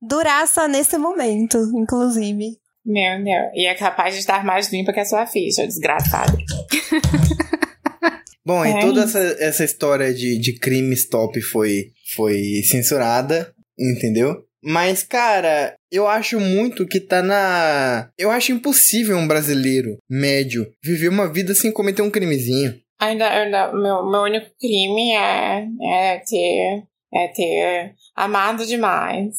duraça 0.00 0.68
nesse 0.68 0.96
momento, 0.98 1.58
inclusive. 1.74 2.56
Meu 2.84 3.22
Deus. 3.22 3.50
E 3.54 3.66
é 3.66 3.74
capaz 3.74 4.14
de 4.14 4.20
estar 4.20 4.44
mais 4.44 4.72
limpa 4.72 4.92
que 4.92 5.00
a 5.00 5.04
sua 5.04 5.26
ficha, 5.26 5.66
desgraçado. 5.66 6.36
Bom, 8.46 8.64
e 8.64 8.70
É 8.70 8.80
toda 8.80 9.04
isso. 9.04 9.18
essa, 9.18 9.36
essa 9.44 9.64
história 9.64 10.14
de, 10.14 10.38
de 10.38 10.58
crimes 10.58 11.06
top 11.06 11.38
foi, 11.42 11.90
foi 12.16 12.62
censurada, 12.64 13.52
entendeu? 13.78 14.42
Mas, 14.62 15.02
cara, 15.02 15.74
eu 15.92 16.08
acho 16.08 16.40
muito 16.40 16.86
que 16.86 16.98
tá 16.98 17.22
na. 17.22 18.08
Eu 18.18 18.30
acho 18.30 18.50
impossível 18.52 19.16
um 19.16 19.28
brasileiro 19.28 19.98
médio 20.08 20.66
viver 20.82 21.08
uma 21.08 21.30
vida 21.32 21.54
sem 21.54 21.70
cometer 21.70 22.02
um 22.02 22.10
crimezinho. 22.10 22.74
Ainda, 23.00 23.28
ainda 23.28 23.72
meu, 23.72 24.04
meu 24.04 24.22
único 24.22 24.50
crime 24.60 25.14
é, 25.14 25.66
é 25.82 26.18
ter. 26.18 26.82
É 27.10 27.26
ter 27.28 27.94
amado 28.14 28.66
demais. 28.66 29.36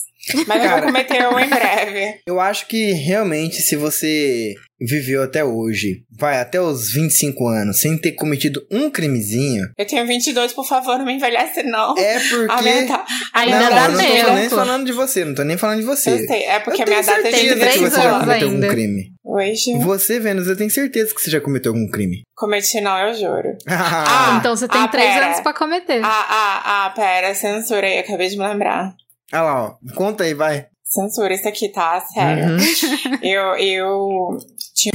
Mas 0.48 0.64
eu 0.64 0.70
Cara. 0.70 0.82
vou 0.82 0.86
cometer 0.88 1.28
um 1.28 1.40
em 1.40 1.48
breve. 1.48 2.20
Eu 2.26 2.40
acho 2.40 2.66
que 2.66 2.94
realmente, 2.94 3.58
se 3.58 3.76
você 3.76 4.56
viveu 4.82 5.24
até 5.24 5.44
hoje, 5.44 6.04
vai 6.18 6.40
até 6.40 6.60
os 6.62 6.92
25 6.92 7.48
anos, 7.48 7.80
sem 7.82 7.98
ter 7.98 8.14
cometido 8.14 8.66
um 8.72 8.90
crimezinho. 8.90 9.66
Eu 9.78 9.86
tenho 9.86 10.06
22, 10.06 10.54
por 10.54 10.66
favor, 10.68 10.98
não 10.98 11.06
me 11.06 11.14
envelhece, 11.14 11.64
não. 11.64 11.98
É 11.98 12.20
porque. 12.20 12.52
A 12.52 12.62
minha 12.62 12.88
ta- 12.88 13.06
Ainda 13.34 13.60
não, 13.60 13.70
dá 13.70 13.86
eu 13.86 13.92
não 13.92 14.00
tô 14.00 14.06
tempo. 14.06 14.32
nem 14.34 14.50
falando 14.50 14.86
de 14.86 14.92
você, 14.92 15.26
não 15.26 15.36
tô 15.36 15.44
nem 15.44 15.58
falando 15.58 15.80
de 15.80 15.86
você. 15.86 16.12
Eu 16.12 16.28
sei, 16.28 16.44
é 16.44 16.60
porque 16.60 16.82
Eu 16.82 16.86
a 16.86 16.90
minha 16.90 17.02
data 17.02 17.20
é 17.28 17.32
de 17.32 17.38
certeza 17.38 17.54
que 17.56 17.60
três 17.60 17.76
você 17.80 17.96
já 18.02 18.10
anos 18.10 18.20
cometeu 18.22 18.48
ainda. 18.50 18.66
algum 18.66 18.76
crime. 18.76 19.10
Hoje, 19.24 19.78
Você, 19.80 20.20
Vênus, 20.20 20.48
eu 20.48 20.58
tenho 20.58 20.72
certeza 20.72 21.14
que 21.14 21.22
você 21.22 21.30
já 21.30 21.40
cometeu 21.40 21.72
algum 21.72 21.88
crime. 21.90 22.24
cometi 22.36 22.82
não, 22.82 22.98
eu 23.08 23.14
juro. 23.14 23.56
Ah, 23.68 24.38
Então 24.40 24.56
você 24.56 24.68
tem 24.68 24.82
ah, 24.82 24.88
três 24.88 25.14
pera. 25.14 25.26
anos 25.28 25.40
pra 25.42 25.54
cometer. 25.54 26.02
Ah, 26.04 26.26
ah, 26.30 26.86
ah, 26.86 26.90
pera, 26.92 27.34
censura 27.36 27.86
aí, 27.86 28.00
acabei 28.00 28.28
de 28.28 28.38
me 28.38 28.48
lembrar. 28.48 28.94
Olha 29.32 29.42
lá, 29.44 29.64
ó. 29.66 29.74
Conta 29.96 30.24
aí, 30.24 30.34
vai. 30.34 30.66
Censura 30.84 31.36
isso 31.36 31.48
aqui, 31.48 31.70
tá? 31.72 32.02
Sério. 32.02 32.46
Uhum. 32.54 32.58
Eu, 33.22 33.56
eu 33.58 34.38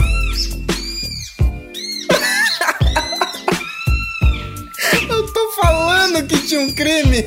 Eu 5.10 5.32
tô 5.32 5.52
falando 5.52 6.26
que 6.26 6.38
tinha 6.46 6.60
um 6.60 6.74
crime. 6.74 7.22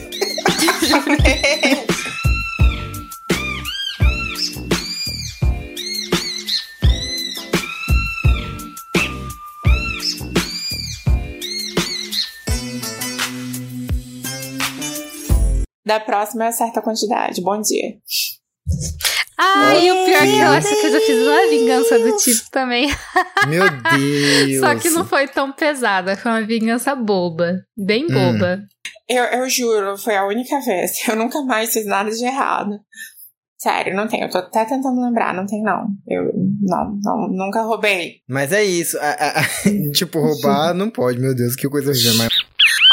Da 15.86 16.00
próxima 16.00 16.48
é 16.48 16.52
certa 16.52 16.82
quantidade. 16.82 17.40
Bom 17.40 17.62
dia. 17.62 18.00
Ah, 19.40 19.76
e 19.76 19.92
o 19.92 20.06
pior 20.06 20.24
é 20.24 20.26
que 20.26 20.40
eu 20.40 20.48
acho 20.48 20.68
que 20.82 20.86
eu 20.88 20.92
já 20.94 21.00
fiz 21.02 21.18
uma 21.28 21.50
vingança 21.50 22.00
do 22.00 22.18
tipo 22.18 22.50
também. 22.52 22.90
Meu 23.48 23.64
Deus. 23.70 24.60
Só 24.62 24.76
que 24.76 24.90
não 24.90 25.06
foi 25.06 25.28
tão 25.28 25.52
pesada, 25.52 26.16
foi 26.18 26.32
uma 26.32 26.42
vingança 26.42 26.96
boba. 26.96 27.62
Bem 27.78 28.06
Hum. 28.06 28.14
boba. 28.14 28.64
Eu, 29.08 29.24
eu 29.26 29.50
juro, 29.50 29.98
foi 29.98 30.16
a 30.16 30.26
única 30.26 30.60
vez. 30.62 30.92
Eu 31.08 31.16
nunca 31.16 31.42
mais 31.44 31.72
fiz 31.72 31.86
nada 31.86 32.10
de 32.10 32.26
errado. 32.26 32.80
Sério, 33.60 33.96
não 33.96 34.08
tem. 34.08 34.22
Eu 34.22 34.30
tô 34.30 34.38
até 34.40 34.66
tentando 34.66 35.02
lembrar, 35.02 35.34
não 35.34 35.46
tem 35.46 35.62
não. 35.64 35.88
Eu 36.08 36.32
não, 36.62 37.00
não 37.04 37.28
nunca 37.30 37.62
roubei. 37.62 38.18
Mas 38.30 38.52
é 38.52 38.64
isso. 38.64 38.98
a- 39.00 39.02
a- 39.02 39.40
a- 39.42 39.46
tipo, 39.94 40.20
roubar 40.20 40.74
não 40.74 40.90
pode, 40.90 41.20
meu 41.20 41.34
Deus, 41.36 41.56
que 41.56 41.68
coisa 41.70 41.90
horrível. 41.92 42.18
Mas... 42.18 42.30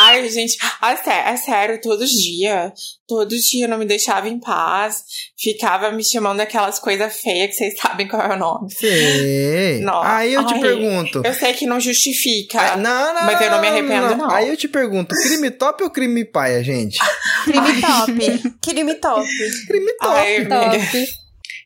Ai, 0.05 0.29
gente, 0.29 0.57
é 0.83 0.97
sé- 0.97 1.25
é 1.29 1.37
sério, 1.37 1.81
todo 1.81 2.05
dia. 2.07 2.73
Todo 3.07 3.37
dia 3.37 3.69
não 3.69 3.79
me 3.79 3.85
deixava 3.85 4.29
em 4.29 4.39
paz. 4.41 5.03
Ficava 5.39 5.91
me 5.93 6.05
chamando 6.05 6.41
aquelas 6.41 6.79
coisas 6.79 7.21
feias 7.21 7.49
que 7.51 7.55
vocês 7.57 7.75
sabem 7.81 8.09
qual 8.09 8.23
é 8.23 8.35
o 8.35 8.39
nome. 8.39 8.73
Sei. 8.73 9.81
Não. 9.81 10.03
Aí 10.03 10.33
eu 10.35 10.45
te 10.47 10.55
Ai, 10.55 10.61
pergunto. 10.61 11.23
Eu 11.25 11.35
sei 11.35 11.53
que 11.53 11.67
não 11.67 11.79
justifica. 11.81 12.61
Ah, 12.61 12.77
não, 12.77 13.15
não, 13.15 13.25
mas 13.27 13.41
eu 13.41 13.51
não 13.51 13.61
me 13.61 13.69
arrependo, 13.69 14.17
não. 14.17 14.31
Aí 14.31 14.49
eu 14.49 14.57
te 14.57 14.69
pergunto, 14.69 15.15
crime 15.15 15.51
top 15.51 15.85
ou 15.85 15.91
crime 15.91 16.25
paia, 16.25 16.63
gente? 16.65 16.99
Crime 17.45 17.81
top. 17.81 18.59
Crime 18.63 18.95
top. 18.95 19.27
Crime 19.67 19.93
top. 19.99 20.17
Ai, 20.19 20.37
amiga. 20.37 20.79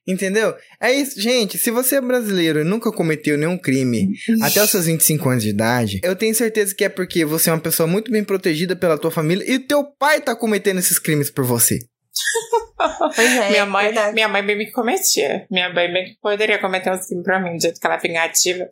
Entendeu? 0.08 0.54
É 0.80 0.90
isso, 0.90 1.20
gente. 1.20 1.58
Se 1.58 1.70
você 1.70 1.96
é 1.96 2.00
brasileiro 2.00 2.60
e 2.60 2.64
nunca 2.64 2.90
cometeu 2.90 3.36
nenhum 3.36 3.58
crime 3.58 4.14
até 4.42 4.62
os 4.62 4.70
seus 4.70 4.86
25 4.86 5.28
anos 5.28 5.42
de 5.42 5.50
idade, 5.50 6.00
eu 6.02 6.16
tenho 6.16 6.34
certeza 6.34 6.74
que 6.74 6.82
é 6.82 6.88
porque 6.88 7.26
você 7.26 7.50
é 7.50 7.52
uma 7.52 7.60
pessoa 7.60 7.86
muito 7.86 8.10
bem 8.10 8.24
protegida 8.24 8.74
pela 8.74 8.96
tua 8.96 9.10
família 9.10 9.44
e 9.46 9.58
teu 9.58 9.84
pai 9.84 10.22
tá 10.22 10.34
cometendo 10.34 10.78
esses 10.78 10.98
crimes 10.98 11.30
por 11.30 11.44
você. 11.44 11.78
Pois 13.14 13.36
é. 13.36 13.50
minha, 13.50 13.66
mãe, 13.66 13.86
verdade. 13.86 14.14
minha 14.14 14.28
mãe 14.28 14.40
bem 14.40 14.56
me 14.56 14.70
cometia. 14.70 15.44
Minha 15.50 15.72
mãe 15.72 15.92
bem 15.92 16.16
poderia 16.22 16.60
cometer 16.60 16.92
uns 16.92 17.06
crimes 17.06 17.24
pra 17.24 17.40
mim, 17.40 17.56
do 17.56 17.60
jeito 17.60 17.80
que 17.80 17.84
ela 17.84 17.96
é 17.96 18.00
vingativa. 18.00 18.68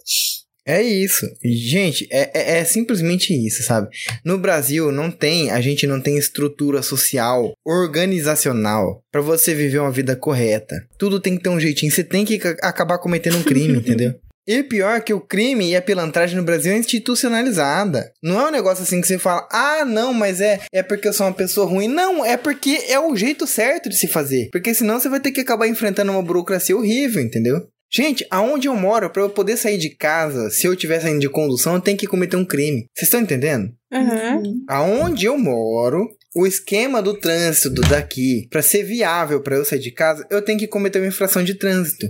É 0.67 0.83
isso. 0.83 1.27
Gente, 1.45 2.09
é, 2.11 2.31
é, 2.35 2.59
é 2.59 2.65
simplesmente 2.65 3.33
isso, 3.33 3.63
sabe? 3.63 3.89
No 4.25 4.37
Brasil 4.37 4.91
não 4.91 5.11
tem, 5.11 5.51
a 5.51 5.61
gente 5.61 5.87
não 5.87 6.01
tem 6.01 6.19
estrutura 6.19 6.83
social, 6.83 7.53
organizacional 7.65 9.03
pra 9.13 9.21
você 9.21 9.55
viver 9.55 9.79
uma 9.79 9.91
vida 9.93 10.17
correta. 10.17 10.77
Tudo 10.99 11.21
tem 11.21 11.37
que 11.37 11.43
ter 11.43 11.51
um 11.51 11.61
jeitinho. 11.61 11.93
Você 11.93 12.03
tem 12.05 12.25
que 12.25 12.39
ca- 12.39 12.57
acabar 12.63 12.99
cometendo 12.99 13.37
um 13.39 13.43
crime, 13.43 13.79
entendeu? 13.79 14.15
E 14.49 14.63
pior 14.63 15.01
que 15.01 15.13
o 15.13 15.21
crime 15.21 15.71
e 15.71 15.77
a 15.77 15.83
pilantragem 15.83 16.37
no 16.37 16.45
Brasil 16.45 16.73
é 16.73 16.79
institucionalizada. 16.79 18.13
Não 18.23 18.41
é 18.41 18.49
um 18.49 18.53
negócio 18.53 18.85
assim 18.85 19.01
que 19.01 19.07
você 19.09 19.19
fala, 19.19 19.47
ah, 19.51 19.85
não, 19.85 20.15
mas 20.15 20.41
é, 20.41 20.61
é 20.73 20.85
porque 20.85 21.09
eu 21.09 21.13
sou 21.13 21.27
uma 21.27 21.33
pessoa 21.33 21.67
ruim. 21.67 21.89
Não, 21.89 22.25
é 22.25 22.37
porque 22.37 22.79
é 22.89 22.99
o 23.01 23.17
jeito 23.17 23.45
certo 23.45 23.89
de 23.89 23.97
se 23.97 24.07
fazer. 24.07 24.49
Porque 24.53 24.73
senão 24.73 25.01
você 25.01 25.09
vai 25.09 25.19
ter 25.19 25.33
que 25.33 25.41
acabar 25.41 25.67
enfrentando 25.67 26.13
uma 26.13 26.23
burocracia 26.23 26.77
horrível, 26.77 27.21
entendeu? 27.23 27.67
Gente, 27.93 28.27
aonde 28.31 28.69
eu 28.69 28.75
moro, 28.75 29.09
pra 29.11 29.23
eu 29.23 29.31
poder 29.31 29.57
sair 29.57 29.79
de 29.79 29.91
casa, 29.91 30.51
se 30.51 30.67
eu 30.67 30.73
estiver 30.73 31.01
saindo 31.01 31.21
de 31.21 31.29
condução, 31.29 31.75
eu 31.75 31.81
tenho 31.81 31.97
que 31.97 32.07
cometer 32.07 32.37
um 32.37 32.45
crime. 32.45 32.87
Vocês 32.95 33.07
estão 33.07 33.21
entendendo? 33.21 33.73
Uhum. 33.93 34.65
Aonde 34.69 35.27
eu 35.27 35.39
moro, 35.39 36.09
o 36.35 36.47
esquema 36.47 37.01
do 37.01 37.19
trânsito 37.19 37.71
do 37.71 37.83
daqui, 37.83 38.47
pra 38.51 38.61
ser 38.61 38.83
viável 38.83 39.41
pra 39.41 39.57
eu 39.57 39.65
sair 39.65 39.79
de 39.79 39.91
casa, 39.91 40.27
eu 40.31 40.43
tenho 40.43 40.59
que 40.59 40.67
cometer 40.67 40.99
uma 40.99 41.09
infração 41.09 41.43
de 41.43 41.55
trânsito. 41.55 42.07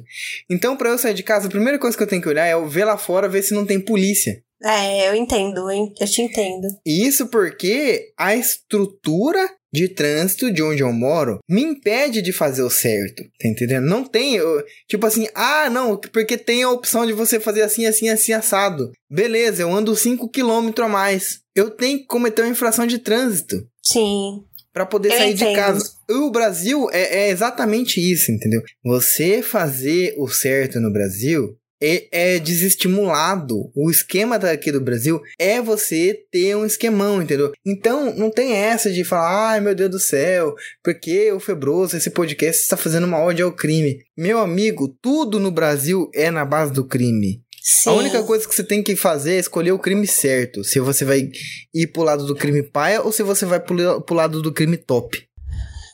Então, 0.51 0.77
pra 0.77 0.91
eu 0.91 0.99
sair 0.99 1.15
de 1.15 1.23
casa, 1.23 1.47
a 1.47 1.51
primeira 1.51 1.79
coisa 1.79 1.97
que 1.97 2.03
eu 2.03 2.09
tenho 2.09 2.23
que 2.23 2.29
olhar 2.29 2.47
é 2.47 2.55
eu 2.55 2.67
ver 2.67 2.85
lá 2.85 2.97
fora, 2.97 3.29
ver 3.29 3.43
se 3.43 3.55
não 3.55 3.67
tem 3.67 3.79
polícia. 3.79 4.43
É, 4.65 5.09
eu 5.09 5.15
entendo, 5.15 5.71
hein? 5.71 5.93
Eu 6.01 6.07
te 6.07 6.23
entendo. 6.23 6.67
Isso 6.85 7.29
porque 7.29 8.13
a 8.19 8.35
estrutura 8.35 9.49
de 9.73 9.89
trânsito 9.89 10.51
de 10.51 10.63
onde 10.63 10.83
eu 10.83 10.93
moro 10.93 11.39
me 11.49 11.63
impede 11.63 12.23
de 12.23 12.33
fazer 12.33 12.63
o 12.63 12.71
certo, 12.71 13.23
tá 13.39 13.49
entendendo? 13.49 13.85
Não 13.87 14.05
tem, 14.05 14.35
eu- 14.37 14.63
tipo 14.89 15.07
assim, 15.07 15.27
ah, 15.35 15.69
não, 15.71 15.97
porque 15.97 16.37
tem 16.37 16.63
a 16.63 16.71
opção 16.71 17.07
de 17.07 17.13
você 17.13 17.39
fazer 17.41 17.63
assim, 17.63 17.85
assim, 17.87 18.09
assim, 18.09 18.33
assado. 18.33 18.91
Beleza, 19.11 19.63
eu 19.63 19.73
ando 19.73 19.95
5 19.97 20.29
km 20.31 20.71
a 20.83 20.89
mais. 20.89 21.41
Eu 21.55 21.71
tenho 21.71 21.99
que 21.99 22.07
cometer 22.07 22.43
uma 22.43 22.51
infração 22.51 22.87
de 22.87 22.99
trânsito 22.99 23.67
Sim. 23.85 24.43
Pra 24.73 24.85
poder 24.85 25.11
Eu 25.13 25.17
sair 25.17 25.33
de 25.35 25.43
entendo. 25.45 25.57
casa. 25.57 25.91
O 26.11 26.31
Brasil 26.31 26.89
é, 26.93 27.27
é 27.27 27.31
exatamente 27.31 27.99
isso, 27.99 28.31
entendeu? 28.31 28.61
Você 28.85 29.41
fazer 29.43 30.15
o 30.19 30.29
certo 30.29 30.79
no 30.81 30.93
Brasil 30.93 31.57
é, 31.81 32.35
é 32.35 32.39
desestimulado. 32.39 33.71
O 33.75 33.91
esquema 33.91 34.39
daqui 34.39 34.73
do 34.73 34.81
Brasil 34.81 35.21
é 35.39 35.61
você 35.61 36.25
ter 36.31 36.57
um 36.57 36.65
esquemão, 36.65 37.23
entendeu? 37.23 37.53
Então 37.65 38.15
não 38.15 38.31
tem 38.31 38.53
essa 38.53 38.91
de 38.91 39.05
falar, 39.05 39.51
ai 39.53 39.61
meu 39.61 39.75
Deus 39.75 39.91
do 39.91 40.01
céu, 40.01 40.55
porque 40.83 41.31
o 41.33 41.41
Febroso, 41.41 41.97
esse 41.97 42.11
podcast 42.11 42.63
está 42.63 42.77
fazendo 42.77 43.05
uma 43.07 43.19
ódio 43.19 43.47
ao 43.47 43.53
crime. 43.53 43.99
Meu 44.17 44.39
amigo, 44.39 44.89
tudo 45.01 45.39
no 45.39 45.51
Brasil 45.51 46.11
é 46.15 46.31
na 46.31 46.45
base 46.45 46.73
do 46.73 46.87
crime. 46.87 47.43
Sim. 47.63 47.91
A 47.91 47.93
única 47.95 48.23
coisa 48.23 48.47
que 48.47 48.55
você 48.55 48.63
tem 48.63 48.81
que 48.81 48.95
fazer 48.95 49.35
é 49.35 49.39
escolher 49.39 49.73
o 49.73 49.79
crime 49.79 50.07
certo. 50.07 50.63
Se 50.63 50.79
você 50.79 51.05
vai 51.05 51.29
ir 51.75 51.87
pro 51.89 52.05
lado 52.05 52.25
do 52.25 52.37
crime 52.37 52.63
paia 52.63 53.03
ou 53.03 53.11
se 53.11 53.25
você 53.25 53.45
vai 53.45 53.59
pro, 53.59 54.01
pro 54.03 54.15
lado 54.15 54.41
do 54.41 54.53
crime 54.53 54.77
top. 54.77 55.19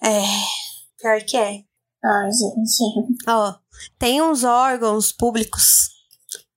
É. 0.05 0.21
Pior 1.01 1.25
que 1.25 1.37
é. 1.37 1.63
Ai, 2.05 2.31
gente. 2.31 3.25
Ó, 3.27 3.55
tem 3.99 4.21
uns 4.23 4.45
órgãos 4.45 5.13
públicos 5.13 5.91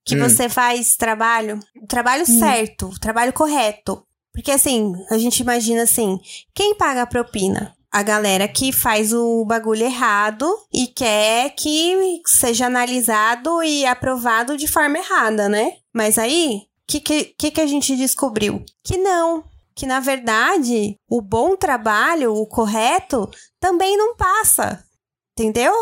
que 0.06 0.16
Hum. 0.16 0.20
você 0.20 0.48
faz 0.48 0.96
trabalho, 0.96 1.60
o 1.82 1.88
trabalho 1.88 2.26
certo, 2.26 2.88
o 2.88 3.00
trabalho 3.00 3.34
correto. 3.34 4.04
Porque 4.32 4.52
assim, 4.52 4.94
a 5.10 5.18
gente 5.18 5.40
imagina 5.40 5.84
assim, 5.84 6.20
quem 6.54 6.76
paga 6.76 7.02
a 7.04 7.08
propina? 7.08 7.74
A 7.92 8.04
galera 8.04 8.48
que 8.48 8.74
faz 8.74 9.14
o 9.14 9.46
bagulho 9.46 9.84
errado 9.84 10.46
e 10.74 10.88
quer 10.88 11.52
que 11.56 12.22
seja 12.28 12.66
analisado 12.66 13.64
e 13.64 13.86
aprovado 13.86 14.58
de 14.58 14.68
forma 14.68 14.98
errada, 14.98 15.48
né? 15.48 15.78
Mas 15.94 16.18
aí, 16.18 16.58
o 16.58 16.62
que, 16.88 17.00
que 17.00 17.52
que 17.52 17.62
a 17.62 17.66
gente 17.66 17.96
descobriu? 17.96 18.64
Que 18.84 18.98
não. 18.98 19.46
Que 19.74 19.86
na 19.86 20.02
verdade, 20.02 20.98
o 21.10 21.22
bom 21.22 21.56
trabalho, 21.56 22.34
o 22.34 22.46
correto, 22.46 23.30
também 23.62 23.98
não 23.98 24.16
passa. 24.16 24.84
Entendeu? 25.38 25.74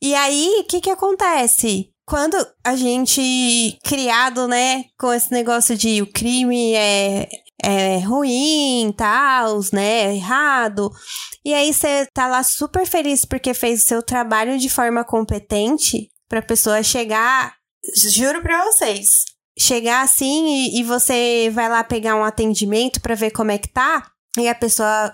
E 0.00 0.14
aí, 0.14 0.60
o 0.60 0.64
que 0.64 0.80
que 0.80 0.90
acontece? 0.90 1.90
Quando 2.06 2.36
a 2.62 2.76
gente, 2.76 3.78
criado, 3.82 4.46
né, 4.46 4.84
com 4.98 5.12
esse 5.12 5.32
negócio 5.32 5.74
de 5.74 6.02
o 6.02 6.06
crime 6.06 6.74
é, 6.74 7.26
é 7.62 7.98
ruim, 8.00 8.92
tal, 8.96 9.60
né, 9.72 10.02
é 10.02 10.14
errado, 10.14 10.90
e 11.42 11.54
aí 11.54 11.72
você 11.72 12.06
tá 12.12 12.26
lá 12.26 12.42
super 12.42 12.86
feliz 12.86 13.24
porque 13.24 13.54
fez 13.54 13.82
o 13.82 13.86
seu 13.86 14.02
trabalho 14.02 14.58
de 14.58 14.68
forma 14.68 15.02
competente 15.02 16.10
pra 16.28 16.42
pessoa 16.42 16.82
chegar, 16.82 17.54
juro 18.12 18.42
pra 18.42 18.66
vocês, 18.66 19.24
chegar 19.58 20.02
assim 20.02 20.46
e, 20.46 20.80
e 20.80 20.82
você 20.82 21.50
vai 21.54 21.70
lá 21.70 21.82
pegar 21.82 22.16
um 22.16 22.24
atendimento 22.24 23.00
pra 23.00 23.14
ver 23.14 23.30
como 23.30 23.50
é 23.50 23.56
que 23.56 23.72
tá, 23.72 24.10
e 24.36 24.46
a 24.46 24.54
pessoa 24.54 25.10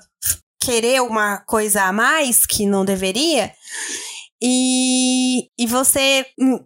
querer 0.60 1.00
uma 1.02 1.38
coisa 1.38 1.84
a 1.84 1.92
mais 1.92 2.44
que 2.44 2.66
não 2.66 2.84
deveria, 2.84 3.52
e, 4.42 5.48
e 5.58 5.66
você, 5.66 6.26
hum, 6.38 6.58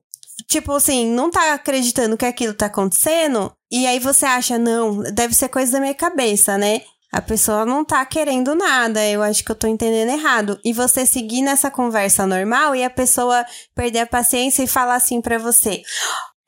tipo 0.49 0.73
assim, 0.73 1.07
não 1.11 1.31
tá 1.31 1.55
acreditando 1.55 2.17
que 2.17 2.27
aquilo 2.27 2.55
tá 2.55 2.67
acontecendo, 2.67 3.53
e 3.71 3.87
aí 3.87 3.99
você 3.99 4.27
acha, 4.27 4.59
não, 4.59 5.03
deve 5.13 5.35
ser 5.35 5.49
coisa 5.49 5.73
da 5.73 5.81
minha 5.81 5.95
cabeça, 5.95 6.57
né? 6.57 6.83
A 7.15 7.23
pessoa 7.23 7.65
não 7.65 7.85
tá 7.85 8.05
querendo 8.05 8.57
nada, 8.57 9.05
eu 9.07 9.23
acho 9.23 9.45
que 9.45 9.53
eu 9.53 9.55
tô 9.55 9.69
entendendo 9.69 10.11
errado. 10.11 10.59
E 10.65 10.73
você 10.73 11.07
seguir 11.07 11.43
nessa 11.43 11.71
conversa 11.71 12.27
normal 12.27 12.75
e 12.75 12.83
a 12.83 12.91
pessoa 12.91 13.47
perder 13.73 14.01
a 14.01 14.07
paciência 14.07 14.65
e 14.65 14.67
falar 14.67 14.97
assim 14.97 15.21
pra 15.21 15.39
você: 15.39 15.81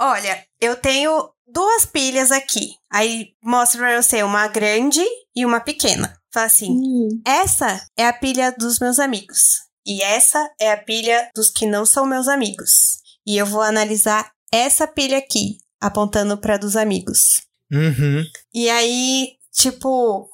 Olha, 0.00 0.44
eu 0.60 0.74
tenho 0.74 1.30
duas 1.46 1.86
pilhas 1.86 2.32
aqui. 2.32 2.72
Aí 2.92 3.28
mostra 3.40 3.78
pra 3.78 4.02
você 4.02 4.24
uma 4.24 4.48
grande 4.48 5.04
e 5.36 5.46
uma 5.46 5.60
pequena. 5.60 6.18
Fala 6.32 6.46
assim: 6.46 6.72
Hum. 6.72 7.20
essa 7.24 7.80
é 7.96 8.04
a 8.04 8.12
pilha 8.12 8.50
dos 8.50 8.80
meus 8.80 8.98
amigos. 8.98 9.65
E 9.86 10.02
essa 10.02 10.50
é 10.60 10.72
a 10.72 10.76
pilha 10.76 11.30
dos 11.32 11.48
que 11.48 11.64
não 11.64 11.86
são 11.86 12.04
meus 12.04 12.26
amigos. 12.26 12.98
E 13.24 13.36
eu 13.36 13.46
vou 13.46 13.62
analisar 13.62 14.32
essa 14.52 14.84
pilha 14.84 15.18
aqui, 15.18 15.58
apontando 15.80 16.36
pra 16.36 16.56
dos 16.56 16.74
amigos. 16.74 17.42
Uhum. 17.70 18.24
E 18.52 18.68
aí, 18.68 19.34
tipo, 19.52 20.28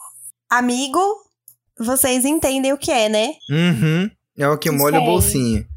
amigo, 0.51 0.99
vocês 1.79 2.25
entendem 2.25 2.73
o 2.73 2.79
que 2.79 2.91
é, 2.91 3.11
né? 3.11 3.35
Uhum. 3.51 4.11
É 4.39 4.49
o 4.49 4.57
que 4.57 4.71
molha 4.71 4.97
a 4.97 5.01
Sei. 5.03 5.11
bolsinha. 5.11 5.69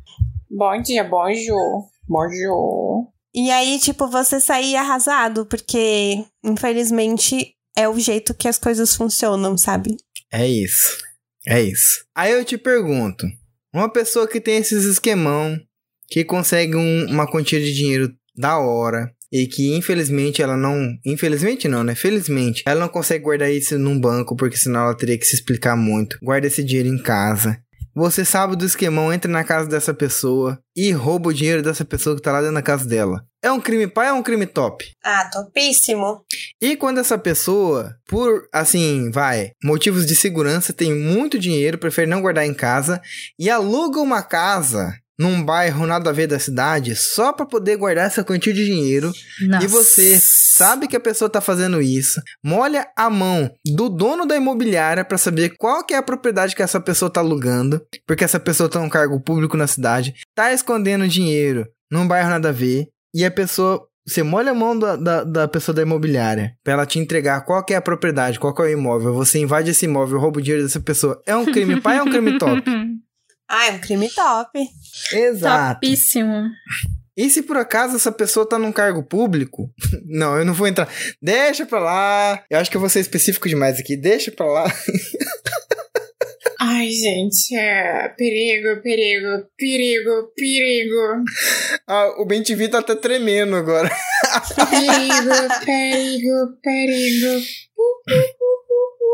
Bom 0.49 0.82
dia, 0.82 1.03
bonjour. 1.03 1.89
Bonjour. 2.07 3.07
E 3.34 3.51
aí, 3.51 3.78
tipo, 3.80 4.07
você 4.07 4.39
sair 4.39 4.78
arrasado, 4.78 5.45
porque, 5.45 6.23
infelizmente, 6.41 7.53
é 7.76 7.89
o 7.89 7.99
jeito 7.99 8.34
que 8.34 8.47
as 8.47 8.57
coisas 8.57 8.95
funcionam, 8.95 9.57
sabe? 9.57 9.97
É 10.32 10.47
isso. 10.47 10.97
É 11.45 11.61
isso. 11.61 12.05
Aí 12.15 12.32
eu 12.32 12.45
te 12.45 12.57
pergunto: 12.57 13.28
uma 13.76 13.91
pessoa 13.91 14.28
que 14.28 14.39
tem 14.39 14.57
esses 14.57 14.86
esquemão, 14.86 15.59
que 16.09 16.23
consegue 16.23 16.76
um- 16.76 17.05
uma 17.07 17.30
quantia 17.30 17.59
de 17.59 17.73
dinheiro 17.73 18.11
da 18.36 18.57
hora. 18.57 19.11
E 19.32 19.47
que 19.47 19.76
infelizmente 19.76 20.41
ela 20.41 20.55
não. 20.55 20.88
Infelizmente 21.05 21.67
não, 21.67 21.84
né? 21.84 21.93
Felizmente. 21.93 22.63
Ela 22.65 22.82
não 22.82 22.88
consegue 22.88 23.23
guardar 23.23 23.51
isso 23.51 23.78
num 23.78 23.99
banco, 23.99 24.36
porque 24.36 24.55
senão 24.55 24.82
ela 24.82 24.95
teria 24.95 25.17
que 25.17 25.26
se 25.26 25.36
explicar 25.36 25.76
muito. 25.76 26.17
Guarda 26.21 26.47
esse 26.47 26.63
dinheiro 26.63 26.88
em 26.89 27.01
casa. 27.01 27.57
Você 27.95 28.25
sabe 28.25 28.57
do 28.57 28.65
esquemão, 28.65 29.13
entra 29.13 29.31
na 29.31 29.45
casa 29.45 29.69
dessa 29.69 29.93
pessoa 29.93 30.59
e 30.75 30.91
rouba 30.91 31.29
o 31.29 31.33
dinheiro 31.33 31.63
dessa 31.63 31.85
pessoa 31.85 32.13
que 32.13 32.21
tá 32.21 32.29
lá 32.29 32.41
dentro 32.41 32.55
da 32.55 32.61
casa 32.61 32.85
dela. 32.85 33.23
É 33.41 33.49
um 33.49 33.61
crime 33.61 33.87
pai 33.87 34.09
ou 34.09 34.17
é 34.17 34.19
um 34.19 34.23
crime 34.23 34.45
top? 34.45 34.91
Ah, 35.01 35.29
topíssimo. 35.31 36.25
E 36.61 36.75
quando 36.75 36.99
essa 36.99 37.17
pessoa, 37.17 37.95
por 38.05 38.49
assim, 38.51 39.09
vai, 39.11 39.51
motivos 39.63 40.05
de 40.05 40.13
segurança, 40.13 40.73
tem 40.73 40.93
muito 40.93 41.39
dinheiro, 41.39 41.77
prefere 41.77 42.09
não 42.09 42.21
guardar 42.21 42.45
em 42.45 42.53
casa 42.53 43.01
e 43.39 43.49
aluga 43.49 44.01
uma 44.01 44.21
casa 44.21 44.93
num 45.20 45.43
bairro 45.43 45.88
nada 45.88 46.09
a 46.09 46.13
ver 46.13 46.28
da 46.28 46.39
cidade 46.39 46.95
só 46.95 47.32
pra 47.32 47.45
poder 47.45 47.78
guardar 47.78 48.07
essa 48.07 48.24
quantia 48.24 48.53
de 48.53 48.66
dinheiro 48.66 49.11
Nossa. 49.47 49.66
e 49.66 49.68
você 49.68 50.20
sabe 50.22 50.88
que 50.88 50.95
a 50.95 50.99
pessoa 50.99 51.30
tá 51.30 51.39
fazendo 51.41 51.82
isso, 51.82 52.22
molha 52.43 52.88
a 52.95 53.09
mão 53.09 53.49
do 53.66 53.89
dono 53.89 54.26
da 54.26 54.36
imobiliária 54.36 55.05
pra 55.05 55.18
saber 55.18 55.55
qual 55.57 55.84
que 55.86 55.93
é 55.93 55.97
a 55.97 56.03
propriedade 56.03 56.55
que 56.55 56.63
essa 56.63 56.80
pessoa 56.80 57.09
tá 57.09 57.20
alugando, 57.20 57.82
porque 58.05 58.24
essa 58.24 58.39
pessoa 58.39 58.70
tá 58.70 58.80
num 58.80 58.89
cargo 58.89 59.20
público 59.20 59.57
na 59.57 59.68
cidade, 59.68 60.13
tá 60.36 60.53
escondendo 60.53 61.07
dinheiro 61.07 61.66
num 61.91 62.07
bairro 62.07 62.30
nada 62.30 62.49
a 62.49 62.51
ver, 62.51 62.88
e 63.13 63.24
a 63.24 63.32
pessoa. 63.32 63.88
Você 64.07 64.22
molha 64.22 64.51
a 64.51 64.53
mão 64.53 64.78
da, 64.78 64.95
da, 64.95 65.24
da 65.24 65.47
pessoa 65.47 65.74
da 65.74 65.82
imobiliária 65.82 66.53
pra 66.63 66.74
ela 66.74 66.86
te 66.86 66.99
entregar 66.99 67.41
qual 67.43 67.63
que 67.63 67.74
é 67.74 67.76
a 67.76 67.82
propriedade, 67.82 68.39
qual 68.39 68.53
que 68.53 68.61
é 68.61 68.66
o 68.66 68.70
imóvel. 68.70 69.16
Você 69.16 69.39
invade 69.39 69.72
esse 69.72 69.86
imóvel, 69.86 70.20
rouba 70.20 70.38
o 70.38 70.41
dinheiro 70.43 70.61
dessa 70.61 70.80
pessoa. 70.80 71.20
É 71.26 71.36
um 71.36 71.43
crime 71.43 71.82
pai 71.82 71.97
é 71.97 72.03
um 72.03 72.11
crime 72.11 72.38
top? 72.38 72.61
Ah, 73.47 73.67
é 73.67 73.71
um 73.71 73.79
crime 73.79 74.09
top. 74.09 74.59
Exato. 75.13 75.75
Topíssimo. 75.75 76.49
E 77.17 77.29
se 77.29 77.43
por 77.43 77.57
acaso 77.57 77.95
essa 77.95 78.11
pessoa 78.11 78.47
tá 78.47 78.59
num 78.59 78.71
cargo 78.71 79.01
público? 79.03 79.71
Não, 80.05 80.37
eu 80.37 80.45
não 80.45 80.53
vou 80.53 80.67
entrar. 80.67 80.89
Deixa 81.21 81.65
pra 81.65 81.79
lá. 81.79 82.43
Eu 82.49 82.59
acho 82.59 82.69
que 82.69 82.75
eu 82.77 82.81
vou 82.81 82.89
ser 82.89 82.99
específico 82.99 83.47
demais 83.47 83.79
aqui. 83.79 83.95
Deixa 83.95 84.31
pra 84.31 84.45
lá. 84.45 84.65
Ai, 86.59 86.89
gente, 86.89 87.55
é 87.55 88.09
perigo, 88.17 88.81
perigo, 88.81 89.45
perigo, 89.57 90.31
perigo. 90.35 91.23
Ah, 91.87 92.13
o 92.17 92.25
Ben 92.25 92.41
TV 92.43 92.67
tá 92.69 92.79
até 92.79 92.95
tremendo 92.95 93.55
agora. 93.55 93.89
Perigo, 94.69 95.35
perigo, 95.65 96.57
perigo. 96.63 97.45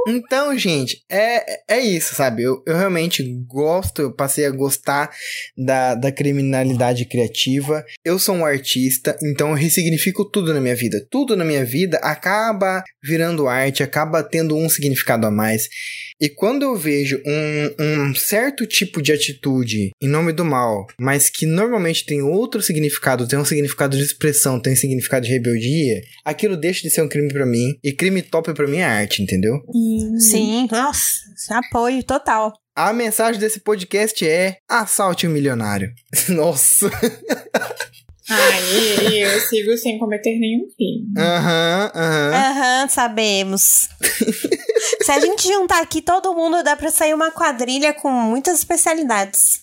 Então, 0.07 0.57
gente, 0.57 1.03
é, 1.09 1.75
é 1.75 1.79
isso, 1.79 2.15
sabe? 2.15 2.43
Eu, 2.43 2.63
eu 2.65 2.75
realmente 2.75 3.23
gosto, 3.47 4.01
eu 4.01 4.13
passei 4.13 4.45
a 4.45 4.51
gostar 4.51 5.11
da, 5.55 5.93
da 5.93 6.11
criminalidade 6.11 7.05
criativa. 7.05 7.83
Eu 8.03 8.17
sou 8.17 8.35
um 8.35 8.45
artista, 8.45 9.17
então 9.23 9.49
eu 9.49 9.55
ressignifico 9.55 10.25
tudo 10.25 10.53
na 10.53 10.61
minha 10.61 10.75
vida. 10.75 11.05
Tudo 11.09 11.35
na 11.35 11.45
minha 11.45 11.63
vida 11.63 11.97
acaba 11.99 12.83
virando 13.03 13.47
arte, 13.47 13.83
acaba 13.83 14.23
tendo 14.23 14.55
um 14.55 14.67
significado 14.69 15.27
a 15.27 15.31
mais. 15.31 15.67
E 16.21 16.29
quando 16.29 16.61
eu 16.61 16.75
vejo 16.75 17.19
um, 17.25 17.83
um 17.83 18.15
certo 18.15 18.67
tipo 18.67 19.01
de 19.01 19.11
atitude 19.11 19.89
em 19.99 20.07
nome 20.07 20.31
do 20.31 20.45
mal, 20.45 20.85
mas 20.99 21.31
que 21.31 21.47
normalmente 21.47 22.05
tem 22.05 22.21
outro 22.21 22.61
significado, 22.61 23.27
tem 23.27 23.39
um 23.39 23.45
significado 23.45 23.97
de 23.97 24.03
expressão, 24.03 24.59
tem 24.59 24.73
um 24.73 24.75
significado 24.75 25.25
de 25.25 25.31
rebeldia, 25.31 25.99
aquilo 26.23 26.55
deixa 26.55 26.83
de 26.83 26.91
ser 26.91 27.01
um 27.01 27.09
crime 27.09 27.33
pra 27.33 27.45
mim. 27.45 27.73
E 27.83 27.91
crime 27.91 28.21
top 28.21 28.53
pra 28.53 28.67
mim 28.67 28.77
é 28.77 28.83
arte, 28.83 29.23
entendeu? 29.23 29.61
Sim, 30.19 30.67
nossa, 30.71 31.09
apoio 31.49 32.03
total. 32.03 32.53
A 32.75 32.93
mensagem 32.93 33.39
desse 33.39 33.59
podcast 33.59 34.25
é: 34.25 34.57
assalte 34.69 35.27
um 35.27 35.31
milionário. 35.31 35.91
Nossa. 36.29 36.89
E, 38.29 39.09
e 39.09 39.19
eu 39.21 39.39
sigo 39.41 39.75
sem 39.77 39.97
cometer 39.97 40.37
nenhum 40.37 40.67
crime. 40.75 41.07
Aham, 41.17 41.91
aham. 41.95 42.31
Aham, 42.33 42.87
sabemos. 42.89 43.89
Se 45.01 45.11
a 45.11 45.19
gente 45.19 45.47
juntar 45.47 45.81
aqui 45.81 46.01
todo 46.01 46.33
mundo, 46.33 46.63
dá 46.63 46.75
pra 46.75 46.91
sair 46.91 47.13
uma 47.13 47.31
quadrilha 47.31 47.93
com 47.93 48.09
muitas 48.11 48.59
especialidades. 48.59 49.61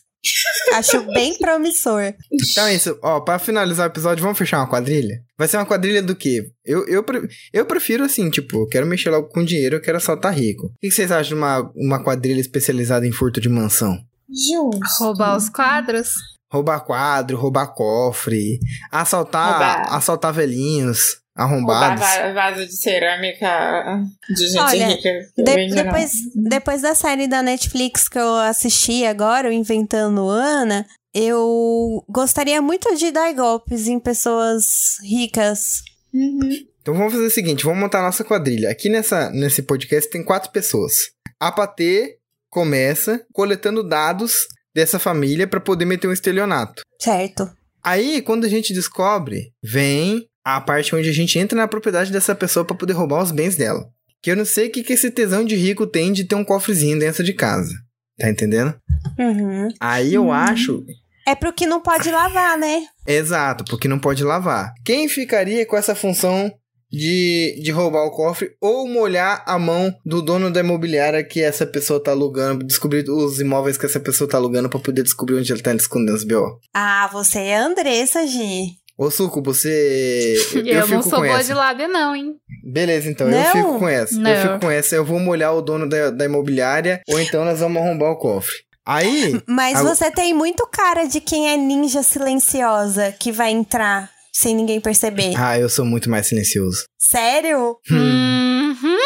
Acho 0.74 1.02
bem 1.12 1.38
promissor. 1.38 2.12
Então 2.32 2.66
é 2.66 2.74
isso. 2.74 2.98
Ó, 3.02 3.20
pra 3.20 3.38
finalizar 3.38 3.86
o 3.86 3.90
episódio, 3.90 4.22
vamos 4.22 4.36
fechar 4.36 4.58
uma 4.58 4.68
quadrilha? 4.68 5.22
Vai 5.38 5.46
ser 5.46 5.56
uma 5.56 5.66
quadrilha 5.66 6.02
do 6.02 6.14
quê? 6.14 6.50
Eu, 6.64 6.86
eu, 6.86 7.04
eu 7.52 7.64
prefiro 7.64 8.04
assim, 8.04 8.28
tipo, 8.28 8.62
eu 8.62 8.66
quero 8.66 8.86
mexer 8.86 9.10
logo 9.10 9.28
com 9.28 9.44
dinheiro, 9.44 9.76
eu 9.76 9.80
quero 9.80 9.96
assaltar 9.96 10.34
rico. 10.34 10.66
O 10.66 10.72
que 10.80 10.90
vocês 10.90 11.10
acham 11.12 11.28
de 11.28 11.34
uma, 11.34 11.72
uma 11.74 12.02
quadrilha 12.02 12.40
especializada 12.40 13.06
em 13.06 13.12
furto 13.12 13.40
de 13.40 13.48
mansão? 13.48 13.96
Justo. 14.28 15.04
Roubar 15.04 15.36
os 15.36 15.48
quadros? 15.48 16.10
Roubar 16.50 16.80
quadro, 16.84 17.36
roubar 17.36 17.74
cofre, 17.74 18.58
assaltar, 18.90 19.52
Roubar. 19.52 19.94
assaltar 19.94 20.32
velhinhos, 20.32 21.18
arrombados. 21.36 22.00
va- 22.00 22.32
vaso 22.32 22.66
de 22.66 22.74
cerâmica 22.74 24.00
de 24.34 24.46
gente 24.48 24.58
Olha, 24.58 24.86
rica. 24.88 25.10
De- 25.36 25.66
não. 25.68 25.74
depois, 25.84 26.12
depois 26.34 26.82
da 26.82 26.94
série 26.94 27.28
da 27.28 27.42
Netflix 27.42 28.08
que 28.08 28.18
eu 28.18 28.34
assisti 28.36 29.04
agora, 29.04 29.48
o 29.48 29.52
Inventando 29.52 30.28
Ana, 30.28 30.86
eu 31.14 32.02
gostaria 32.08 32.62
muito 32.62 32.94
de 32.96 33.10
dar 33.10 33.32
golpes 33.34 33.86
em 33.86 33.98
pessoas 34.00 34.64
ricas. 35.02 35.82
Uhum. 36.14 36.38
Então 36.80 36.94
vamos 36.94 37.12
fazer 37.12 37.26
o 37.26 37.30
seguinte, 37.30 37.64
vamos 37.64 37.80
montar 37.80 37.98
a 37.98 38.02
nossa 38.04 38.24
quadrilha. 38.24 38.70
Aqui 38.70 38.88
nessa, 38.88 39.30
nesse 39.30 39.62
podcast 39.62 40.08
tem 40.10 40.24
quatro 40.24 40.50
pessoas. 40.50 40.94
A 41.38 41.52
Patê 41.52 42.16
começa 42.50 43.22
coletando 43.34 43.86
dados 43.86 44.46
dessa 44.74 44.98
família 44.98 45.46
pra 45.46 45.60
poder 45.60 45.84
meter 45.84 46.08
um 46.08 46.12
estelionato. 46.12 46.82
Certo. 47.00 47.50
Aí, 47.82 48.20
quando 48.22 48.44
a 48.44 48.48
gente 48.48 48.72
descobre, 48.74 49.52
vem 49.62 50.26
a 50.44 50.60
parte 50.60 50.94
onde 50.94 51.08
a 51.08 51.12
gente 51.12 51.38
entra 51.38 51.56
na 51.56 51.68
propriedade 51.68 52.12
dessa 52.12 52.34
pessoa 52.34 52.64
pra 52.64 52.76
poder 52.76 52.92
roubar 52.92 53.22
os 53.22 53.30
bens 53.30 53.56
dela. 53.56 53.88
Que 54.22 54.30
eu 54.30 54.36
não 54.36 54.44
sei 54.44 54.68
o 54.68 54.72
que, 54.72 54.82
que 54.82 54.94
esse 54.94 55.10
tesão 55.10 55.44
de 55.44 55.54
rico 55.54 55.86
tem 55.86 56.12
de 56.12 56.24
ter 56.24 56.34
um 56.34 56.44
cofrezinho 56.44 56.98
dentro 56.98 57.22
de 57.22 57.32
casa. 57.32 57.72
Tá 58.18 58.28
entendendo? 58.28 58.74
Uhum. 59.18 59.68
Aí 59.78 60.14
eu 60.14 60.32
acho 60.32 60.84
É 61.26 61.34
pro 61.34 61.52
que 61.52 61.66
não 61.66 61.80
pode 61.80 62.10
lavar, 62.10 62.58
né? 62.58 62.84
Exato, 63.06 63.64
porque 63.64 63.86
não 63.86 63.98
pode 63.98 64.24
lavar. 64.24 64.72
Quem 64.84 65.08
ficaria 65.08 65.64
com 65.64 65.76
essa 65.76 65.94
função 65.94 66.52
de, 66.90 67.60
de 67.62 67.70
roubar 67.70 68.04
o 68.04 68.10
cofre 68.10 68.50
ou 68.60 68.88
molhar 68.88 69.42
a 69.46 69.58
mão 69.58 69.94
do 70.04 70.22
dono 70.22 70.50
da 70.50 70.60
imobiliária 70.60 71.22
que 71.24 71.40
essa 71.42 71.66
pessoa 71.66 72.02
tá 72.02 72.10
alugando, 72.12 72.64
descobrir 72.64 73.04
os 73.08 73.40
imóveis 73.40 73.76
que 73.76 73.86
essa 73.86 74.00
pessoa 74.00 74.28
tá 74.28 74.36
alugando 74.38 74.68
pra 74.68 74.80
poder 74.80 75.02
descobrir 75.02 75.36
onde 75.36 75.52
ele 75.52 75.62
tá 75.62 75.74
escondendo 75.74 76.14
os 76.16 76.24
B.O. 76.24 76.58
Ah, 76.74 77.08
você 77.12 77.38
é 77.38 77.56
a 77.58 77.64
Andressa, 77.66 78.26
Gi. 78.26 78.78
Ô, 78.96 79.10
Suco, 79.12 79.40
você. 79.40 80.34
Eu, 80.56 80.66
Eu, 80.66 80.82
fico 80.82 80.94
não 80.96 81.02
sou 81.02 81.12
com 81.12 81.18
boa 81.26 81.38
essa. 81.38 81.44
de 81.44 81.54
lábia, 81.54 81.86
não, 81.86 82.16
hein? 82.16 82.34
Beleza, 82.64 83.08
então, 83.08 83.28
eu 83.30 83.38
Não? 83.38 83.52
fico 83.52 83.78
com 83.78 83.88
essa. 83.88 84.14
Eu 84.14 84.20
Não. 84.20 84.42
fico 84.42 84.60
com 84.60 84.70
essa. 84.70 84.94
Eu 84.96 85.04
vou 85.04 85.20
molhar 85.20 85.54
o 85.54 85.62
dono 85.62 85.88
da, 85.88 86.10
da 86.10 86.24
imobiliária 86.24 87.00
ou 87.08 87.20
então 87.20 87.44
nós 87.44 87.60
vamos 87.60 87.80
arrombar 87.80 88.10
o 88.10 88.16
cofre. 88.18 88.54
Aí. 88.84 89.40
Mas 89.46 89.76
Ah, 89.78 89.82
você 89.84 90.10
tem 90.10 90.34
muito 90.34 90.66
cara 90.66 91.04
de 91.04 91.20
quem 91.20 91.48
é 91.52 91.56
ninja 91.56 92.02
silenciosa 92.02 93.12
que 93.18 93.30
vai 93.30 93.50
entrar 93.52 94.10
sem 94.38 94.54
ninguém 94.54 94.80
perceber. 94.80 95.34
Ah, 95.36 95.58
eu 95.58 95.68
sou 95.68 95.84
muito 95.84 96.08
mais 96.08 96.28
silencioso. 96.28 96.84
Sério? 96.96 97.76
Hum. 97.90 98.74
Uhum. 98.82 98.98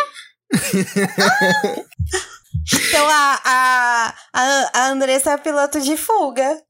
Então 2.72 3.09
a, 3.09 3.41
a, 3.45 4.14
a, 4.72 4.91
Andressa 4.91 5.33
é 5.33 5.37
piloto 5.37 5.80
de 5.80 5.97
fuga. 5.97 6.61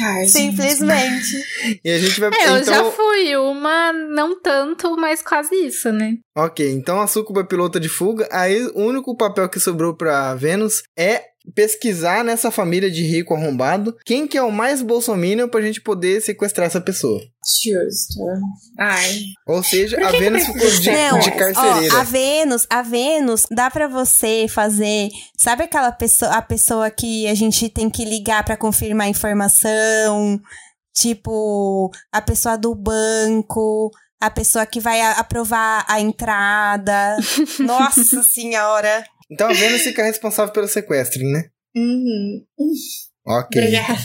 Ai, 0.00 0.26
Simplesmente. 0.26 1.44
E 1.84 1.90
a 1.90 1.98
gente 1.98 2.18
vai... 2.18 2.30
É, 2.32 2.48
eu 2.48 2.56
então... 2.58 2.74
já 2.74 2.90
fui 2.90 3.36
uma, 3.36 3.92
não 3.92 4.40
tanto, 4.40 4.96
mas 4.96 5.20
quase 5.20 5.54
isso, 5.54 5.92
né? 5.92 6.14
Ok, 6.34 6.66
então 6.72 7.00
a 7.00 7.06
Sucuba 7.06 7.42
é 7.42 7.44
pilota 7.44 7.78
de 7.78 7.88
fuga. 7.88 8.26
Aí 8.32 8.66
o 8.68 8.80
único 8.80 9.14
papel 9.16 9.48
que 9.48 9.60
sobrou 9.60 9.94
pra 9.94 10.34
Vênus 10.34 10.82
é 10.96 11.22
pesquisar 11.54 12.24
nessa 12.24 12.50
família 12.50 12.90
de 12.90 13.02
rico 13.02 13.34
arrombado 13.34 13.96
quem 14.04 14.26
que 14.26 14.38
é 14.38 14.42
o 14.42 14.50
mais 14.50 14.80
bolsominion 14.80 15.48
pra 15.48 15.60
gente 15.60 15.80
poder 15.80 16.20
sequestrar 16.20 16.66
essa 16.66 16.80
pessoa. 16.80 17.20
Justo. 17.20 18.20
Ai. 18.78 19.20
Ou 19.46 19.62
seja, 19.62 19.98
a 20.06 20.10
Vênus 20.10 20.46
ficou 20.46 20.70
de? 20.70 20.90
Não, 20.90 21.18
de 21.18 21.30
carcereira. 21.32 21.94
ó, 21.94 21.98
a 21.98 22.02
Vênus, 22.02 22.66
a 22.70 22.82
Vênus, 22.82 23.46
dá 23.50 23.70
pra 23.70 23.86
você 23.86 24.46
fazer, 24.48 25.08
sabe 25.38 25.64
aquela 25.64 25.92
pessoa, 25.92 26.30
a 26.32 26.42
pessoa 26.42 26.90
que 26.90 27.26
a 27.26 27.34
gente 27.34 27.68
tem 27.68 27.90
que 27.90 28.04
ligar 28.04 28.44
pra 28.44 28.56
confirmar 28.56 29.06
a 29.06 29.10
informação, 29.10 30.40
tipo, 30.94 31.90
a 32.10 32.22
pessoa 32.22 32.56
do 32.56 32.74
banco, 32.74 33.90
a 34.20 34.30
pessoa 34.30 34.64
que 34.64 34.80
vai 34.80 35.02
aprovar 35.02 35.84
a 35.86 36.00
entrada. 36.00 37.16
Nossa 37.60 38.22
senhora. 38.22 39.04
Então 39.34 39.48
a 39.50 39.52
Vênus 39.52 39.82
fica 39.82 40.02
responsável 40.04 40.52
pelo 40.52 40.68
sequestro, 40.68 41.22
né? 41.24 41.44
Uhum. 41.76 42.44
Ok. 43.26 43.60
Obrigada. 43.60 43.98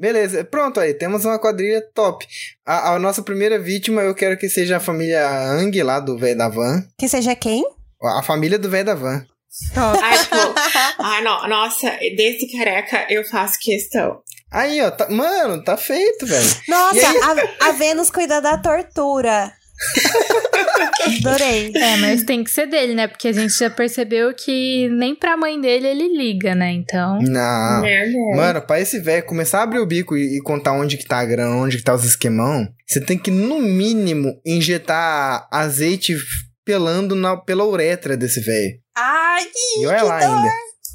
Beleza, 0.00 0.44
pronto 0.44 0.78
aí, 0.78 0.94
temos 0.94 1.24
uma 1.24 1.38
quadrilha 1.40 1.82
top. 1.94 2.24
A, 2.64 2.94
a 2.94 2.98
nossa 2.98 3.22
primeira 3.22 3.58
vítima 3.58 4.02
eu 4.02 4.14
quero 4.14 4.36
que 4.38 4.48
seja 4.48 4.76
a 4.76 4.80
família 4.80 5.26
Ang 5.28 5.82
lá 5.82 5.98
do 5.98 6.16
velho 6.18 6.38
da 6.38 6.48
van. 6.48 6.84
Que 6.98 7.08
seja 7.08 7.34
quem? 7.34 7.64
A 8.02 8.22
família 8.22 8.58
do 8.58 8.68
velho 8.70 8.84
da 8.86 8.94
van. 8.94 9.24
Ai, 9.74 10.18
pô. 10.26 10.36
Ai, 11.02 11.22
no- 11.22 11.48
nossa, 11.48 11.90
desse 12.16 12.46
careca 12.56 13.06
eu 13.10 13.24
faço 13.24 13.58
questão. 13.60 14.20
Aí, 14.52 14.80
ó, 14.80 14.90
tá- 14.90 15.10
mano, 15.10 15.62
tá 15.64 15.76
feito, 15.76 16.26
velho. 16.26 16.48
Nossa, 16.68 17.08
aí? 17.10 17.18
a, 17.60 17.68
a 17.68 17.72
Vênus 17.72 18.08
cuida 18.08 18.40
da 18.40 18.56
tortura. 18.56 19.52
Adorei. 21.18 21.72
É, 21.74 21.96
mas 21.96 22.24
tem 22.24 22.44
que 22.44 22.50
ser 22.50 22.66
dele, 22.66 22.94
né? 22.94 23.06
Porque 23.06 23.28
a 23.28 23.32
gente 23.32 23.56
já 23.56 23.70
percebeu 23.70 24.34
que 24.34 24.88
nem 24.90 25.14
pra 25.14 25.36
mãe 25.36 25.60
dele 25.60 25.86
ele 25.88 26.08
liga, 26.16 26.54
né? 26.54 26.72
Então. 26.72 27.18
Não. 27.20 27.80
Meu 27.80 28.04
Deus. 28.12 28.36
Mano, 28.36 28.62
pra 28.62 28.80
esse 28.80 28.98
velho 28.98 29.24
começar 29.24 29.60
a 29.60 29.62
abrir 29.62 29.78
o 29.78 29.86
bico 29.86 30.16
e, 30.16 30.36
e 30.38 30.42
contar 30.42 30.72
onde 30.72 30.96
que 30.96 31.06
tá 31.06 31.18
a 31.18 31.24
grana, 31.24 31.56
onde 31.56 31.78
que 31.78 31.82
tá 31.84 31.94
os 31.94 32.04
esquemão, 32.04 32.68
você 32.86 33.00
tem 33.00 33.18
que, 33.18 33.30
no 33.30 33.60
mínimo, 33.60 34.40
injetar 34.44 35.48
azeite 35.50 36.16
pelando 36.64 37.14
na, 37.14 37.36
pela 37.36 37.64
uretra 37.64 38.16
desse 38.16 38.40
velho. 38.40 38.74
Ai, 38.96 39.44
E 39.80 39.86
olha 39.86 40.02
lá 40.02 40.16
ainda. 40.18 40.50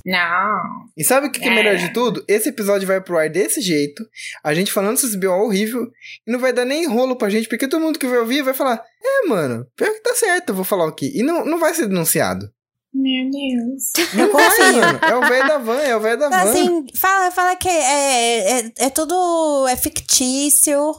Não. 0.06 0.86
E 0.98 1.04
sabe 1.04 1.28
o 1.28 1.32
que, 1.32 1.40
que 1.40 1.48
é 1.48 1.52
É. 1.52 1.56
melhor 1.56 1.76
de 1.78 1.94
tudo? 1.94 2.24
Esse 2.28 2.50
episódio 2.50 2.88
vai 2.88 3.00
pro 3.00 3.18
ar 3.18 3.30
desse 3.30 3.62
jeito, 3.62 4.06
a 4.44 4.54
gente 4.54 4.72
falando 4.72 4.98
esses 4.98 5.16
B.O. 5.16 5.46
horrível, 5.46 5.90
e 6.28 6.32
não 6.32 6.40
vai 6.40 6.52
dar 6.52 6.66
nem 6.66 6.86
rolo 6.88 7.16
pra 7.16 7.30
gente, 7.30 7.48
porque 7.48 7.68
todo 7.68 7.82
mundo 7.82 7.98
que 7.98 8.08
vai 8.08 8.20
ouvir 8.20 8.42
vai 8.42 8.54
falar, 8.54 8.84
é, 9.02 9.28
mano, 9.28 9.66
pior 9.76 9.92
que 9.94 10.02
tá 10.02 10.14
certo, 10.16 10.50
eu 10.50 10.56
vou 10.56 10.66
falar 10.66 10.88
aqui. 10.90 11.12
E 11.18 11.24
não, 11.24 11.46
não 11.46 11.58
vai 11.60 11.74
ser 11.74 11.88
denunciado. 11.88 12.52
Meu 12.94 13.30
Deus. 13.32 13.92
Não 14.14 14.32
vai, 14.32 14.72
mano. 14.72 15.00
É 15.02 15.16
o 15.16 15.22
velho 15.28 15.48
da 15.48 15.58
van, 15.58 15.80
é 15.80 15.96
o 15.96 16.00
velho 16.00 16.20
da 16.20 16.30
van. 16.30 16.38
Assim, 16.52 16.86
fala, 16.96 17.32
fala 17.32 17.56
que 17.56 17.68
é, 17.68 18.60
é, 18.60 18.72
é 18.78 18.90
tudo 18.92 19.66
é 19.68 19.76
fictício. 19.76 20.92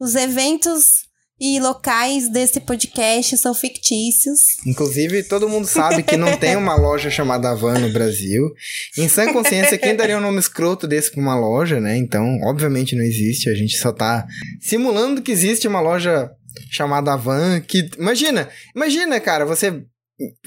Os 0.00 0.14
eventos 0.14 1.03
e 1.40 1.58
locais 1.58 2.30
desse 2.30 2.60
podcast 2.60 3.36
são 3.36 3.54
fictícios. 3.54 4.40
Inclusive, 4.66 5.24
todo 5.24 5.48
mundo 5.48 5.66
sabe 5.66 6.02
que 6.02 6.16
não 6.16 6.36
tem 6.36 6.56
uma 6.56 6.76
loja 6.76 7.10
chamada 7.10 7.54
Van 7.54 7.78
no 7.78 7.92
Brasil. 7.92 8.50
Em 8.96 9.08
sã 9.08 9.32
consciência, 9.32 9.78
quem 9.78 9.96
daria 9.96 10.18
um 10.18 10.20
nome 10.20 10.38
escroto 10.38 10.86
desse 10.86 11.10
pra 11.10 11.20
uma 11.20 11.38
loja, 11.38 11.80
né? 11.80 11.96
Então, 11.96 12.38
obviamente 12.44 12.94
não 12.94 13.02
existe. 13.02 13.50
A 13.50 13.54
gente 13.54 13.76
só 13.76 13.92
tá 13.92 14.26
simulando 14.60 15.22
que 15.22 15.32
existe 15.32 15.66
uma 15.66 15.80
loja 15.80 16.30
chamada 16.70 17.16
Van. 17.16 17.60
Que, 17.60 17.88
imagina, 17.98 18.48
imagina, 18.74 19.18
cara, 19.20 19.44
você 19.44 19.84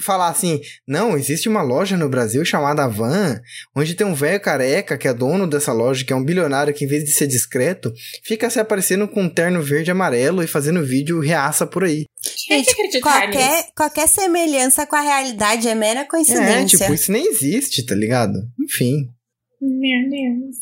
falar 0.00 0.28
assim: 0.28 0.60
não, 0.86 1.16
existe 1.16 1.48
uma 1.48 1.62
loja 1.62 1.96
no 1.96 2.08
Brasil 2.08 2.44
chamada 2.44 2.86
Van, 2.88 3.40
onde 3.76 3.94
tem 3.94 4.06
um 4.06 4.14
velho 4.14 4.40
careca 4.40 4.96
que 4.98 5.08
é 5.08 5.14
dono 5.14 5.46
dessa 5.46 5.72
loja, 5.72 6.04
que 6.04 6.12
é 6.12 6.16
um 6.16 6.24
bilionário 6.24 6.72
que, 6.74 6.84
em 6.84 6.88
vez 6.88 7.04
de 7.04 7.10
ser 7.12 7.26
discreto, 7.26 7.92
fica 8.24 8.48
se 8.50 8.58
aparecendo 8.60 9.06
com 9.08 9.22
um 9.22 9.28
terno 9.28 9.62
verde 9.62 9.90
e 9.90 9.92
amarelo 9.92 10.42
e 10.42 10.46
fazendo 10.46 10.84
vídeo 10.84 11.20
reaça 11.20 11.66
por 11.66 11.84
aí. 11.84 12.04
Nisso. 12.50 12.74
Qualquer, 13.02 13.66
qualquer 13.76 14.08
semelhança 14.08 14.86
com 14.86 14.96
a 14.96 15.00
realidade 15.00 15.68
é 15.68 15.74
mera 15.74 16.00
É, 16.00 16.04
coincidência. 16.04 16.78
tipo, 16.78 16.94
isso 16.94 17.12
nem 17.12 17.26
existe, 17.28 17.84
tá 17.84 17.94
ligado? 17.94 18.38
Enfim. 18.60 19.08
Meu 19.60 20.08
Deus. 20.10 20.56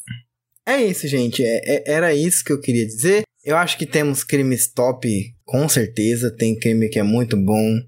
É 0.66 0.82
isso, 0.82 1.06
gente. 1.06 1.44
É- 1.44 1.76
é- 1.76 1.84
era 1.86 2.14
isso 2.14 2.44
que 2.44 2.52
eu 2.52 2.60
queria 2.60 2.86
dizer. 2.86 3.22
Eu 3.44 3.56
acho 3.56 3.78
que 3.78 3.86
temos 3.86 4.24
crimes 4.24 4.66
top, 4.66 5.08
com 5.44 5.68
certeza. 5.68 6.34
Tem 6.36 6.58
crime 6.58 6.88
que 6.88 6.98
é 6.98 7.02
muito 7.04 7.36
bom. 7.36 7.78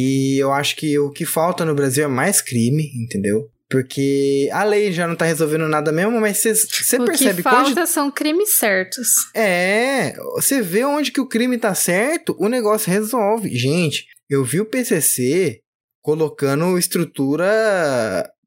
E 0.00 0.38
eu 0.38 0.52
acho 0.52 0.76
que 0.76 0.96
o 0.96 1.10
que 1.10 1.26
falta 1.26 1.64
no 1.64 1.74
Brasil 1.74 2.04
é 2.04 2.06
mais 2.06 2.40
crime, 2.40 2.92
entendeu? 2.94 3.50
Porque 3.68 4.48
a 4.52 4.62
lei 4.62 4.92
já 4.92 5.08
não 5.08 5.16
tá 5.16 5.24
resolvendo 5.24 5.68
nada 5.68 5.90
mesmo, 5.90 6.20
mas 6.20 6.38
você 6.38 6.52
o 6.96 7.04
percebe 7.04 7.42
que 7.42 7.48
que 7.48 7.54
onde 7.54 7.74
falta 7.74 7.84
são 7.84 8.08
crimes 8.08 8.54
certos. 8.54 9.08
É, 9.34 10.14
você 10.36 10.62
vê 10.62 10.84
onde 10.84 11.10
que 11.10 11.20
o 11.20 11.26
crime 11.26 11.58
tá 11.58 11.74
certo, 11.74 12.36
o 12.38 12.48
negócio 12.48 12.92
resolve. 12.92 13.50
Gente, 13.58 14.06
eu 14.30 14.44
vi 14.44 14.60
o 14.60 14.64
PCC 14.64 15.58
colocando 16.00 16.78
estrutura 16.78 17.50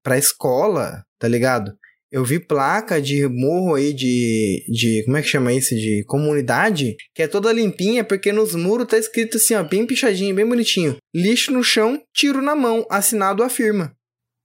pra 0.01 0.17
escola, 0.17 1.03
tá 1.19 1.27
ligado? 1.27 1.73
Eu 2.11 2.25
vi 2.25 2.39
placa 2.39 3.01
de 3.01 3.25
morro 3.27 3.75
aí 3.75 3.93
de, 3.93 4.65
de. 4.67 5.03
Como 5.05 5.15
é 5.15 5.21
que 5.21 5.29
chama 5.29 5.53
isso? 5.53 5.73
De 5.75 6.03
comunidade, 6.07 6.95
que 7.15 7.21
é 7.23 7.27
toda 7.27 7.53
limpinha, 7.53 8.03
porque 8.03 8.31
nos 8.33 8.53
muros 8.53 8.87
tá 8.87 8.97
escrito 8.97 9.37
assim, 9.37 9.53
ó, 9.55 9.63
bem 9.63 9.85
pichadinho, 9.87 10.35
bem 10.35 10.45
bonitinho. 10.47 10.97
Lixo 11.15 11.51
no 11.53 11.63
chão, 11.63 12.01
tiro 12.13 12.41
na 12.41 12.53
mão, 12.55 12.85
assinado 12.89 13.41
afirma. 13.43 13.95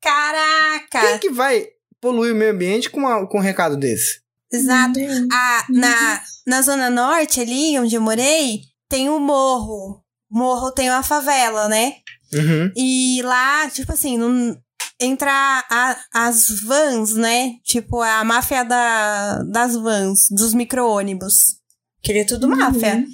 Quem 0.01 0.13
Caraca! 0.13 1.19
que 1.19 1.31
vai 1.31 1.67
poluir 2.01 2.33
o 2.33 2.37
meio 2.37 2.53
ambiente 2.53 2.89
com, 2.89 3.01
uma- 3.01 3.27
com 3.27 3.39
um 3.39 3.43
recado 3.43 3.77
desse? 3.77 4.21
Exato. 4.53 5.01
A, 5.33 5.65
na, 5.69 6.23
na 6.47 6.63
Zona 6.63 6.89
Norte, 6.89 7.41
ali 7.41 7.77
onde 7.81 7.97
eu 7.97 8.01
morei, 8.01 8.61
tem 8.89 9.11
um 9.11 9.19
morro. 9.19 10.05
Morro 10.31 10.71
tem 10.71 10.89
uma 10.89 11.03
favela, 11.03 11.69
né? 11.69 11.95
Uhum. 12.33 12.71
E 12.77 13.21
lá, 13.23 13.69
tipo 13.71 13.93
assim, 13.93 14.17
não, 14.17 14.57
entra 15.01 15.31
a- 15.71 15.97
as 16.13 16.47
vans, 16.63 17.15
né? 17.15 17.53
Tipo, 17.65 18.01
a 18.01 18.25
máfia 18.25 18.65
da, 18.65 19.43
das 19.45 19.75
vans, 19.77 20.27
dos 20.31 20.55
micro-ônibus. 20.55 21.57
Que 22.03 22.13
ele 22.13 22.21
é 22.21 22.25
tudo 22.25 22.49
máfia. 22.49 23.05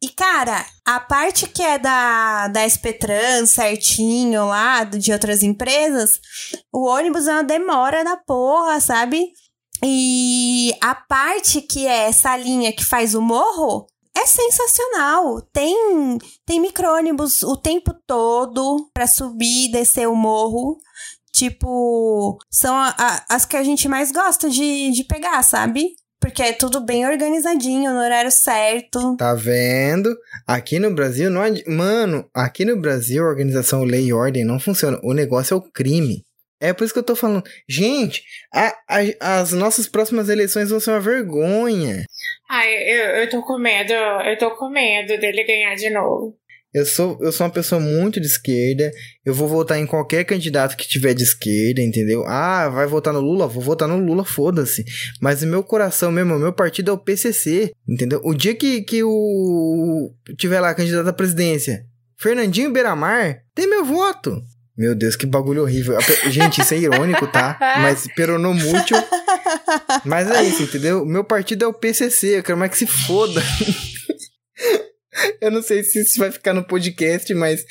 E, 0.00 0.08
cara, 0.10 0.64
a 0.86 1.00
parte 1.00 1.46
que 1.48 1.60
é 1.62 1.76
da, 1.78 2.46
da 2.48 2.60
SP-Trans 2.68 3.50
certinho 3.50 4.46
lá, 4.46 4.84
de 4.84 5.12
outras 5.12 5.42
empresas, 5.42 6.20
o 6.72 6.86
ônibus 6.86 7.26
é 7.26 7.32
uma 7.32 7.42
demora 7.42 8.04
na 8.04 8.16
porra, 8.16 8.78
sabe? 8.80 9.24
E 9.84 10.72
a 10.80 10.94
parte 10.94 11.60
que 11.60 11.86
é 11.86 12.08
essa 12.08 12.36
linha 12.36 12.72
que 12.72 12.84
faz 12.84 13.14
o 13.14 13.20
morro 13.22 13.86
é 14.22 14.26
sensacional. 14.26 15.40
Tem, 15.52 16.18
tem 16.46 16.60
micro-ônibus 16.60 17.42
o 17.42 17.56
tempo 17.56 17.92
todo 18.06 18.88
pra 18.92 19.06
subir 19.06 19.66
e 19.68 19.72
descer 19.72 20.08
o 20.08 20.14
morro. 20.16 20.78
Tipo, 21.32 22.36
são 22.50 22.74
a- 22.74 22.94
a- 22.98 23.24
as 23.36 23.44
que 23.44 23.56
a 23.56 23.62
gente 23.62 23.88
mais 23.88 24.10
gosta 24.10 24.48
de, 24.50 24.90
de 24.90 25.04
pegar, 25.04 25.42
sabe? 25.42 25.90
Porque 26.20 26.42
é 26.42 26.52
tudo 26.52 26.80
bem 26.80 27.06
organizadinho, 27.06 27.92
no 27.92 28.00
horário 28.00 28.30
certo. 28.30 29.16
Tá 29.16 29.34
vendo? 29.34 30.12
Aqui 30.46 30.80
no 30.80 30.92
Brasil 30.92 31.30
não 31.30 31.42
Mano, 31.68 32.28
aqui 32.34 32.64
no 32.64 32.76
Brasil 32.80 33.22
organização 33.22 33.84
lei 33.84 34.06
e 34.06 34.12
ordem 34.12 34.44
não 34.44 34.58
funciona. 34.58 34.98
O 35.04 35.12
negócio 35.14 35.54
é 35.54 35.56
o 35.56 35.62
crime. 35.62 36.24
É 36.60 36.72
por 36.72 36.82
isso 36.82 36.92
que 36.92 36.98
eu 36.98 37.04
tô 37.04 37.14
falando. 37.14 37.44
Gente, 37.68 38.20
a- 38.52 38.74
a- 38.88 39.40
as 39.40 39.52
nossas 39.52 39.86
próximas 39.86 40.28
eleições 40.28 40.70
vão 40.70 40.80
ser 40.80 40.90
uma 40.90 40.98
vergonha. 41.00 42.04
Ai, 42.48 42.72
eu, 42.74 43.04
eu 43.22 43.28
tô 43.28 43.42
com 43.42 43.58
medo. 43.58 43.92
Eu 43.92 44.38
tô 44.38 44.50
com 44.56 44.70
medo 44.70 45.18
dele 45.20 45.44
ganhar 45.44 45.74
de 45.74 45.90
novo. 45.90 46.36
Eu 46.72 46.84
sou, 46.84 47.18
eu 47.20 47.32
sou 47.32 47.46
uma 47.46 47.52
pessoa 47.52 47.80
muito 47.80 48.20
de 48.20 48.26
esquerda. 48.26 48.90
Eu 49.24 49.34
vou 49.34 49.48
votar 49.48 49.78
em 49.78 49.86
qualquer 49.86 50.24
candidato 50.24 50.76
que 50.76 50.86
tiver 50.86 51.14
de 51.14 51.22
esquerda, 51.22 51.80
entendeu? 51.80 52.24
Ah, 52.26 52.68
vai 52.68 52.86
votar 52.86 53.12
no 53.12 53.20
Lula? 53.20 53.46
Vou 53.46 53.62
votar 53.62 53.88
no 53.88 53.98
Lula, 53.98 54.24
foda-se. 54.24 54.84
Mas 55.20 55.42
o 55.42 55.46
meu 55.46 55.62
coração 55.62 56.12
mesmo, 56.12 56.36
o 56.36 56.38
meu 56.38 56.52
partido 56.52 56.90
é 56.90 56.94
o 56.94 56.98
PCC, 56.98 57.72
entendeu? 57.88 58.20
O 58.22 58.34
dia 58.34 58.54
que, 58.54 58.82
que 58.82 59.02
o 59.02 60.12
tiver 60.36 60.60
lá 60.60 60.74
candidato 60.74 61.08
à 61.08 61.12
presidência, 61.12 61.86
Fernandinho 62.18 62.72
Beiramar, 62.72 63.42
tem 63.54 63.68
meu 63.68 63.84
voto. 63.84 64.42
Meu 64.78 64.94
Deus, 64.94 65.16
que 65.16 65.26
bagulho 65.26 65.62
horrível. 65.62 65.98
Gente, 66.30 66.60
isso 66.60 66.72
é 66.72 66.78
irônico, 66.78 67.26
tá? 67.26 67.58
Mas 67.80 68.06
peronomútil. 68.14 68.96
Mas 70.04 70.30
é 70.30 70.44
isso, 70.44 70.62
entendeu? 70.62 71.02
O 71.02 71.06
meu 71.06 71.24
partido 71.24 71.64
é 71.64 71.66
o 71.66 71.72
PCC. 71.72 72.38
Eu 72.38 72.44
quero 72.44 72.56
mais 72.56 72.70
que 72.70 72.78
se 72.78 72.86
foda. 72.86 73.42
Eu 75.42 75.50
não 75.50 75.62
sei 75.62 75.82
se 75.82 76.00
isso 76.02 76.20
vai 76.20 76.30
ficar 76.30 76.54
no 76.54 76.62
podcast, 76.62 77.34
mas 77.34 77.64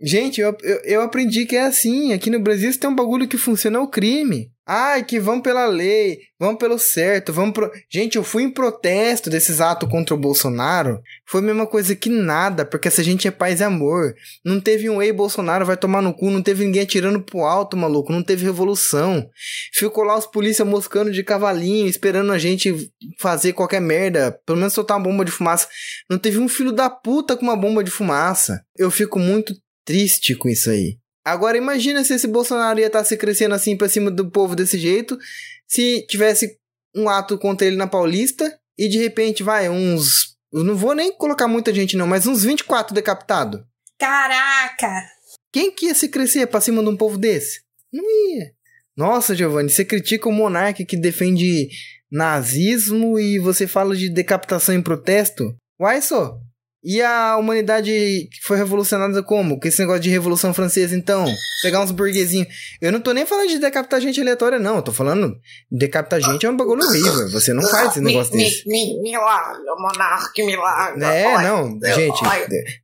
Gente, 0.00 0.40
eu, 0.40 0.56
eu, 0.62 0.80
eu 0.84 1.02
aprendi 1.02 1.46
que 1.46 1.56
é 1.56 1.64
assim. 1.64 2.12
Aqui 2.12 2.30
no 2.30 2.40
Brasil 2.40 2.76
tem 2.78 2.90
um 2.90 2.94
bagulho 2.94 3.28
que 3.28 3.38
funciona 3.38 3.78
é 3.78 3.80
o 3.80 3.88
crime. 3.88 4.50
Ai, 4.66 5.04
que 5.04 5.20
vamos 5.20 5.42
pela 5.42 5.66
lei, 5.66 6.20
vamos 6.40 6.58
pelo 6.58 6.78
certo, 6.78 7.34
vamos 7.34 7.52
pro... 7.52 7.70
Gente, 7.92 8.16
eu 8.16 8.24
fui 8.24 8.44
em 8.44 8.50
protesto 8.50 9.28
desses 9.28 9.60
atos 9.60 9.90
contra 9.90 10.14
o 10.14 10.18
Bolsonaro. 10.18 11.02
Foi 11.26 11.42
a 11.42 11.44
mesma 11.44 11.66
coisa 11.66 11.94
que 11.94 12.08
nada, 12.08 12.64
porque 12.64 12.88
essa 12.88 13.02
gente 13.02 13.28
é 13.28 13.30
paz 13.30 13.60
e 13.60 13.64
amor. 13.64 14.14
Não 14.42 14.58
teve 14.58 14.88
um 14.88 15.02
ei 15.02 15.12
Bolsonaro 15.12 15.66
vai 15.66 15.76
tomar 15.76 16.00
no 16.00 16.14
cu, 16.14 16.30
não 16.30 16.42
teve 16.42 16.64
ninguém 16.64 16.80
atirando 16.80 17.20
pro 17.20 17.40
alto, 17.40 17.76
maluco, 17.76 18.10
não 18.10 18.22
teve 18.22 18.42
revolução. 18.46 19.28
Ficou 19.74 20.02
lá 20.02 20.16
os 20.16 20.26
polícia 20.26 20.64
moscando 20.64 21.12
de 21.12 21.22
cavalinho, 21.22 21.86
esperando 21.86 22.32
a 22.32 22.38
gente 22.38 22.90
fazer 23.20 23.52
qualquer 23.52 23.82
merda, 23.82 24.32
pelo 24.46 24.56
menos 24.56 24.72
soltar 24.72 24.96
uma 24.96 25.04
bomba 25.04 25.26
de 25.26 25.30
fumaça. 25.30 25.68
Não 26.08 26.18
teve 26.18 26.38
um 26.38 26.48
filho 26.48 26.72
da 26.72 26.88
puta 26.88 27.36
com 27.36 27.42
uma 27.42 27.56
bomba 27.56 27.84
de 27.84 27.90
fumaça. 27.90 28.64
Eu 28.78 28.90
fico 28.90 29.18
muito 29.18 29.54
triste 29.84 30.34
com 30.34 30.48
isso 30.48 30.70
aí. 30.70 30.98
Agora 31.24 31.56
imagina 31.56 32.04
se 32.04 32.14
esse 32.14 32.26
Bolsonaro 32.26 32.78
ia 32.78 32.86
estar 32.86 32.98
tá 32.98 33.04
se 33.04 33.16
crescendo 33.16 33.54
assim 33.54 33.76
pra 33.76 33.88
cima 33.88 34.10
do 34.10 34.30
povo 34.30 34.54
desse 34.54 34.78
jeito, 34.78 35.18
se 35.66 36.06
tivesse 36.06 36.58
um 36.94 37.08
ato 37.08 37.38
contra 37.38 37.66
ele 37.66 37.76
na 37.76 37.86
Paulista 37.86 38.58
e 38.78 38.88
de 38.88 38.98
repente 38.98 39.42
vai 39.42 39.68
uns, 39.68 40.36
eu 40.52 40.62
não 40.62 40.76
vou 40.76 40.94
nem 40.94 41.16
colocar 41.16 41.48
muita 41.48 41.72
gente 41.72 41.96
não, 41.96 42.06
mas 42.06 42.26
uns 42.26 42.44
24 42.44 42.94
decapitados. 42.94 43.60
Caraca! 43.98 45.06
Quem 45.52 45.72
que 45.72 45.86
ia 45.86 45.94
se 45.94 46.08
crescer 46.08 46.46
pra 46.46 46.60
cima 46.60 46.82
de 46.82 46.88
um 46.88 46.96
povo 46.96 47.16
desse? 47.16 47.62
Não 47.92 48.04
ia. 48.04 48.52
Nossa, 48.96 49.34
Giovanni, 49.34 49.70
você 49.70 49.84
critica 49.84 50.28
o 50.28 50.32
monarca 50.32 50.84
que 50.84 50.96
defende 50.96 51.68
nazismo 52.10 53.18
e 53.18 53.38
você 53.38 53.66
fala 53.66 53.96
de 53.96 54.08
decapitação 54.08 54.74
em 54.74 54.82
protesto? 54.82 55.54
Uai 55.80 56.00
só, 56.00 56.38
e 56.84 57.00
a 57.00 57.38
humanidade 57.38 58.28
foi 58.42 58.58
revolucionada 58.58 59.22
como? 59.22 59.58
Com 59.58 59.66
esse 59.66 59.80
negócio 59.80 60.02
de 60.02 60.10
Revolução 60.10 60.52
Francesa, 60.52 60.94
então? 60.94 61.24
Pegar 61.62 61.80
uns 61.80 61.90
burguesinhos. 61.90 62.46
Eu 62.78 62.92
não 62.92 63.00
tô 63.00 63.12
nem 63.12 63.24
falando 63.24 63.48
de 63.48 63.58
decapitar 63.58 64.02
gente 64.02 64.20
aleatória, 64.20 64.58
não. 64.58 64.76
Eu 64.76 64.82
tô 64.82 64.92
falando 64.92 65.34
decapitar 65.72 66.20
gente 66.20 66.44
é 66.44 66.50
um 66.50 66.56
bagulho 66.56 66.84
horrível. 66.84 67.30
Você 67.30 67.54
não 67.54 67.66
faz 67.66 67.92
esse 67.92 68.02
negócio 68.02 68.36
mi, 68.36 68.44
desse. 68.44 68.68
Mi, 68.68 69.00
mi, 69.00 69.12
milagre, 69.12 69.62
monarca, 69.78 70.44
milagre. 70.44 71.04
É, 71.04 71.42
não. 71.42 71.78
Gente, 71.82 72.20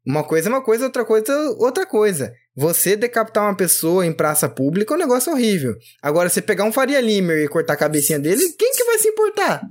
uma 0.07 0.25
coisa 0.25 0.49
é 0.49 0.51
uma 0.51 0.63
coisa, 0.63 0.85
outra 0.85 1.05
coisa 1.05 1.31
é 1.31 1.37
outra 1.59 1.85
coisa. 1.85 2.33
Você 2.57 2.97
decapitar 2.97 3.45
uma 3.45 3.57
pessoa 3.57 4.07
em 4.07 4.13
praça 4.13 4.49
pública 4.49 4.95
é 4.95 4.97
um 4.97 5.01
negócio 5.01 5.31
horrível. 5.31 5.77
Agora, 6.03 6.31
você 6.31 6.41
pegar 6.41 6.65
um 6.65 6.73
Faria 6.73 7.01
Limer 7.03 7.45
e 7.45 7.49
cortar 7.49 7.75
a 7.75 7.77
cabecinha 7.77 8.19
dele, 8.19 8.43
quem 8.59 8.73
que 8.73 8.85
vai 8.85 8.99
se 8.99 9.09
importar? 9.09 9.63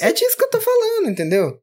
é 0.00 0.12
disso 0.12 0.36
que 0.36 0.44
eu 0.44 0.50
tô 0.50 0.60
falando, 0.60 1.10
entendeu? 1.10 1.58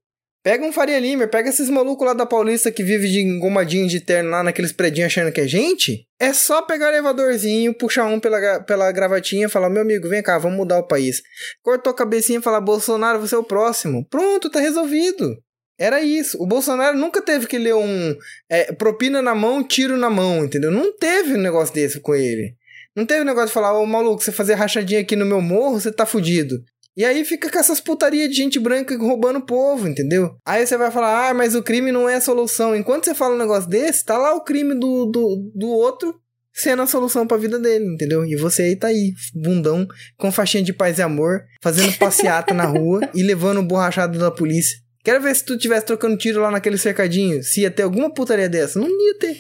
Pega 0.45 0.63
um 0.63 0.71
Faria 0.71 0.99
Limer, 0.99 1.27
pega 1.27 1.49
esses 1.49 1.71
malucos 1.71 2.05
lá 2.05 2.13
da 2.13 2.23
Paulista 2.23 2.71
que 2.71 2.83
vive 2.83 3.09
de 3.09 3.19
engomadinho 3.19 3.87
de 3.87 3.99
terno 3.99 4.29
lá 4.29 4.43
naqueles 4.43 4.71
predinhos 4.71 5.07
achando 5.07 5.31
que 5.31 5.41
é 5.41 5.47
gente. 5.47 6.05
É 6.19 6.33
só 6.33 6.61
pegar 6.61 6.85
o 6.85 6.89
elevadorzinho, 6.89 7.73
puxar 7.73 8.05
um 8.05 8.19
pela, 8.19 8.59
pela 8.59 8.91
gravatinha 8.91 9.49
falar: 9.49 9.71
Meu 9.71 9.81
amigo, 9.81 10.07
vem 10.07 10.21
cá, 10.21 10.37
vamos 10.37 10.55
mudar 10.55 10.77
o 10.77 10.87
país. 10.87 11.23
Cortou 11.63 11.89
a 11.89 11.95
cabecinha 11.95 12.37
e 12.37 12.41
falar: 12.43 12.61
Bolsonaro, 12.61 13.19
você 13.19 13.33
é 13.33 13.39
o 13.39 13.43
próximo. 13.43 14.05
Pronto, 14.07 14.47
tá 14.47 14.59
resolvido. 14.59 15.35
Era 15.79 15.99
isso. 16.01 16.37
O 16.39 16.45
Bolsonaro 16.45 16.95
nunca 16.95 17.23
teve 17.23 17.47
que 17.47 17.57
ler 17.57 17.73
um 17.73 18.15
é, 18.47 18.71
propina 18.71 19.23
na 19.23 19.33
mão, 19.33 19.63
tiro 19.63 19.97
na 19.97 20.11
mão, 20.11 20.45
entendeu? 20.45 20.69
Não 20.69 20.95
teve 20.95 21.33
um 21.33 21.41
negócio 21.41 21.73
desse 21.73 21.99
com 21.99 22.13
ele. 22.13 22.55
Não 22.95 23.03
teve 23.03 23.25
negócio 23.25 23.47
de 23.47 23.53
falar, 23.53 23.77
ô 23.77 23.85
maluco, 23.85 24.21
você 24.21 24.31
fazer 24.31 24.53
rachadinha 24.53 25.01
aqui 25.01 25.15
no 25.15 25.25
meu 25.25 25.41
morro, 25.41 25.81
você 25.81 25.91
tá 25.91 26.05
fudido. 26.05 26.63
E 26.97 27.03
aí 27.03 27.25
fica 27.25 27.49
com 27.49 27.59
essas 27.59 27.81
putarias 27.81 28.29
de 28.29 28.35
gente 28.35 28.57
branca 28.57 28.97
roubando 28.97 29.39
o 29.39 29.45
povo, 29.45 29.87
entendeu? 29.87 30.37
Aí 30.45 30.65
você 30.65 30.77
vai 30.77 30.89
falar, 30.91 31.29
ah, 31.29 31.33
mas 31.33 31.53
o 31.53 31.61
crime 31.61 31.91
não 31.91 32.07
é 32.07 32.15
a 32.15 32.21
solução. 32.21 32.75
Enquanto 32.75 33.05
você 33.05 33.13
fala 33.13 33.35
um 33.35 33.39
negócio 33.39 33.69
desse, 33.69 34.05
tá 34.05 34.17
lá 34.17 34.33
o 34.33 34.43
crime 34.43 34.73
do, 34.73 35.05
do, 35.05 35.51
do 35.53 35.67
outro 35.67 36.17
sendo 36.53 36.81
a 36.81 36.87
solução 36.87 37.27
pra 37.27 37.35
vida 37.35 37.59
dele, 37.59 37.85
entendeu? 37.85 38.25
E 38.25 38.37
você 38.37 38.63
aí 38.63 38.75
tá 38.77 38.87
aí, 38.87 39.13
bundão, 39.33 39.85
com 40.17 40.31
faixinha 40.31 40.63
de 40.63 40.71
paz 40.71 40.97
e 40.97 41.01
amor, 41.01 41.43
fazendo 41.61 41.97
passeata 41.99 42.53
na 42.53 42.63
rua 42.63 43.01
e 43.13 43.21
levando 43.21 43.61
borrachado 43.61 44.17
da 44.17 44.31
polícia. 44.31 44.79
Quero 45.03 45.21
ver 45.21 45.35
se 45.35 45.43
tu 45.43 45.57
tivesse 45.57 45.85
trocando 45.85 46.17
tiro 46.17 46.41
lá 46.41 46.49
naquele 46.49 46.77
cercadinho, 46.77 47.43
se 47.43 47.61
ia 47.61 47.69
ter 47.69 47.83
alguma 47.83 48.11
putaria 48.11 48.47
dessa. 48.47 48.79
Não 48.79 48.87
ia 48.87 49.19
ter. 49.19 49.37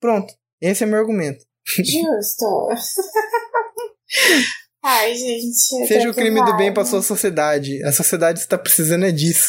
Pronto. 0.00 0.34
Esse 0.60 0.82
é 0.82 0.86
meu 0.86 0.98
argumento. 0.98 1.44
Justo. 1.64 2.68
Ai, 4.82 5.14
gente. 5.14 5.86
Seja 5.86 6.10
o 6.10 6.14
crime 6.14 6.44
do 6.44 6.56
bem 6.56 6.72
pra 6.72 6.84
sua 6.84 7.02
sociedade. 7.02 7.82
A 7.84 7.92
sociedade 7.92 8.40
está 8.40 8.56
precisando 8.56 9.04
é 9.04 9.12
disso. 9.12 9.48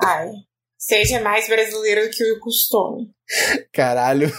Ai. 0.00 0.30
Seja 0.78 1.20
mais 1.20 1.48
brasileiro 1.48 2.02
do 2.02 2.10
que 2.10 2.24
o 2.32 2.40
costume. 2.40 3.10
Caralho. 3.72 4.32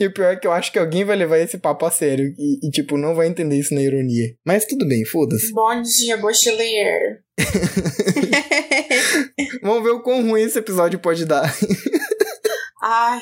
E 0.00 0.06
o 0.06 0.12
pior 0.12 0.32
é 0.32 0.36
que 0.36 0.46
eu 0.46 0.52
acho 0.52 0.72
que 0.72 0.78
alguém 0.78 1.04
vai 1.04 1.16
levar 1.16 1.38
esse 1.38 1.58
papo 1.58 1.84
a 1.84 1.90
sério 1.90 2.32
e, 2.38 2.66
e 2.66 2.70
tipo, 2.70 2.96
não 2.96 3.14
vai 3.14 3.26
entender 3.26 3.58
isso 3.58 3.74
na 3.74 3.82
ironia. 3.82 4.34
Mas 4.44 4.64
tudo 4.64 4.88
bem, 4.88 5.04
foda-se. 5.04 5.52
Bom 5.52 5.82
dia, 5.82 6.16
Bochelier. 6.16 7.22
Vamos 9.62 9.82
ver 9.82 9.90
o 9.90 10.02
quão 10.02 10.26
ruim 10.26 10.42
esse 10.42 10.58
episódio 10.58 10.98
pode 10.98 11.26
dar. 11.26 11.54
Ai, 12.82 13.20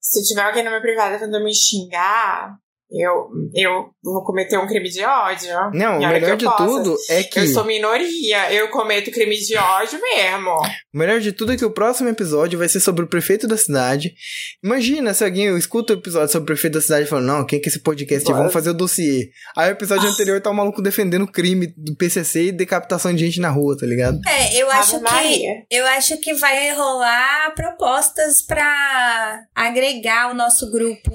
se 0.00 0.22
tiver 0.22 0.42
alguém 0.42 0.62
na 0.62 0.70
minha 0.70 0.82
privada 0.82 1.18
tentando 1.18 1.42
me 1.42 1.54
xingar, 1.54 2.56
eu, 2.90 3.28
eu 3.54 3.90
vou 4.02 4.22
cometer 4.22 4.58
um 4.58 4.66
crime 4.66 4.88
de 4.88 5.02
ódio. 5.02 5.50
Não, 5.72 5.98
o 5.98 6.08
melhor 6.08 6.36
de 6.36 6.44
possa. 6.44 6.64
tudo 6.64 6.96
é 7.08 7.22
que. 7.22 7.40
Eu 7.40 7.46
sou 7.48 7.64
minoria, 7.64 8.52
eu 8.52 8.68
cometo 8.68 9.10
crime 9.10 9.36
de 9.36 9.56
ódio 9.56 9.98
mesmo. 10.00 10.50
O 10.50 10.98
melhor 10.98 11.18
de 11.18 11.32
tudo 11.32 11.52
é 11.52 11.56
que 11.56 11.64
o 11.64 11.70
próximo 11.70 12.08
episódio 12.08 12.58
vai 12.58 12.68
ser 12.68 12.80
sobre 12.80 13.04
o 13.04 13.08
prefeito 13.08 13.48
da 13.48 13.56
cidade. 13.56 14.14
Imagina 14.62 15.14
se 15.14 15.24
alguém 15.24 15.56
escuta 15.56 15.92
o 15.94 15.96
episódio 15.96 16.30
sobre 16.30 16.44
o 16.44 16.46
prefeito 16.46 16.74
da 16.74 16.80
cidade 16.80 17.06
e 17.06 17.08
fala: 17.08 17.22
Não, 17.22 17.44
quem 17.44 17.60
que 17.60 17.68
é 17.68 17.70
esse 17.70 17.80
podcast? 17.80 18.30
Vamos 18.30 18.52
fazer 18.52 18.70
o 18.70 18.74
dossiê. 18.74 19.30
Aí 19.56 19.70
o 19.70 19.72
episódio 19.72 20.08
anterior 20.08 20.40
tá 20.40 20.50
o 20.50 20.54
maluco 20.54 20.82
defendendo 20.82 21.22
o 21.22 21.32
crime 21.32 21.72
do 21.76 21.96
PCC 21.96 22.44
e 22.44 22.52
decapitação 22.52 23.12
de 23.12 23.24
gente 23.24 23.40
na 23.40 23.50
rua, 23.50 23.76
tá 23.76 23.86
ligado? 23.86 24.20
É, 24.26 24.56
eu 24.56 24.70
acho 24.70 25.00
que. 25.00 25.64
Eu 25.70 25.86
acho 25.86 26.16
que 26.18 26.34
vai 26.34 26.72
rolar 26.74 27.54
propostas 27.54 28.42
para 28.46 29.46
agregar 29.54 30.30
o 30.30 30.34
nosso 30.34 30.70
grupo 30.70 31.10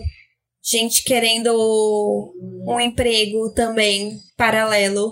gente 0.70 1.03
querendo 1.03 1.53
um 2.67 2.80
emprego 2.80 3.51
também 3.53 4.20
paralelo. 4.38 5.11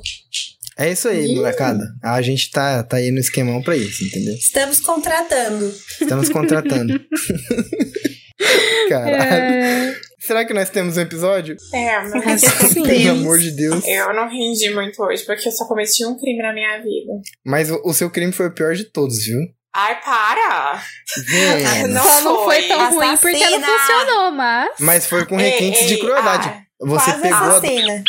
É 0.78 0.91
isso 0.91 1.08
aí, 1.08 1.34
molecada. 1.34 1.84
A 2.03 2.22
gente 2.22 2.51
tá, 2.51 2.84
tá 2.84 2.97
aí 2.97 3.10
no 3.10 3.20
esquemão 3.20 3.64
pra 3.64 3.76
isso, 3.76 4.03
entendeu? 4.03 4.36
Estamos 4.36 4.80
contratando. 4.80 5.74
Estamos 5.99 6.30
contratando. 6.30 6.99
Caralho. 8.88 9.24
É... 9.24 9.99
Será 10.20 10.45
que 10.45 10.53
nós 10.53 10.70
temos 10.70 10.97
um 10.97 11.01
episódio? 11.01 11.55
É, 11.74 12.01
mas 12.10 12.41
Pelo 12.74 13.12
amor 13.12 13.39
de 13.39 13.51
Deus. 13.51 13.84
Eu 13.88 14.14
não 14.14 14.28
rendi 14.28 14.70
muito 14.72 15.01
hoje, 15.01 15.26
porque 15.26 15.47
eu 15.47 15.51
só 15.51 15.66
cometi 15.66 16.05
um 16.05 16.18
crime 16.18 16.41
na 16.41 16.53
minha 16.53 16.78
vida. 16.78 17.14
Mas 17.45 17.72
o, 17.72 17.82
o 17.86 17.93
seu 17.93 18.10
crime 18.10 18.32
foi 18.32 18.47
o 18.47 18.53
pior 18.53 18.76
de 18.76 18.86
todos, 18.86 19.26
viu? 19.26 19.39
Ai, 19.80 20.01
para! 20.01 20.82
Vênus. 21.28 21.93
Não, 21.93 22.03
Só 22.03 22.21
não 22.21 22.43
foi 22.45 22.67
tão 22.67 22.95
ruim 22.95 23.09
Assassina. 23.09 23.17
porque 23.39 23.57
não 23.59 23.78
funcionou, 23.78 24.32
mas. 24.32 24.69
Mas 24.80 25.05
foi 25.05 25.23
com 25.28 25.36
requintes 25.36 25.82
ei, 25.82 25.88
ei, 25.89 25.93
de 25.93 25.99
crueldade. 25.99 26.49
Ah, 26.49 26.61
Você 26.80 27.13
pegou 27.13 27.38
assassina. 27.38 28.03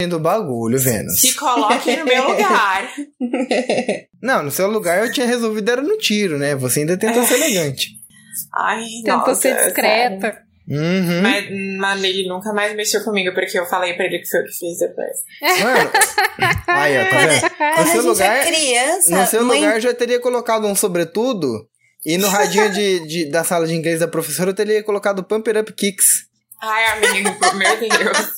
a 0.00 0.06
do 0.06 0.20
bagulho, 0.20 0.78
Vênus. 0.78 1.20
Se 1.20 1.34
coloque 1.34 1.96
no 1.96 2.04
meu 2.04 2.28
lugar. 2.28 2.88
Não, 4.22 4.44
no 4.44 4.50
seu 4.52 4.68
lugar 4.70 5.04
eu 5.04 5.12
tinha 5.12 5.26
resolvido 5.26 5.72
era 5.72 5.82
no 5.82 5.98
tiro, 5.98 6.38
né? 6.38 6.54
Você 6.54 6.80
ainda 6.80 6.96
tentou 6.96 7.24
ser 7.24 7.34
elegante. 7.34 7.88
Ai, 8.54 8.84
Tentou 9.04 9.18
nossa, 9.18 9.34
ser 9.34 9.56
discreta. 9.56 10.41
Uhum. 10.68 11.22
Mas, 11.22 11.46
mas 11.78 12.04
ele 12.04 12.28
nunca 12.28 12.52
mais 12.52 12.74
mexeu 12.74 13.02
comigo, 13.02 13.34
porque 13.34 13.58
eu 13.58 13.66
falei 13.66 13.94
pra 13.94 14.06
ele 14.06 14.20
que 14.20 14.28
foi 14.28 14.40
o 14.40 14.44
que 14.44 14.52
fiz 14.52 14.78
depois. 14.78 15.16
Mano, 15.60 15.90
aí, 16.68 16.98
ó, 16.98 17.10
tá 17.10 17.18
vendo? 17.26 17.80
No 17.80 17.86
seu 17.92 18.02
lugar, 18.02 18.36
é 18.36 18.46
criança, 18.46 19.16
no 19.16 19.26
seu 19.26 19.44
mãe... 19.44 19.60
lugar 19.60 19.80
já 19.80 19.92
teria 19.92 20.20
colocado 20.20 20.66
um 20.66 20.74
sobretudo 20.74 21.68
e 22.04 22.16
no 22.16 22.28
radinho 22.28 22.70
de, 22.70 23.06
de, 23.06 23.30
da 23.30 23.44
sala 23.44 23.66
de 23.66 23.74
inglês 23.74 24.00
da 24.00 24.08
professora 24.08 24.50
eu 24.50 24.54
teria 24.54 24.82
colocado 24.82 25.24
Pumper 25.24 25.58
Up 25.58 25.72
Kicks. 25.72 26.26
Ai, 26.60 26.84
amigo, 26.92 27.30
meu 27.56 27.76
Deus. 27.80 28.28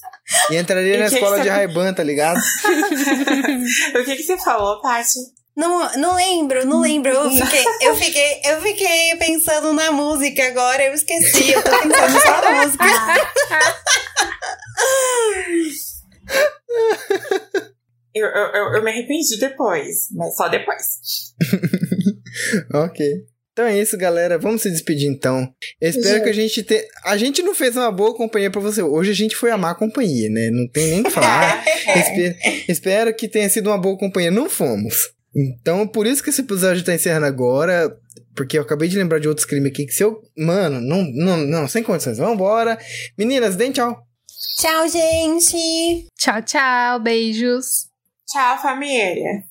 E 0.50 0.56
entraria 0.56 0.94
e 0.94 0.98
na 0.98 1.06
escola 1.06 1.40
de 1.40 1.48
Ray-Ban, 1.48 1.92
tá 1.92 2.02
ligado? 2.02 2.38
o 3.94 4.04
que, 4.04 4.16
que 4.16 4.22
você 4.22 4.38
falou, 4.38 4.80
Paty? 4.80 5.18
Não, 5.56 5.96
não 5.98 6.16
lembro, 6.16 6.66
não 6.66 6.80
lembro. 6.80 7.12
Eu 7.12 7.30
fiquei, 7.46 7.64
eu, 7.82 7.94
fiquei, 7.96 8.40
eu 8.44 8.60
fiquei 8.60 9.14
pensando 9.18 9.72
na 9.72 9.92
música 9.92 10.48
agora, 10.48 10.82
eu 10.84 10.94
esqueci. 10.94 11.52
Eu 11.52 11.62
tô 11.62 11.70
pensando 11.70 12.20
só 12.20 12.42
na 12.42 12.64
música. 12.64 12.84
eu, 18.14 18.26
eu, 18.26 18.74
eu 18.74 18.82
me 18.82 18.90
arrependi 18.90 19.38
depois, 19.38 20.08
mas 20.12 20.34
só 20.34 20.48
depois. 20.48 20.82
ok. 22.74 23.06
Então 23.52 23.66
é 23.66 23.80
isso, 23.80 23.96
galera. 23.96 24.36
Vamos 24.36 24.62
se 24.62 24.70
despedir 24.70 25.08
então. 25.08 25.48
Eu 25.80 25.90
espero 25.90 26.24
que 26.24 26.30
a 26.30 26.34
gente 26.34 26.64
tenha. 26.64 26.82
A 27.04 27.16
gente 27.16 27.40
não 27.40 27.54
fez 27.54 27.76
uma 27.76 27.92
boa 27.92 28.12
companhia 28.12 28.50
para 28.50 28.60
você. 28.60 28.82
Hoje 28.82 29.12
a 29.12 29.14
gente 29.14 29.36
foi 29.36 29.52
a 29.52 29.56
má 29.56 29.76
companhia, 29.76 30.28
né? 30.28 30.50
Não 30.50 30.66
tem 30.66 30.90
nem 30.90 31.02
o 31.02 31.04
que 31.04 31.10
falar. 31.10 31.64
espero, 31.96 32.34
espero 32.68 33.14
que 33.14 33.28
tenha 33.28 33.48
sido 33.48 33.68
uma 33.68 33.78
boa 33.78 33.96
companhia. 33.96 34.32
Não 34.32 34.50
fomos. 34.50 35.14
Então, 35.34 35.86
por 35.86 36.06
isso 36.06 36.22
que 36.22 36.30
esse 36.30 36.42
episódio 36.42 36.84
tá 36.84 36.94
encerrando 36.94 37.26
agora. 37.26 37.96
Porque 38.34 38.58
eu 38.58 38.62
acabei 38.62 38.88
de 38.88 38.98
lembrar 38.98 39.18
de 39.18 39.28
outros 39.28 39.46
crimes 39.46 39.70
aqui 39.70 39.86
que 39.86 39.92
se 39.92 40.02
eu. 40.02 40.20
Mano, 40.36 40.80
não, 40.80 41.02
não, 41.02 41.36
não, 41.36 41.68
sem 41.68 41.82
condições. 41.82 42.18
Vambora. 42.18 42.78
Meninas, 43.18 43.56
deem 43.56 43.72
tchau. 43.72 44.04
Tchau, 44.60 44.88
gente! 44.88 46.06
Tchau, 46.16 46.42
tchau. 46.42 47.00
Beijos. 47.00 47.88
Tchau, 48.26 48.60
família. 48.60 49.44